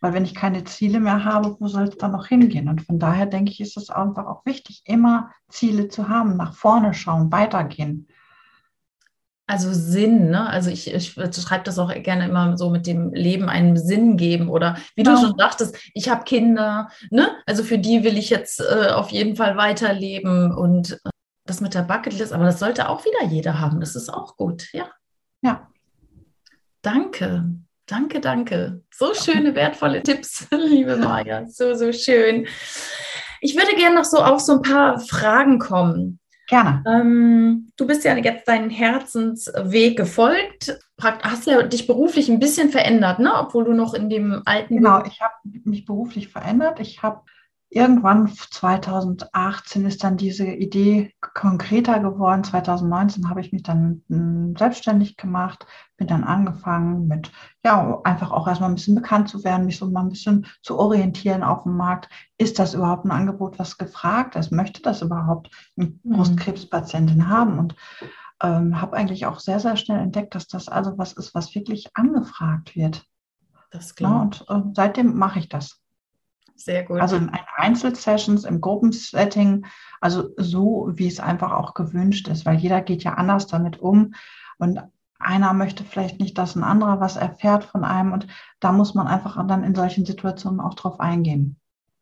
Weil 0.00 0.12
wenn 0.12 0.24
ich 0.24 0.34
keine 0.34 0.64
Ziele 0.64 1.00
mehr 1.00 1.24
habe, 1.24 1.56
wo 1.58 1.68
soll 1.68 1.84
es 1.84 1.98
dann 1.98 2.12
noch 2.12 2.26
hingehen? 2.26 2.68
Und 2.68 2.82
von 2.82 2.98
daher 2.98 3.26
denke 3.26 3.50
ich, 3.50 3.60
ist 3.60 3.76
es 3.76 3.90
einfach 3.90 4.26
auch 4.26 4.44
wichtig, 4.44 4.82
immer 4.84 5.30
Ziele 5.48 5.88
zu 5.88 6.08
haben, 6.08 6.36
nach 6.36 6.54
vorne 6.54 6.94
schauen, 6.94 7.32
weitergehen. 7.32 8.06
Also 9.48 9.72
Sinn, 9.72 10.28
ne? 10.28 10.48
Also 10.48 10.68
ich, 10.68 10.92
ich 10.92 11.12
schreibe 11.12 11.64
das 11.64 11.78
auch 11.78 11.90
gerne 12.02 12.26
immer 12.26 12.58
so 12.58 12.68
mit 12.68 12.86
dem 12.86 13.14
Leben 13.14 13.48
einen 13.48 13.78
Sinn 13.78 14.18
geben. 14.18 14.50
Oder 14.50 14.76
wie 14.94 15.02
genau. 15.02 15.16
du 15.16 15.26
schon 15.26 15.38
sagtest, 15.38 15.76
ich 15.94 16.10
habe 16.10 16.24
Kinder, 16.24 16.90
ne? 17.10 17.30
Also 17.46 17.64
für 17.64 17.78
die 17.78 18.04
will 18.04 18.18
ich 18.18 18.28
jetzt 18.28 18.60
äh, 18.60 18.90
auf 18.90 19.08
jeden 19.08 19.36
Fall 19.36 19.56
weiterleben. 19.56 20.52
Und 20.52 21.00
äh, 21.02 21.10
das 21.46 21.62
mit 21.62 21.72
der 21.72 21.82
Bucketlist, 21.82 22.34
aber 22.34 22.44
das 22.44 22.58
sollte 22.58 22.90
auch 22.90 23.06
wieder 23.06 23.32
jeder 23.32 23.58
haben. 23.58 23.80
Das 23.80 23.96
ist 23.96 24.12
auch 24.12 24.36
gut, 24.36 24.68
ja. 24.74 24.90
Ja. 25.40 25.68
Danke. 26.82 27.48
Danke, 27.86 28.20
danke. 28.20 28.82
So 28.92 29.14
schöne, 29.14 29.54
wertvolle 29.54 30.02
Tipps, 30.02 30.46
liebe 30.50 30.96
Maja. 30.96 31.46
So, 31.46 31.72
so 31.72 31.90
schön. 31.90 32.46
Ich 33.40 33.56
würde 33.56 33.74
gerne 33.76 33.96
noch 33.96 34.04
so 34.04 34.18
auf 34.18 34.40
so 34.40 34.56
ein 34.56 34.62
paar 34.62 35.00
Fragen 35.00 35.58
kommen. 35.58 36.20
Gerne. 36.48 36.82
Ähm, 36.86 37.70
du 37.76 37.86
bist 37.86 38.04
ja 38.04 38.16
jetzt 38.16 38.48
deinen 38.48 38.70
Herzensweg 38.70 39.96
gefolgt. 39.96 40.78
Hast 41.00 41.46
ja 41.46 41.62
dich 41.62 41.86
beruflich 41.86 42.30
ein 42.30 42.40
bisschen 42.40 42.70
verändert, 42.70 43.18
ne? 43.18 43.32
obwohl 43.36 43.64
du 43.64 43.74
noch 43.74 43.92
in 43.92 44.08
dem 44.08 44.42
alten. 44.46 44.76
Genau, 44.76 45.04
ich 45.04 45.20
habe 45.20 45.34
mich 45.64 45.84
beruflich 45.84 46.28
verändert. 46.28 46.80
Ich 46.80 47.02
habe 47.02 47.20
irgendwann 47.70 48.28
2018 48.28 49.84
ist 49.84 50.02
dann 50.02 50.16
diese 50.16 50.46
Idee 50.46 51.12
konkreter 51.20 52.00
geworden. 52.00 52.42
2019 52.42 53.28
habe 53.28 53.40
ich 53.40 53.52
mich 53.52 53.62
dann 53.62 54.02
hm, 54.08 54.54
selbstständig 54.56 55.16
gemacht, 55.16 55.66
bin 55.96 56.06
dann 56.06 56.24
angefangen 56.24 57.06
mit, 57.08 57.30
ja, 57.64 58.00
einfach 58.04 58.30
auch 58.30 58.48
erstmal 58.48 58.70
ein 58.70 58.76
bisschen 58.76 58.94
bekannt 58.94 59.28
zu 59.28 59.44
werden, 59.44 59.66
mich 59.66 59.78
so 59.78 59.90
mal 59.90 60.00
ein 60.00 60.08
bisschen 60.08 60.46
zu 60.62 60.78
orientieren 60.78 61.42
auf 61.42 61.64
dem 61.64 61.76
Markt. 61.76 62.08
Ist 62.38 62.58
das 62.58 62.74
überhaupt 62.74 63.04
ein 63.04 63.10
Angebot, 63.10 63.58
was 63.58 63.76
gefragt 63.76 64.36
ist? 64.36 64.50
Möchte 64.50 64.80
das 64.80 65.02
überhaupt 65.02 65.50
eine 65.76 65.88
mhm. 65.88 66.00
Brustkrebspatientin 66.04 67.28
haben? 67.28 67.58
Und 67.58 67.76
ähm, 68.42 68.80
habe 68.80 68.96
eigentlich 68.96 69.26
auch 69.26 69.40
sehr, 69.40 69.60
sehr 69.60 69.76
schnell 69.76 69.98
entdeckt, 69.98 70.34
dass 70.34 70.46
das 70.46 70.68
also 70.68 70.96
was 70.96 71.12
ist, 71.12 71.34
was 71.34 71.54
wirklich 71.54 71.90
angefragt 71.94 72.76
wird. 72.76 73.04
Das. 73.70 73.94
Ja, 73.98 74.22
und 74.22 74.46
äh, 74.48 74.62
seitdem 74.74 75.16
mache 75.16 75.38
ich 75.40 75.48
das. 75.50 75.82
Sehr 76.58 76.82
gut. 76.84 77.00
Also 77.00 77.16
in 77.16 77.30
Einzelsessions, 77.56 78.44
im 78.44 78.60
Gruppensetting, 78.60 79.64
also 80.00 80.30
so, 80.36 80.90
wie 80.94 81.06
es 81.06 81.20
einfach 81.20 81.52
auch 81.52 81.72
gewünscht 81.74 82.28
ist, 82.28 82.44
weil 82.44 82.58
jeder 82.58 82.80
geht 82.80 83.04
ja 83.04 83.14
anders 83.14 83.46
damit 83.46 83.78
um 83.78 84.14
und 84.58 84.80
einer 85.20 85.52
möchte 85.52 85.84
vielleicht 85.84 86.20
nicht, 86.20 86.36
dass 86.36 86.56
ein 86.56 86.64
anderer 86.64 87.00
was 87.00 87.16
erfährt 87.16 87.64
von 87.64 87.84
einem 87.84 88.12
und 88.12 88.26
da 88.60 88.72
muss 88.72 88.94
man 88.94 89.06
einfach 89.06 89.36
dann 89.46 89.64
in 89.64 89.74
solchen 89.74 90.04
Situationen 90.04 90.60
auch 90.60 90.74
drauf 90.74 91.00
eingehen. 91.00 91.56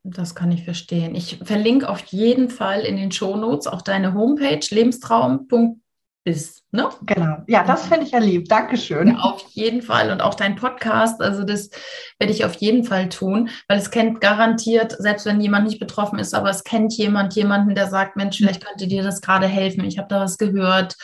Das 0.04 0.34
kann 0.34 0.52
ich 0.52 0.64
verstehen. 0.64 1.14
Ich 1.14 1.38
verlinke 1.42 1.88
auf 1.88 2.00
jeden 2.06 2.48
Fall 2.48 2.80
in 2.80 2.96
den 2.96 3.12
Shownotes 3.12 3.66
auch 3.66 3.82
deine 3.82 4.14
Homepage 4.14 4.60
lebenstraum.de 4.70 5.76
bist. 6.26 6.64
Ne? 6.72 6.90
Genau. 7.02 7.36
Ja, 7.46 7.62
das 7.64 7.86
finde 7.86 8.04
ich 8.04 8.10
ja 8.10 8.18
lieb. 8.18 8.48
Dankeschön. 8.48 9.08
Ja, 9.08 9.18
auf 9.20 9.42
jeden 9.52 9.80
Fall. 9.80 10.10
Und 10.10 10.20
auch 10.20 10.34
dein 10.34 10.56
Podcast, 10.56 11.22
also 11.22 11.44
das 11.44 11.70
werde 12.18 12.32
ich 12.32 12.44
auf 12.44 12.54
jeden 12.56 12.82
Fall 12.82 13.08
tun, 13.08 13.48
weil 13.68 13.78
es 13.78 13.92
kennt 13.92 14.20
garantiert, 14.20 14.96
selbst 14.98 15.24
wenn 15.24 15.40
jemand 15.40 15.66
nicht 15.66 15.78
betroffen 15.78 16.18
ist, 16.18 16.34
aber 16.34 16.50
es 16.50 16.64
kennt 16.64 16.92
jemand, 16.94 17.34
jemanden, 17.36 17.76
der 17.76 17.88
sagt, 17.88 18.16
Mensch, 18.16 18.38
vielleicht 18.38 18.66
könnte 18.66 18.88
dir 18.88 19.04
das 19.04 19.20
gerade 19.20 19.46
helfen. 19.46 19.84
Ich 19.84 19.98
habe 19.98 20.08
da 20.08 20.20
was 20.20 20.36
gehört 20.36 20.96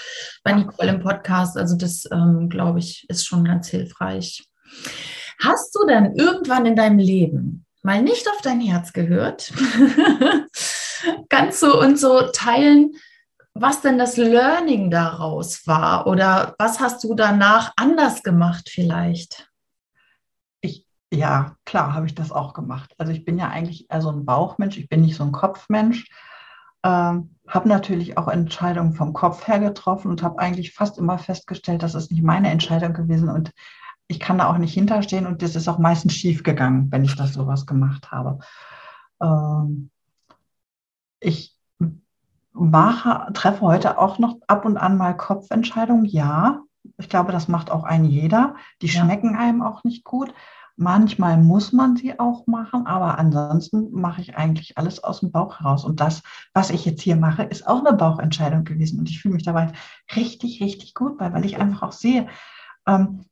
bei 0.43 0.53
Nicole 0.53 0.91
im 0.91 1.01
Podcast. 1.01 1.57
Also 1.57 1.77
das, 1.77 2.05
ähm, 2.13 2.49
glaube 2.51 2.81
ich, 2.81 3.07
ist 3.09 3.25
schon 3.25 3.45
ganz 3.45 3.69
hilfreich. 3.69 4.45
Hast 5.41 5.73
du 5.77 5.87
dann 5.87 6.17
irgendwann 6.17 6.67
in 6.67 6.75
deinem 6.75 6.99
Leben 6.99 7.65
mal 7.83 8.03
nicht 8.03 8.29
auf 8.29 8.43
dein 8.43 8.61
Herz 8.61 8.93
gehört? 8.93 9.53
Kannst 11.29 11.63
du 11.63 11.79
uns 11.79 12.01
so 12.01 12.23
teilen, 12.33 12.91
was 13.55 13.83
denn 13.83 13.99
das 13.99 14.17
Learning 14.17 14.91
daraus 14.91 15.67
war 15.67 16.07
oder 16.07 16.55
was 16.59 16.81
hast 16.81 17.05
du 17.05 17.15
danach 17.15 17.73
anders 17.77 18.23
gemacht 18.23 18.71
vielleicht? 18.71 19.51
Ich, 20.61 20.87
ja, 21.13 21.57
klar 21.65 21.95
habe 21.95 22.07
ich 22.07 22.15
das 22.15 22.33
auch 22.33 22.55
gemacht. 22.55 22.95
Also 22.99 23.13
ich 23.13 23.25
bin 23.25 23.39
ja 23.39 23.49
eigentlich 23.49 23.91
eher 23.91 24.01
so 24.01 24.11
ein 24.11 24.25
Bauchmensch, 24.25 24.79
ich 24.79 24.89
bin 24.89 25.03
nicht 25.03 25.17
so 25.17 25.25
ein 25.25 25.33
Kopfmensch. 25.33 26.09
Ähm, 26.85 27.37
habe 27.47 27.69
natürlich 27.69 28.17
auch 28.17 28.29
Entscheidungen 28.29 28.95
vom 28.95 29.13
Kopf 29.13 29.47
her 29.47 29.61
getroffen 29.61 30.11
und 30.11 30.23
habe 30.23 30.39
eigentlich 30.39 30.73
fast 30.73 30.99
immer 30.99 31.19
festgestellt, 31.19 31.83
das 31.83 31.95
ist 31.95 32.11
nicht 32.11 32.23
meine 32.23 32.51
Entscheidung 32.51 32.93
gewesen 32.93 33.29
und 33.29 33.53
ich 34.09 34.19
kann 34.19 34.39
da 34.39 34.49
auch 34.51 34.59
nicht 34.59 34.75
hinterstehen 34.75 35.27
und 35.27 35.43
das 35.43 35.55
ist 35.55 35.69
auch 35.69 35.79
meistens 35.79 36.15
schief 36.15 36.43
gegangen, 36.43 36.91
wenn 36.91 37.05
ich 37.05 37.15
das 37.15 37.35
sowas 37.35 37.67
gemacht 37.67 38.11
habe. 38.11 38.41
Ähm, 39.23 39.91
ich 41.21 41.57
mache, 42.53 43.33
treffe 43.33 43.61
heute 43.63 43.99
auch 43.99 44.19
noch 44.19 44.37
ab 44.47 44.65
und 44.65 44.77
an 44.77 44.97
mal 44.97 45.17
Kopfentscheidungen. 45.17 46.05
Ja, 46.05 46.63
ich 46.99 47.09
glaube, 47.09 47.33
das 47.33 47.49
macht 47.49 47.71
auch 47.71 47.85
ein 47.85 48.05
jeder. 48.05 48.55
Die 48.81 48.87
ja. 48.87 49.03
schmecken 49.03 49.37
einem 49.37 49.63
auch 49.63 49.85
nicht 49.85 50.05
gut. 50.05 50.33
Manchmal 50.77 51.37
muss 51.37 51.73
man 51.73 51.97
sie 51.97 52.19
auch 52.19 52.47
machen, 52.47 52.87
aber 52.87 53.19
ansonsten 53.19 53.93
mache 53.93 54.23
ich 54.23 54.37
eigentlich 54.37 54.79
alles 54.79 55.05
aus 55.05 55.21
dem 55.21 55.31
Bauch 55.31 55.61
heraus. 55.61 55.85
Und 55.85 56.01
das, 56.01 56.23
was 56.55 56.71
ich 56.71 56.85
jetzt 56.85 57.03
hier 57.03 57.17
mache, 57.17 57.43
ist 57.43 57.67
auch 57.67 57.85
eine 57.85 57.97
Bauchentscheidung 57.97 58.65
gewesen. 58.65 58.99
Und 58.99 59.11
ich 59.11 59.21
fühle 59.21 59.35
mich 59.35 59.45
dabei 59.45 59.73
richtig, 60.17 60.63
richtig 60.63 60.95
gut 60.95 61.19
bei, 61.19 61.33
weil 61.33 61.45
ich 61.45 61.59
einfach 61.59 61.83
auch 61.83 61.93
sehe, 61.93 62.27
ähm, 62.87 63.27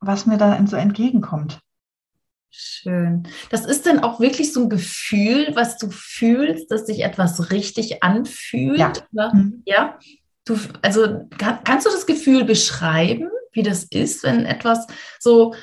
was 0.00 0.26
mir 0.26 0.36
da 0.36 0.58
so 0.66 0.76
entgegenkommt. 0.76 1.63
Schön. 2.56 3.26
Das 3.50 3.64
ist 3.64 3.84
dann 3.84 3.98
auch 3.98 4.20
wirklich 4.20 4.52
so 4.52 4.62
ein 4.62 4.68
Gefühl, 4.68 5.50
was 5.54 5.76
du 5.76 5.90
fühlst, 5.90 6.70
dass 6.70 6.86
sich 6.86 7.02
etwas 7.02 7.50
richtig 7.50 8.04
anfühlt? 8.04 9.04
Ja. 9.10 9.32
Mhm. 9.32 9.62
ja? 9.64 9.98
Du, 10.44 10.56
also 10.80 11.26
kann, 11.36 11.58
kannst 11.64 11.86
du 11.86 11.90
das 11.90 12.06
Gefühl 12.06 12.44
beschreiben, 12.44 13.28
wie 13.52 13.64
das 13.64 13.84
ist, 13.84 14.22
wenn 14.22 14.46
etwas 14.46 14.86
so, 15.18 15.54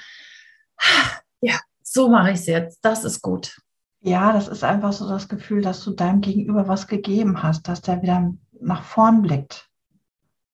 ja, 1.41 1.57
so 1.81 2.09
mache 2.09 2.31
ich 2.31 2.39
es 2.39 2.47
jetzt, 2.47 2.79
das 2.83 3.05
ist 3.05 3.21
gut. 3.21 3.57
Ja, 4.01 4.33
das 4.33 4.49
ist 4.49 4.65
einfach 4.65 4.91
so 4.91 5.07
das 5.07 5.29
Gefühl, 5.29 5.61
dass 5.61 5.85
du 5.85 5.91
deinem 5.91 6.19
Gegenüber 6.19 6.67
was 6.67 6.87
gegeben 6.87 7.41
hast, 7.41 7.69
dass 7.69 7.81
der 7.81 8.01
wieder 8.01 8.33
nach 8.59 8.83
vorn 8.83 9.21
blickt. 9.21 9.69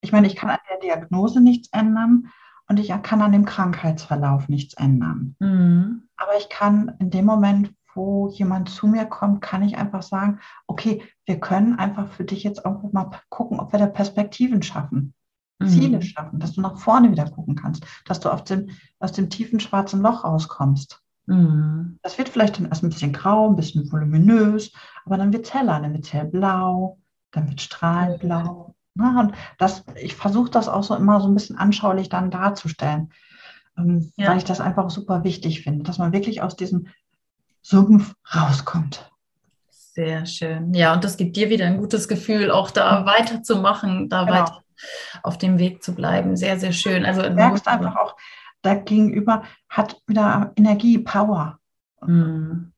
Ich 0.02 0.12
meine, 0.12 0.28
ich 0.28 0.36
kann 0.36 0.52
an 0.52 0.60
der 0.70 0.80
Diagnose 0.82 1.42
nichts 1.42 1.70
ändern, 1.72 2.30
und 2.70 2.80
ich 2.80 2.90
kann 3.02 3.22
an 3.22 3.32
dem 3.32 3.46
Krankheitsverlauf 3.46 4.50
nichts 4.50 4.74
ändern. 4.76 5.36
Mhm. 5.40 6.04
Aber 6.18 6.38
ich 6.38 6.50
kann 6.50 6.96
in 7.00 7.10
dem 7.10 7.26
Moment, 7.26 7.74
wo 7.94 8.30
jemand 8.30 8.70
zu 8.70 8.88
mir 8.88 9.06
kommt, 9.06 9.42
kann 9.42 9.64
ich 9.64 9.78
einfach 9.78 10.04
sagen, 10.04 10.40
okay, 10.68 11.02
wir 11.26 11.40
können 11.40 11.80
einfach 11.80 12.12
für 12.12 12.26
dich 12.26 12.44
jetzt 12.44 12.66
auch 12.66 12.84
mal 12.92 13.12
gucken, 13.30 13.60
ob 13.60 13.72
wir 13.72 13.80
da 13.80 13.88
Perspektiven 13.88 14.62
schaffen, 14.62 15.14
mhm. 15.60 15.68
Ziele 15.68 16.02
schaffen, 16.02 16.40
dass 16.40 16.54
du 16.54 16.62
nach 16.62 16.78
vorne 16.78 17.12
wieder 17.12 17.30
gucken 17.30 17.56
kannst, 17.56 17.86
dass 18.06 18.20
du 18.20 18.30
aus 18.30 18.44
dem, 18.44 18.70
aus 19.00 19.14
dem 19.14 19.30
tiefen 19.30 19.60
schwarzen 19.60 20.02
Loch 20.02 20.24
rauskommst. 20.24 21.02
Mhm. 21.26 22.00
Das 22.02 22.18
wird 22.18 22.30
vielleicht 22.30 22.60
dann 22.60 22.68
erst 22.68 22.84
ein 22.84 22.90
bisschen 22.90 23.14
grau, 23.14 23.50
ein 23.50 23.56
bisschen 23.56 23.92
voluminös, 23.92 24.72
aber 25.06 25.18
dann 25.18 25.32
wird 25.34 25.46
es 25.46 25.54
heller, 25.54 25.80
dann 25.80 25.94
wird 25.94 26.06
es 26.06 26.14
hellblau, 26.14 27.00
dann 27.32 27.50
wird 27.50 27.62
strahlblau. 27.62 28.76
Ne? 28.98 29.20
Und 29.20 29.34
das, 29.58 29.84
ich 29.96 30.16
versuche 30.16 30.50
das 30.50 30.68
auch 30.68 30.84
so 30.84 30.96
immer 30.96 31.22
so 31.22 31.28
ein 31.28 31.34
bisschen 31.34 31.58
anschaulich 31.58 32.10
dann 32.10 32.32
darzustellen. 32.32 33.12
ähm, 33.78 34.12
ja. 34.18 34.30
weil 34.30 34.38
ich 34.38 34.44
das 34.44 34.60
einfach 34.60 34.90
super 34.90 35.24
wichtig 35.24 35.62
finde, 35.62 35.84
dass 35.84 35.98
man 35.98 36.12
wirklich 36.12 36.42
aus 36.42 36.56
diesem 36.56 36.88
Sumpf 37.62 38.16
rauskommt. 38.34 39.12
Sehr 39.70 40.26
schön. 40.26 40.74
Ja, 40.74 40.94
und 40.94 41.04
das 41.04 41.18
gibt 41.18 41.36
dir 41.36 41.50
wieder 41.50 41.66
ein 41.66 41.78
gutes 41.78 42.08
Gefühl, 42.08 42.52
auch 42.52 42.72
da 42.72 43.06
weiterzumachen, 43.06 44.10
da 44.10 44.26
genau. 44.26 44.40
weiter 44.40 44.64
auf 45.24 45.38
dem 45.38 45.58
Weg 45.60 45.84
zu 45.84 45.96
bleiben. 45.96 46.36
Sehr, 46.36 46.60
sehr 46.60 46.72
schön. 46.72 47.06
Also 47.06 47.24
du 47.24 47.32
merkst 47.32 47.68
einfach 47.68 47.96
auch, 47.96 48.16
da 48.62 48.76
gegenüber 48.76 49.44
hat 49.70 50.00
wieder 50.06 50.52
Energie, 50.56 51.00
Power. 51.00 51.60
Mhm. 52.06 52.74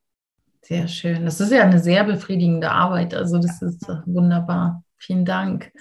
Sehr 0.61 0.87
schön. 0.87 1.25
Das 1.25 1.41
ist 1.41 1.51
ja 1.51 1.63
eine 1.63 1.79
sehr 1.79 2.03
befriedigende 2.03 2.71
Arbeit. 2.71 3.13
Also 3.13 3.37
das 3.39 3.61
ist 3.61 3.87
wunderbar. 4.05 4.83
Vielen 4.99 5.25
Dank. 5.25 5.71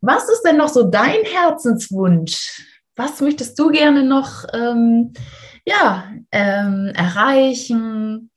Was 0.00 0.28
ist 0.28 0.42
denn 0.42 0.56
noch 0.56 0.68
so 0.68 0.84
dein 0.84 1.22
Herzenswunsch? 1.24 2.62
Was 2.96 3.20
möchtest 3.20 3.58
du 3.58 3.70
gerne 3.70 4.04
noch 4.04 4.44
ähm, 4.52 5.12
ja, 5.66 6.12
ähm, 6.30 6.92
erreichen? 6.94 8.30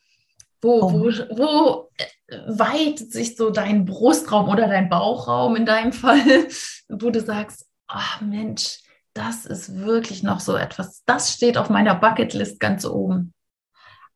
Wo, 0.61 0.81
oh. 0.81 0.93
wo, 0.93 1.05
wo 1.37 1.89
äh, 1.97 2.37
weitet 2.47 3.11
sich 3.11 3.35
so 3.35 3.49
dein 3.49 3.85
Brustraum 3.85 4.49
oder 4.49 4.67
dein 4.67 4.89
Bauchraum 4.89 5.55
in 5.55 5.65
deinem 5.65 5.93
Fall, 5.93 6.47
wo 6.89 7.09
du 7.09 7.21
sagst, 7.21 7.67
ach 7.87 8.21
Mensch, 8.21 8.79
das 9.13 9.45
ist 9.45 9.75
wirklich 9.75 10.23
noch 10.23 10.39
so 10.39 10.55
etwas, 10.55 11.03
das 11.05 11.33
steht 11.33 11.57
auf 11.57 11.69
meiner 11.69 11.95
Bucketlist 11.95 12.59
ganz 12.59 12.85
oben. 12.85 13.33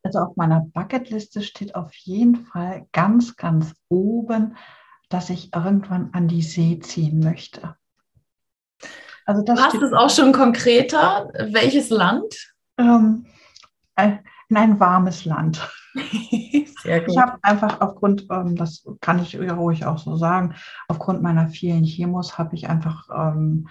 Also 0.03 0.19
auf 0.19 0.35
meiner 0.35 0.61
Bucketliste 0.73 1.41
steht 1.41 1.75
auf 1.75 1.93
jeden 1.95 2.35
Fall 2.35 2.87
ganz, 2.91 3.35
ganz 3.35 3.73
oben, 3.87 4.57
dass 5.13 5.29
ich 5.29 5.53
irgendwann 5.53 6.09
an 6.13 6.27
die 6.27 6.41
See 6.41 6.79
ziehen 6.79 7.19
möchte. 7.19 7.75
Also 9.25 9.43
das 9.43 9.61
Hast 9.61 9.75
es 9.75 9.93
auch 9.93 10.09
schon 10.09 10.33
konkreter? 10.33 11.29
Welches 11.51 11.89
Land? 11.89 12.53
Ähm, 12.77 13.25
äh, 13.95 14.17
in 14.49 14.57
ein 14.57 14.79
warmes 14.79 15.25
Land. 15.25 15.69
Sehr 16.81 17.01
gut. 17.01 17.09
Ich 17.09 17.17
habe 17.17 17.37
einfach 17.41 17.81
aufgrund, 17.81 18.27
ähm, 18.31 18.55
das 18.55 18.85
kann 19.01 19.21
ich 19.21 19.37
ruhig 19.39 19.85
auch 19.85 19.97
so 19.97 20.15
sagen, 20.15 20.55
aufgrund 20.87 21.21
meiner 21.21 21.47
vielen 21.49 21.83
Chemos 21.83 22.37
habe 22.37 22.55
ich 22.55 22.69
einfach 22.69 23.07
ähm, 23.13 23.67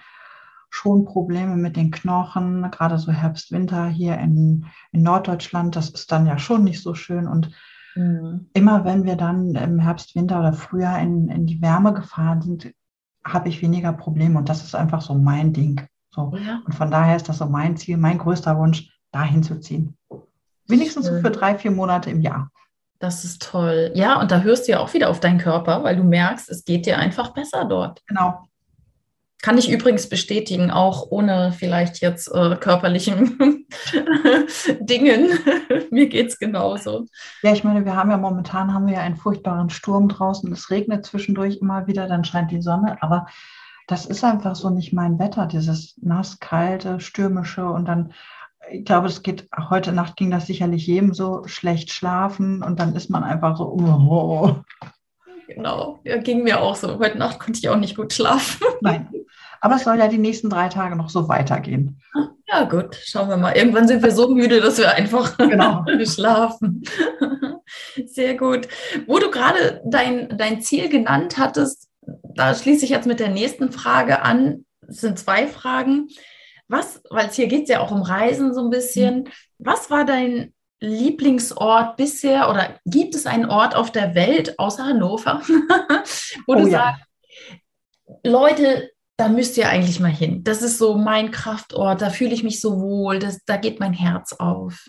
schon 0.69 1.05
Probleme 1.05 1.57
mit 1.57 1.75
den 1.75 1.91
Knochen, 1.91 2.71
gerade 2.71 2.97
so 2.97 3.11
Herbst, 3.11 3.51
Winter 3.51 3.87
hier 3.87 4.17
in, 4.17 4.65
in 4.91 5.03
Norddeutschland. 5.03 5.75
Das 5.75 5.89
ist 5.89 6.11
dann 6.11 6.25
ja 6.25 6.39
schon 6.39 6.63
nicht 6.63 6.81
so 6.81 6.93
schön. 6.93 7.27
Und 7.27 7.51
mhm. 7.95 8.49
immer 8.53 8.85
wenn 8.85 9.03
wir 9.03 9.15
dann 9.15 9.55
im 9.55 9.79
Herbst, 9.79 10.15
Winter 10.15 10.39
oder 10.39 10.53
Frühjahr 10.53 10.99
in, 10.99 11.29
in 11.29 11.45
die 11.45 11.61
Wärme 11.61 11.93
gefahren 11.93 12.41
sind, 12.41 12.71
habe 13.23 13.49
ich 13.49 13.61
weniger 13.61 13.93
Probleme. 13.93 14.37
Und 14.37 14.49
das 14.49 14.63
ist 14.63 14.75
einfach 14.75 15.01
so 15.01 15.13
mein 15.13 15.53
Ding. 15.53 15.81
So. 16.09 16.33
Ja. 16.35 16.61
Und 16.65 16.73
von 16.73 16.91
daher 16.91 17.15
ist 17.15 17.29
das 17.29 17.37
so 17.37 17.45
mein 17.45 17.77
Ziel, 17.77 17.97
mein 17.97 18.17
größter 18.17 18.57
Wunsch, 18.57 18.89
dahin 19.11 19.43
zu 19.43 19.59
ziehen. 19.59 19.97
Wenigstens 20.67 21.05
so 21.07 21.19
für 21.19 21.31
drei, 21.31 21.57
vier 21.57 21.71
Monate 21.71 22.09
im 22.09 22.21
Jahr. 22.21 22.49
Das 22.99 23.25
ist 23.25 23.41
toll. 23.41 23.91
Ja, 23.95 24.19
und 24.19 24.31
da 24.31 24.41
hörst 24.41 24.67
du 24.67 24.73
ja 24.73 24.79
auch 24.79 24.93
wieder 24.93 25.09
auf 25.09 25.19
deinen 25.19 25.39
Körper, 25.39 25.83
weil 25.83 25.95
du 25.95 26.03
merkst, 26.03 26.49
es 26.49 26.63
geht 26.63 26.85
dir 26.85 26.97
einfach 26.97 27.33
besser 27.33 27.65
dort. 27.65 28.01
Genau. 28.07 28.47
Kann 29.41 29.57
ich 29.57 29.71
übrigens 29.71 30.07
bestätigen, 30.07 30.69
auch 30.69 31.07
ohne 31.09 31.51
vielleicht 31.51 31.99
jetzt 31.99 32.27
äh, 32.27 32.55
körperlichen 32.57 33.65
Dingen. 34.79 35.29
Mir 35.89 36.07
geht 36.09 36.27
es 36.27 36.37
genauso. 36.37 37.07
Ja, 37.41 37.51
ich 37.51 37.63
meine, 37.63 37.83
wir 37.83 37.95
haben 37.95 38.11
ja 38.11 38.17
momentan 38.17 38.73
haben 38.73 38.85
wir 38.85 38.95
ja 38.95 38.99
einen 39.01 39.17
furchtbaren 39.17 39.71
Sturm 39.71 40.09
draußen. 40.09 40.51
Es 40.51 40.69
regnet 40.69 41.05
zwischendurch 41.05 41.57
immer 41.57 41.87
wieder, 41.87 42.07
dann 42.07 42.23
scheint 42.23 42.51
die 42.51 42.61
Sonne, 42.61 43.01
aber 43.01 43.25
das 43.87 44.05
ist 44.05 44.23
einfach 44.23 44.55
so 44.55 44.69
nicht 44.69 44.93
mein 44.93 45.17
Wetter, 45.17 45.47
dieses 45.47 45.95
nass, 46.01 46.39
kalte, 46.39 46.99
stürmische 46.99 47.65
und 47.65 47.85
dann 47.85 48.13
ich 48.69 48.85
glaube, 48.85 49.07
es 49.07 49.23
geht, 49.23 49.49
heute 49.69 49.91
Nacht 49.91 50.17
ging 50.17 50.29
das 50.31 50.45
sicherlich 50.45 50.85
jedem 50.85 51.13
so, 51.13 51.43
schlecht 51.45 51.91
schlafen 51.91 52.63
und 52.63 52.79
dann 52.79 52.95
ist 52.95 53.09
man 53.09 53.23
einfach 53.23 53.57
so, 53.57 53.65
oh. 53.65 54.55
Genau, 55.47 55.99
ja, 56.05 56.17
ging 56.17 56.43
mir 56.43 56.61
auch 56.61 56.75
so. 56.75 56.99
Heute 56.99 57.17
Nacht 57.17 57.39
konnte 57.39 57.59
ich 57.59 57.67
auch 57.67 57.77
nicht 57.77 57.97
gut 57.97 58.13
schlafen. 58.13 58.65
Nein, 58.81 59.09
aber 59.61 59.75
es 59.75 59.83
soll 59.83 59.97
ja 59.97 60.07
die 60.07 60.17
nächsten 60.17 60.49
drei 60.49 60.67
Tage 60.67 60.95
noch 60.95 61.09
so 61.09 61.29
weitergehen. 61.29 62.01
Ja, 62.47 62.65
gut, 62.65 62.97
schauen 63.01 63.29
wir 63.29 63.37
mal. 63.37 63.55
Irgendwann 63.55 63.87
sind 63.87 64.03
wir 64.03 64.11
so 64.11 64.27
müde, 64.27 64.59
dass 64.59 64.77
wir 64.77 64.91
einfach 64.91 65.37
genau. 65.37 65.85
schlafen. 66.03 66.83
Sehr 68.05 68.35
gut. 68.35 68.67
Wo 69.07 69.19
du 69.19 69.31
gerade 69.31 69.81
dein, 69.85 70.37
dein 70.37 70.61
Ziel 70.61 70.89
genannt 70.89 71.37
hattest, 71.37 71.87
da 72.01 72.53
schließe 72.53 72.83
ich 72.83 72.91
jetzt 72.91 73.07
mit 73.07 73.19
der 73.19 73.29
nächsten 73.29 73.71
Frage 73.71 74.23
an. 74.23 74.65
Es 74.87 74.97
sind 75.01 75.17
zwei 75.17 75.47
Fragen. 75.47 76.09
Was, 76.67 77.01
weil 77.09 77.29
hier 77.29 77.47
geht 77.47 77.63
es 77.63 77.69
ja 77.69 77.79
auch 77.81 77.91
um 77.91 78.01
Reisen 78.01 78.53
so 78.53 78.61
ein 78.61 78.69
bisschen. 78.69 79.29
Was 79.59 79.89
war 79.89 80.05
dein 80.05 80.53
Lieblingsort 80.81 81.95
bisher 81.95 82.49
oder 82.49 82.79
gibt 82.85 83.13
es 83.13 83.27
einen 83.27 83.45
Ort 83.45 83.75
auf 83.75 83.91
der 83.91 84.15
Welt 84.15 84.57
außer 84.57 84.85
Hannover, 84.85 85.41
wo 86.47 86.53
oh, 86.53 86.55
du 86.55 86.67
ja. 86.67 86.95
sagst, 86.97 87.03
Leute, 88.23 88.89
da 89.17 89.29
müsst 89.29 89.57
ihr 89.57 89.69
eigentlich 89.69 89.99
mal 89.99 90.11
hin. 90.11 90.43
Das 90.43 90.61
ist 90.61 90.77
so 90.77 90.97
mein 90.97 91.31
Kraftort, 91.31 92.01
da 92.01 92.09
fühle 92.09 92.33
ich 92.33 92.43
mich 92.43 92.59
so 92.59 92.79
wohl, 92.79 93.19
das, 93.19 93.43
da 93.45 93.57
geht 93.57 93.79
mein 93.79 93.93
Herz 93.93 94.33
auf. 94.33 94.87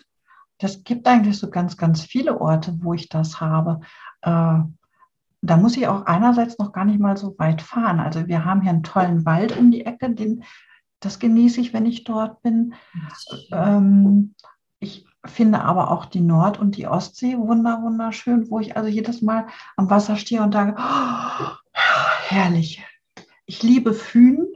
Das 0.58 0.84
gibt 0.84 1.06
eigentlich 1.06 1.38
so 1.38 1.50
ganz, 1.50 1.76
ganz 1.76 2.02
viele 2.02 2.40
Orte, 2.40 2.78
wo 2.80 2.94
ich 2.94 3.08
das 3.08 3.40
habe. 3.40 3.80
Äh, 4.22 4.60
da 5.44 5.56
muss 5.56 5.76
ich 5.76 5.88
auch 5.88 6.06
einerseits 6.06 6.58
noch 6.58 6.72
gar 6.72 6.84
nicht 6.84 7.00
mal 7.00 7.16
so 7.16 7.34
weit 7.38 7.62
fahren. 7.62 7.98
Also 7.98 8.28
wir 8.28 8.44
haben 8.44 8.62
hier 8.62 8.70
einen 8.70 8.84
tollen 8.84 9.26
Wald 9.26 9.56
um 9.56 9.72
die 9.72 9.84
Ecke, 9.84 10.14
den 10.14 10.44
das 11.00 11.18
genieße 11.18 11.60
ich, 11.60 11.72
wenn 11.72 11.84
ich 11.84 12.04
dort 12.04 12.42
bin. 12.42 12.74
Ähm, 13.50 14.34
ich 14.78 15.04
finde 15.24 15.62
aber 15.62 15.90
auch 15.90 16.06
die 16.06 16.20
Nord- 16.20 16.58
und 16.60 16.76
die 16.76 16.86
Ostsee 16.86 17.36
wunder, 17.36 17.82
wunderschön, 17.82 18.50
wo 18.50 18.60
ich 18.60 18.76
also 18.76 18.88
jedes 18.88 19.20
Mal 19.20 19.46
am 19.76 19.90
Wasser 19.90 20.16
stehe 20.16 20.42
und 20.42 20.52
sage, 20.52 20.74
oh, 20.78 21.72
herrlich. 22.28 22.84
Ich 23.52 23.62
liebe 23.62 23.92
Fünen. 23.92 24.48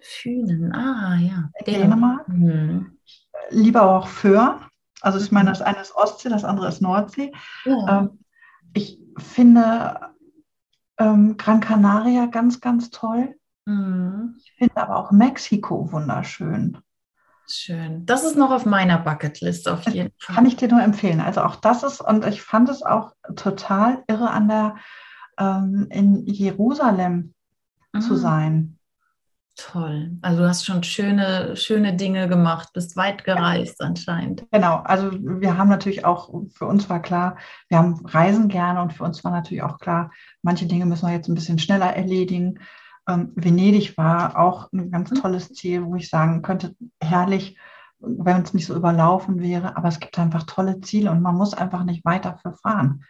Fünen, 0.00 0.74
ah 0.74 1.14
ja. 1.16 1.50
Dänemark. 1.66 2.26
Mhm. 2.26 2.96
Ich 3.04 3.28
liebe 3.50 3.82
auch 3.82 4.06
Föhr. 4.06 4.62
Also 5.02 5.18
ich 5.18 5.30
meine, 5.30 5.50
das 5.50 5.60
eine 5.60 5.82
ist 5.82 5.94
Ostsee, 5.94 6.30
das 6.30 6.42
andere 6.42 6.68
ist 6.68 6.80
Nordsee. 6.80 7.32
Ja. 7.66 8.00
Ähm, 8.00 8.24
ich 8.72 8.98
finde 9.18 10.08
ähm, 10.96 11.36
Gran 11.36 11.60
Canaria 11.60 12.24
ganz, 12.26 12.62
ganz 12.62 12.88
toll. 12.88 13.34
Mhm. 13.66 14.36
Ich 14.38 14.54
finde 14.56 14.78
aber 14.78 14.96
auch 14.96 15.10
Mexiko 15.10 15.92
wunderschön. 15.92 16.78
Schön. 17.46 18.06
Das 18.06 18.24
ist 18.24 18.38
noch 18.38 18.52
auf 18.52 18.64
meiner 18.64 19.00
Bucketlist 19.00 19.68
auf 19.68 19.86
jeden 19.90 20.14
Fall. 20.18 20.34
Kann 20.34 20.46
ich 20.46 20.56
dir 20.56 20.68
nur 20.68 20.80
empfehlen. 20.80 21.20
Also 21.20 21.42
auch 21.42 21.56
das 21.56 21.82
ist, 21.82 22.00
und 22.00 22.24
ich 22.24 22.40
fand 22.40 22.70
es 22.70 22.82
auch 22.82 23.12
total 23.36 24.02
irre 24.06 24.30
an 24.30 24.48
der 24.48 24.76
ähm, 25.38 25.88
in 25.90 26.24
Jerusalem 26.24 27.34
mhm. 27.92 28.00
zu 28.00 28.16
sein. 28.16 28.78
Toll. 29.54 30.16
Also 30.22 30.42
du 30.42 30.48
hast 30.48 30.64
schon 30.64 30.82
schöne, 30.82 31.56
schöne 31.56 31.94
Dinge 31.94 32.26
gemacht, 32.26 32.70
bist 32.72 32.96
weit 32.96 33.22
gereist 33.22 33.80
ja. 33.80 33.86
anscheinend. 33.86 34.46
Genau, 34.50 34.76
also 34.76 35.10
wir 35.12 35.58
haben 35.58 35.68
natürlich 35.68 36.06
auch, 36.06 36.32
für 36.54 36.66
uns 36.66 36.88
war 36.88 37.02
klar, 37.02 37.36
wir 37.68 37.76
haben 37.76 38.04
Reisen 38.06 38.48
gerne 38.48 38.80
und 38.80 38.94
für 38.94 39.04
uns 39.04 39.22
war 39.24 39.30
natürlich 39.30 39.62
auch 39.62 39.78
klar, 39.78 40.10
manche 40.40 40.66
Dinge 40.66 40.86
müssen 40.86 41.06
wir 41.06 41.14
jetzt 41.14 41.28
ein 41.28 41.34
bisschen 41.34 41.58
schneller 41.58 41.94
erledigen. 41.94 42.60
Ähm, 43.06 43.32
Venedig 43.34 43.98
war 43.98 44.38
auch 44.38 44.72
ein 44.72 44.90
ganz 44.90 45.10
mhm. 45.10 45.16
tolles 45.16 45.52
Ziel, 45.52 45.84
wo 45.84 45.96
ich 45.96 46.08
sagen 46.08 46.40
könnte, 46.40 46.74
herrlich, 47.02 47.58
wenn 47.98 48.42
es 48.42 48.54
nicht 48.54 48.66
so 48.66 48.74
überlaufen 48.74 49.40
wäre, 49.40 49.76
aber 49.76 49.88
es 49.88 50.00
gibt 50.00 50.18
einfach 50.18 50.44
tolle 50.44 50.80
Ziele 50.80 51.10
und 51.10 51.20
man 51.20 51.36
muss 51.36 51.52
einfach 51.52 51.84
nicht 51.84 52.06
weiter 52.06 52.38
für 52.40 52.52
fahren. 52.54 53.04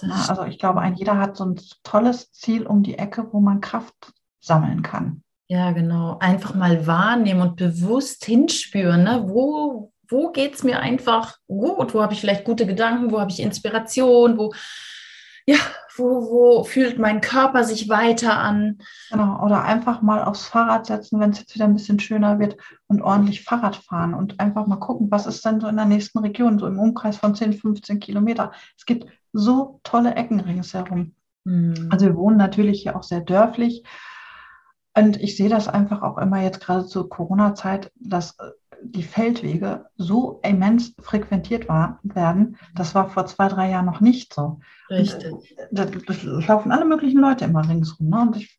Na, 0.00 0.26
also 0.28 0.44
ich 0.44 0.58
glaube, 0.58 0.80
ein 0.80 0.94
jeder 0.94 1.18
hat 1.18 1.36
so 1.36 1.44
ein 1.44 1.60
tolles 1.82 2.32
Ziel 2.32 2.66
um 2.66 2.82
die 2.82 2.98
Ecke, 2.98 3.28
wo 3.30 3.40
man 3.40 3.60
Kraft 3.60 3.94
sammeln 4.42 4.82
kann. 4.82 5.22
Ja, 5.48 5.72
genau. 5.72 6.18
Einfach 6.20 6.54
mal 6.54 6.86
wahrnehmen 6.86 7.40
und 7.42 7.56
bewusst 7.56 8.24
hinspüren. 8.24 9.04
Ne? 9.04 9.24
Wo, 9.26 9.92
wo 10.08 10.32
geht 10.32 10.54
es 10.54 10.62
mir 10.62 10.80
einfach 10.80 11.36
gut? 11.46 11.94
Wo 11.94 12.02
habe 12.02 12.12
ich 12.12 12.20
vielleicht 12.20 12.44
gute 12.44 12.66
Gedanken? 12.66 13.10
Wo 13.10 13.20
habe 13.20 13.30
ich 13.30 13.40
Inspiration? 13.40 14.38
Wo, 14.38 14.52
ja, 15.46 15.56
wo, 15.96 16.30
wo 16.30 16.64
fühlt 16.64 16.98
mein 16.98 17.20
Körper 17.20 17.64
sich 17.64 17.88
weiter 17.88 18.38
an? 18.38 18.78
Genau, 19.10 19.44
oder 19.44 19.64
einfach 19.64 20.00
mal 20.00 20.22
aufs 20.24 20.46
Fahrrad 20.46 20.86
setzen, 20.86 21.20
wenn 21.20 21.30
es 21.30 21.40
jetzt 21.40 21.54
wieder 21.54 21.64
ein 21.64 21.74
bisschen 21.74 22.00
schöner 22.00 22.38
wird 22.38 22.56
und 22.86 23.02
ordentlich 23.02 23.44
Fahrrad 23.44 23.76
fahren 23.76 24.14
und 24.14 24.40
einfach 24.40 24.66
mal 24.66 24.76
gucken, 24.76 25.10
was 25.10 25.26
ist 25.26 25.44
denn 25.44 25.60
so 25.60 25.66
in 25.66 25.76
der 25.76 25.84
nächsten 25.84 26.18
Region, 26.20 26.58
so 26.58 26.66
im 26.66 26.78
Umkreis 26.78 27.16
von 27.16 27.34
10, 27.34 27.54
15 27.54 28.00
Kilometer. 28.00 28.52
Es 28.78 28.86
gibt 28.86 29.06
so 29.32 29.80
tolle 29.82 30.14
Ecken 30.14 30.40
ringsherum. 30.40 31.14
Mhm. 31.44 31.88
Also 31.90 32.06
wir 32.06 32.16
wohnen 32.16 32.36
natürlich 32.36 32.82
hier 32.82 32.96
auch 32.96 33.02
sehr 33.02 33.20
dörflich. 33.20 33.82
Und 34.94 35.20
ich 35.20 35.36
sehe 35.36 35.48
das 35.48 35.68
einfach 35.68 36.02
auch 36.02 36.18
immer 36.18 36.42
jetzt 36.42 36.60
gerade 36.60 36.86
zur 36.86 37.08
Corona-Zeit, 37.08 37.90
dass 37.96 38.36
die 38.84 39.02
Feldwege 39.02 39.86
so 39.96 40.40
immens 40.42 40.94
frequentiert 40.98 41.68
war, 41.68 42.00
werden, 42.02 42.56
das 42.74 42.94
war 42.94 43.08
vor 43.08 43.26
zwei, 43.26 43.48
drei 43.48 43.70
Jahren 43.70 43.86
noch 43.86 44.00
nicht 44.00 44.34
so. 44.34 44.60
Richtig. 44.90 45.56
Da, 45.70 45.86
laufen 46.14 46.72
alle 46.72 46.84
möglichen 46.84 47.20
Leute 47.20 47.44
immer 47.44 47.68
ringsrum. 47.68 48.08
Ne? 48.08 48.20
Und 48.20 48.36
ich, 48.36 48.58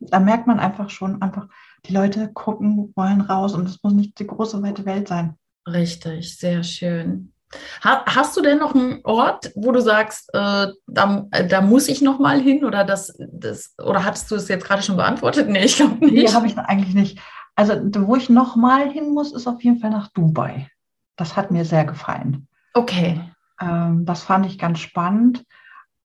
da 0.00 0.20
merkt 0.20 0.46
man 0.46 0.58
einfach 0.58 0.90
schon, 0.90 1.20
einfach, 1.22 1.48
die 1.86 1.92
Leute 1.92 2.32
gucken, 2.32 2.92
wollen 2.96 3.20
raus 3.20 3.54
und 3.54 3.68
es 3.68 3.82
muss 3.82 3.92
nicht 3.92 4.18
die 4.18 4.26
große, 4.26 4.62
weite 4.62 4.84
Welt 4.84 5.08
sein. 5.08 5.36
Richtig, 5.66 6.38
sehr 6.38 6.62
schön. 6.62 7.32
Hast 7.80 8.36
du 8.36 8.42
denn 8.42 8.58
noch 8.58 8.74
einen 8.74 9.00
Ort, 9.04 9.52
wo 9.54 9.72
du 9.72 9.80
sagst, 9.80 10.28
äh, 10.34 10.68
da, 10.86 11.26
äh, 11.30 11.46
da, 11.46 11.60
muss 11.62 11.88
ich 11.88 12.02
noch 12.02 12.18
mal 12.18 12.40
hin 12.40 12.64
oder 12.64 12.84
das, 12.84 13.16
das 13.18 13.74
oder 13.78 14.04
hattest 14.04 14.30
du 14.30 14.34
es 14.34 14.48
jetzt 14.48 14.66
gerade 14.66 14.82
schon 14.82 14.96
beantwortet? 14.96 15.48
Nee, 15.48 15.64
ich 15.64 15.76
glaube 15.76 16.04
nicht. 16.04 16.12
Nee, 16.12 16.32
habe 16.34 16.46
ich 16.46 16.58
eigentlich 16.58 16.94
nicht. 16.94 17.18
Also, 17.54 17.74
wo 18.06 18.16
ich 18.16 18.28
noch 18.28 18.54
mal 18.54 18.90
hin 18.90 19.14
muss, 19.14 19.32
ist 19.32 19.46
auf 19.46 19.62
jeden 19.62 19.80
Fall 19.80 19.90
nach 19.90 20.08
Dubai. 20.08 20.70
Das 21.16 21.36
hat 21.36 21.50
mir 21.50 21.64
sehr 21.64 21.84
gefallen. 21.84 22.48
Okay. 22.74 23.20
Ähm, 23.60 24.04
das 24.04 24.22
fand 24.22 24.46
ich 24.46 24.58
ganz 24.58 24.78
spannend. 24.80 25.44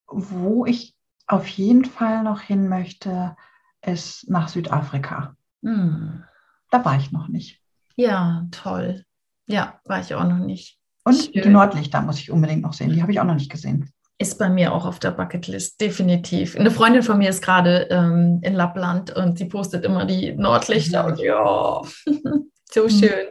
Wo 0.08 0.66
ich 0.66 0.96
auf 1.28 1.48
jeden 1.48 1.86
Fall 1.86 2.24
noch 2.24 2.42
hin 2.42 2.70
möchte, 2.70 3.36
ist 3.82 4.30
nach 4.30 4.48
Südafrika. 4.48 5.36
Hm. 5.62 6.24
Da 6.72 6.86
war 6.86 6.98
ich 6.98 7.12
noch 7.12 7.28
nicht. 7.28 7.62
Ja, 7.96 8.48
toll. 8.52 9.06
Ja, 9.46 9.80
war 9.86 10.00
ich 10.00 10.16
auch 10.16 10.24
noch 10.24 10.40
nicht. 10.40 10.80
Und 11.04 11.16
Schön. 11.16 11.44
die 11.44 11.50
Nordlichter 11.50 12.02
muss 12.02 12.20
ich 12.20 12.32
unbedingt 12.32 12.62
noch 12.62 12.74
sehen. 12.74 12.92
Die 12.92 13.02
habe 13.02 13.12
ich 13.12 13.20
auch 13.20 13.26
noch 13.26 13.36
nicht 13.36 13.52
gesehen. 13.52 13.92
Ist 14.20 14.38
bei 14.40 14.50
mir 14.50 14.74
auch 14.74 14.86
auf 14.86 15.00
der 15.00 15.12
Bucketlist, 15.12 15.82
definitiv. 15.82 16.56
Eine 16.56 16.72
Freundin 16.72 17.04
von 17.04 17.18
mir 17.18 17.30
ist 17.30 17.42
gerade 17.42 17.88
ähm, 17.90 18.40
in 18.42 18.54
Lappland 18.54 19.12
und 19.16 19.38
sie 19.38 19.46
postet 19.46 19.84
immer 19.84 20.06
die 20.06 20.34
Nordlichter 20.34 21.06
und 21.06 21.20
ja, 21.20 21.82
so 22.72 22.84
mhm. 22.84 22.90
schön. 22.90 23.28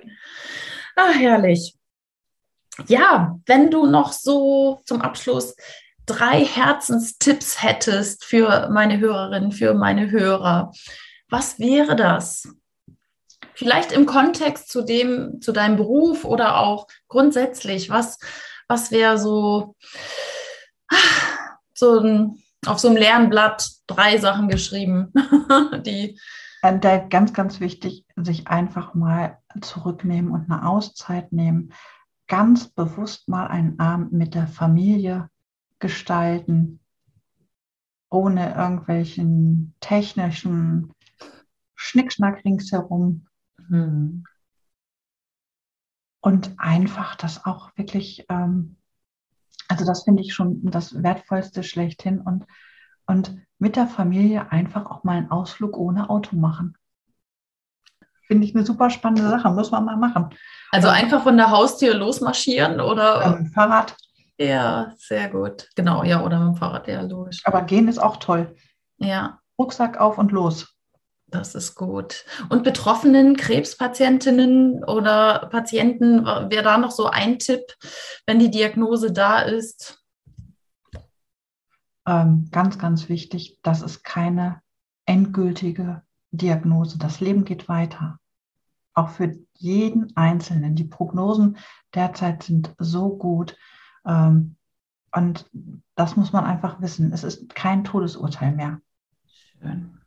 Ach, 0.96 1.14
herrlich. 1.14 1.74
Ja, 2.88 3.38
wenn 3.46 3.70
du 3.70 3.86
noch 3.86 4.12
so 4.12 4.80
zum 4.84 5.00
Abschluss 5.00 5.54
drei 6.06 6.44
Herzenstipps 6.44 7.62
hättest 7.62 8.24
für 8.24 8.68
meine 8.70 8.98
Hörerinnen, 8.98 9.52
für 9.52 9.74
meine 9.74 10.10
Hörer, 10.10 10.72
was 11.28 11.58
wäre 11.58 11.96
das? 11.96 12.48
Vielleicht 13.62 13.92
im 13.92 14.06
Kontext 14.06 14.72
zu 14.72 14.82
dem, 14.82 15.40
zu 15.40 15.52
deinem 15.52 15.76
Beruf 15.76 16.24
oder 16.24 16.58
auch 16.58 16.88
grundsätzlich, 17.06 17.90
was, 17.90 18.18
was 18.66 18.90
wäre 18.90 19.18
so, 19.18 19.76
so 21.72 22.00
ein, 22.00 22.42
auf 22.66 22.80
so 22.80 22.88
einem 22.88 22.96
Lernblatt 22.96 23.70
drei 23.86 24.18
Sachen 24.18 24.48
geschrieben, 24.48 25.12
die. 25.86 26.18
Da 26.60 26.98
ganz, 26.98 27.32
ganz 27.32 27.60
wichtig, 27.60 28.04
sich 28.16 28.48
einfach 28.48 28.94
mal 28.94 29.38
zurücknehmen 29.60 30.32
und 30.32 30.50
eine 30.50 30.68
Auszeit 30.68 31.30
nehmen. 31.30 31.72
Ganz 32.26 32.66
bewusst 32.66 33.28
mal 33.28 33.46
einen 33.46 33.78
Abend 33.78 34.12
mit 34.12 34.34
der 34.34 34.48
Familie 34.48 35.28
gestalten, 35.78 36.80
ohne 38.10 38.56
irgendwelchen 38.56 39.76
technischen 39.78 40.92
Schnickschnack 41.76 42.44
ringsherum. 42.44 43.28
Mhm. 43.72 44.24
Und 46.20 46.52
einfach 46.58 47.16
das 47.16 47.46
auch 47.46 47.70
wirklich, 47.76 48.26
ähm, 48.28 48.76
also 49.66 49.84
das 49.86 50.04
finde 50.04 50.22
ich 50.22 50.34
schon 50.34 50.60
das 50.70 51.02
Wertvollste 51.02 51.62
schlechthin 51.62 52.20
und, 52.20 52.46
und 53.06 53.34
mit 53.58 53.76
der 53.76 53.86
Familie 53.86 54.52
einfach 54.52 54.86
auch 54.86 55.04
mal 55.04 55.16
einen 55.16 55.30
Ausflug 55.30 55.76
ohne 55.78 56.10
Auto 56.10 56.36
machen. 56.36 56.76
Finde 58.26 58.46
ich 58.46 58.54
eine 58.54 58.64
super 58.64 58.90
spannende 58.90 59.28
Sache, 59.28 59.50
muss 59.50 59.70
man 59.70 59.84
mal 59.84 59.96
machen. 59.96 60.30
Also 60.70 60.88
einfach 60.88 61.22
von 61.22 61.36
der 61.36 61.50
Haustür 61.50 61.94
losmarschieren 61.94 62.80
oder? 62.80 63.38
Ähm, 63.38 63.46
Fahrrad. 63.46 63.96
Ja, 64.38 64.92
sehr 64.98 65.30
gut. 65.30 65.70
Genau, 65.76 66.04
ja, 66.04 66.22
oder 66.22 66.38
mit 66.38 66.48
dem 66.48 66.56
Fahrrad, 66.56 66.88
ja, 66.88 67.00
logisch. 67.00 67.40
Aber 67.44 67.62
gehen 67.62 67.88
ist 67.88 67.98
auch 67.98 68.18
toll. 68.18 68.54
Ja. 68.98 69.40
Rucksack 69.58 69.98
auf 69.98 70.18
und 70.18 70.30
los. 70.30 70.72
Das 71.32 71.54
ist 71.54 71.74
gut. 71.74 72.26
Und 72.50 72.62
Betroffenen, 72.62 73.36
Krebspatientinnen 73.36 74.84
oder 74.84 75.48
Patienten, 75.50 76.26
wäre 76.26 76.62
da 76.62 76.76
noch 76.76 76.90
so 76.90 77.06
ein 77.06 77.38
Tipp, 77.38 77.74
wenn 78.26 78.38
die 78.38 78.50
Diagnose 78.50 79.12
da 79.12 79.40
ist? 79.40 80.04
Ähm, 82.06 82.48
ganz, 82.50 82.78
ganz 82.78 83.08
wichtig, 83.08 83.58
das 83.62 83.80
ist 83.80 84.04
keine 84.04 84.60
endgültige 85.06 86.02
Diagnose. 86.32 86.98
Das 86.98 87.20
Leben 87.20 87.46
geht 87.46 87.66
weiter. 87.66 88.18
Auch 88.92 89.08
für 89.08 89.34
jeden 89.54 90.14
Einzelnen. 90.14 90.76
Die 90.76 90.84
Prognosen 90.84 91.56
derzeit 91.94 92.42
sind 92.42 92.74
so 92.76 93.16
gut. 93.16 93.56
Ähm, 94.04 94.56
und 95.14 95.48
das 95.94 96.16
muss 96.16 96.32
man 96.32 96.44
einfach 96.44 96.82
wissen. 96.82 97.10
Es 97.10 97.24
ist 97.24 97.54
kein 97.54 97.84
Todesurteil 97.84 98.52
mehr. 98.52 98.82
Schön. 99.58 100.01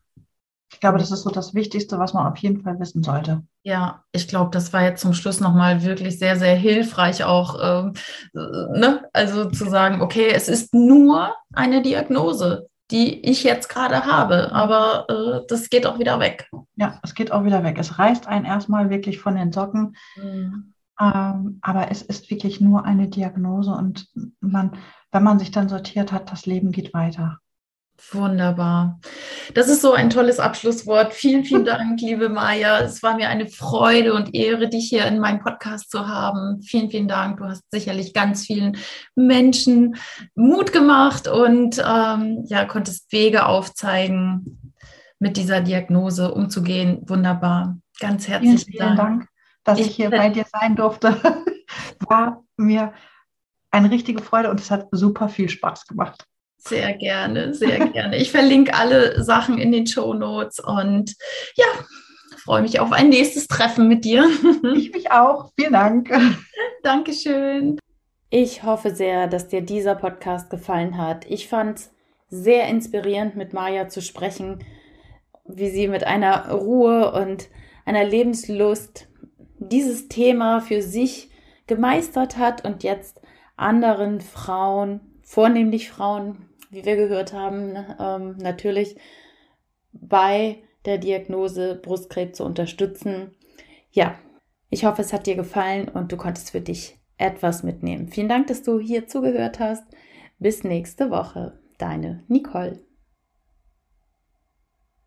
Ich 0.72 0.80
glaube, 0.80 0.98
das 0.98 1.12
ist 1.12 1.24
so 1.24 1.30
das 1.30 1.54
Wichtigste, 1.54 2.00
was 2.00 2.14
man 2.14 2.28
auf 2.28 2.38
jeden 2.38 2.62
Fall 2.62 2.80
wissen 2.80 3.04
sollte. 3.04 3.44
Ja, 3.64 4.04
ich 4.12 4.28
glaube, 4.28 4.52
das 4.52 4.74
war 4.74 4.84
jetzt 4.84 5.02
zum 5.02 5.14
Schluss 5.14 5.40
nochmal 5.40 5.84
wirklich 5.84 6.20
sehr, 6.20 6.38
sehr 6.38 6.56
hilfreich 6.56 7.24
auch, 7.24 7.58
ähm, 7.62 7.94
ne? 8.34 9.08
also 9.14 9.50
zu 9.50 9.70
sagen, 9.70 10.02
okay, 10.02 10.30
es 10.34 10.50
ist 10.50 10.74
nur 10.74 11.34
eine 11.54 11.82
Diagnose, 11.82 12.68
die 12.92 13.28
ich 13.28 13.44
jetzt 13.44 13.70
gerade 13.70 14.06
habe, 14.06 14.52
aber 14.52 15.06
äh, 15.10 15.46
das 15.48 15.70
geht 15.70 15.88
auch 15.88 15.98
wieder 15.98 16.20
weg. 16.20 16.50
Ja, 16.76 17.00
es 17.04 17.16
geht 17.16 17.32
auch 17.32 17.44
wieder 17.44 17.64
weg. 17.64 17.78
Es 17.80 17.98
reißt 17.98 18.28
einen 18.28 18.46
erstmal 18.46 18.90
wirklich 18.90 19.20
von 19.20 19.36
den 19.36 19.52
Socken. 19.52 19.96
Mhm. 20.16 20.74
Ähm, 21.00 21.60
aber 21.62 21.92
es 21.92 22.02
ist 22.02 22.30
wirklich 22.30 22.62
nur 22.62 22.86
eine 22.86 23.10
Diagnose 23.10 23.72
und 23.72 24.08
man, 24.40 24.78
wenn 25.12 25.24
man 25.24 25.40
sich 25.40 25.52
dann 25.52 25.68
sortiert 25.68 26.12
hat, 26.12 26.32
das 26.32 26.46
Leben 26.46 26.72
geht 26.72 26.94
weiter. 26.94 27.40
Wunderbar. 28.12 29.00
Das 29.54 29.68
ist 29.68 29.82
so 29.82 29.94
ein 29.94 30.10
tolles 30.10 30.40
Abschlusswort. 30.40 31.14
Vielen, 31.14 31.44
vielen 31.44 31.66
Dank, 31.66 32.02
liebe 32.02 32.30
Maja. 32.30 32.80
Es 32.80 33.02
war 33.02 33.16
mir 33.16 33.30
eine 33.30 33.48
Freude 33.48 34.14
und 34.14 34.36
Ehre, 34.36 34.68
dich 34.68 34.90
hier 34.90 35.06
in 35.06 35.20
meinem 35.20 35.40
Podcast 35.40 35.90
zu 35.90 36.08
haben. 36.08 36.62
Vielen, 36.62 36.90
vielen 36.90 37.08
Dank. 37.08 37.38
Du 37.38 37.46
hast 37.46 37.64
sicherlich 37.72 38.14
ganz 38.14 38.46
vielen 38.46 38.78
Menschen 39.16 39.96
Mut 40.36 40.74
gemacht 40.74 41.28
und 41.28 41.80
ähm, 41.80 42.44
ja, 42.48 42.66
konntest 42.66 43.12
Wege 43.12 43.46
aufzeigen, 43.46 44.74
mit 45.20 45.38
dieser 45.38 45.62
Diagnose 45.62 46.34
umzugehen. 46.34 47.02
Wunderbar. 47.08 47.78
Ganz 48.00 48.28
herzlichen 48.28 48.58
vielen, 48.58 48.72
vielen 48.72 48.98
Dank. 48.98 49.20
Dank, 49.20 49.30
dass 49.64 49.80
ich, 49.80 49.88
ich 49.88 49.96
hier 49.96 50.10
bei 50.10 50.30
dir 50.30 50.46
sein 50.52 50.76
durfte. 50.76 51.16
War 52.08 52.44
mir 52.58 52.94
eine 53.72 53.90
richtige 53.90 54.22
Freude 54.22 54.50
und 54.52 54.60
es 54.60 54.70
hat 54.70 54.88
super 54.92 55.30
viel 55.30 55.50
Spaß 55.50 55.88
gemacht. 55.88 56.26
Sehr 56.68 56.94
gerne, 56.94 57.54
sehr 57.54 57.80
gerne. 57.90 58.18
Ich 58.18 58.32
verlinke 58.32 58.74
alle 58.74 59.24
Sachen 59.24 59.60
in 59.60 59.72
den 59.72 59.86
Show 59.86 60.14
Notes 60.14 60.60
und 60.60 61.16
ja, 61.56 61.66
freue 62.44 62.64
mich 62.64 62.80
auf 62.80 62.92
ein 62.92 63.10
nächstes 63.10 63.48
Treffen 63.48 63.88
mit 63.88 64.04
dir. 64.04 64.28
Ich 64.76 64.92
mich 64.92 65.12
auch. 65.12 65.52
Vielen 65.58 65.74
Dank. 65.74 66.10
Dankeschön. 66.84 67.80
Ich 68.30 68.64
hoffe 68.64 68.94
sehr, 68.94 69.28
dass 69.28 69.48
dir 69.48 69.62
dieser 69.62 69.96
Podcast 69.96 70.50
gefallen 70.50 70.98
hat. 70.98 71.26
Ich 71.30 71.48
fand 71.48 71.78
es 71.78 71.92
sehr 72.30 72.68
inspirierend, 72.68 73.36
mit 73.36 73.54
Maja 73.54 73.88
zu 73.88 74.02
sprechen, 74.02 74.64
wie 75.48 75.70
sie 75.70 75.88
mit 75.88 76.04
einer 76.04 76.50
Ruhe 76.52 77.14
und 77.14 77.48
einer 77.86 78.04
Lebenslust 78.04 79.08
dieses 79.60 80.08
Thema 80.08 80.62
für 80.62 80.82
sich 80.82 81.30
gemeistert 81.68 82.38
hat 82.38 82.66
und 82.66 82.84
jetzt 82.84 83.22
anderen 83.56 84.22
Frauen, 84.22 85.00
vornehmlich 85.24 85.90
Frauen, 85.90 86.50
wie 86.76 86.86
wir 86.86 86.96
gehört 86.96 87.34
haben, 87.34 87.74
ne, 87.74 87.98
ähm, 88.00 88.38
natürlich 88.38 88.98
bei 89.92 90.58
der 90.86 90.98
Diagnose 90.98 91.76
Brustkrebs 91.76 92.38
zu 92.38 92.44
unterstützen. 92.44 93.36
Ja, 93.92 94.20
ich 94.70 94.86
hoffe, 94.86 95.02
es 95.02 95.14
hat 95.14 95.26
dir 95.26 95.36
gefallen 95.36 95.90
und 95.90 96.12
du 96.12 96.18
konntest 96.18 96.52
für 96.52 96.62
dich 96.62 97.00
etwas 97.18 97.64
mitnehmen. 97.64 98.10
Vielen 98.10 98.30
Dank, 98.30 98.48
dass 98.48 98.62
du 98.62 98.80
hier 98.80 99.08
zugehört 99.08 99.60
hast. 99.60 99.84
Bis 100.38 100.64
nächste 100.64 101.10
Woche. 101.10 101.60
Deine 101.78 102.24
Nicole. 102.28 102.85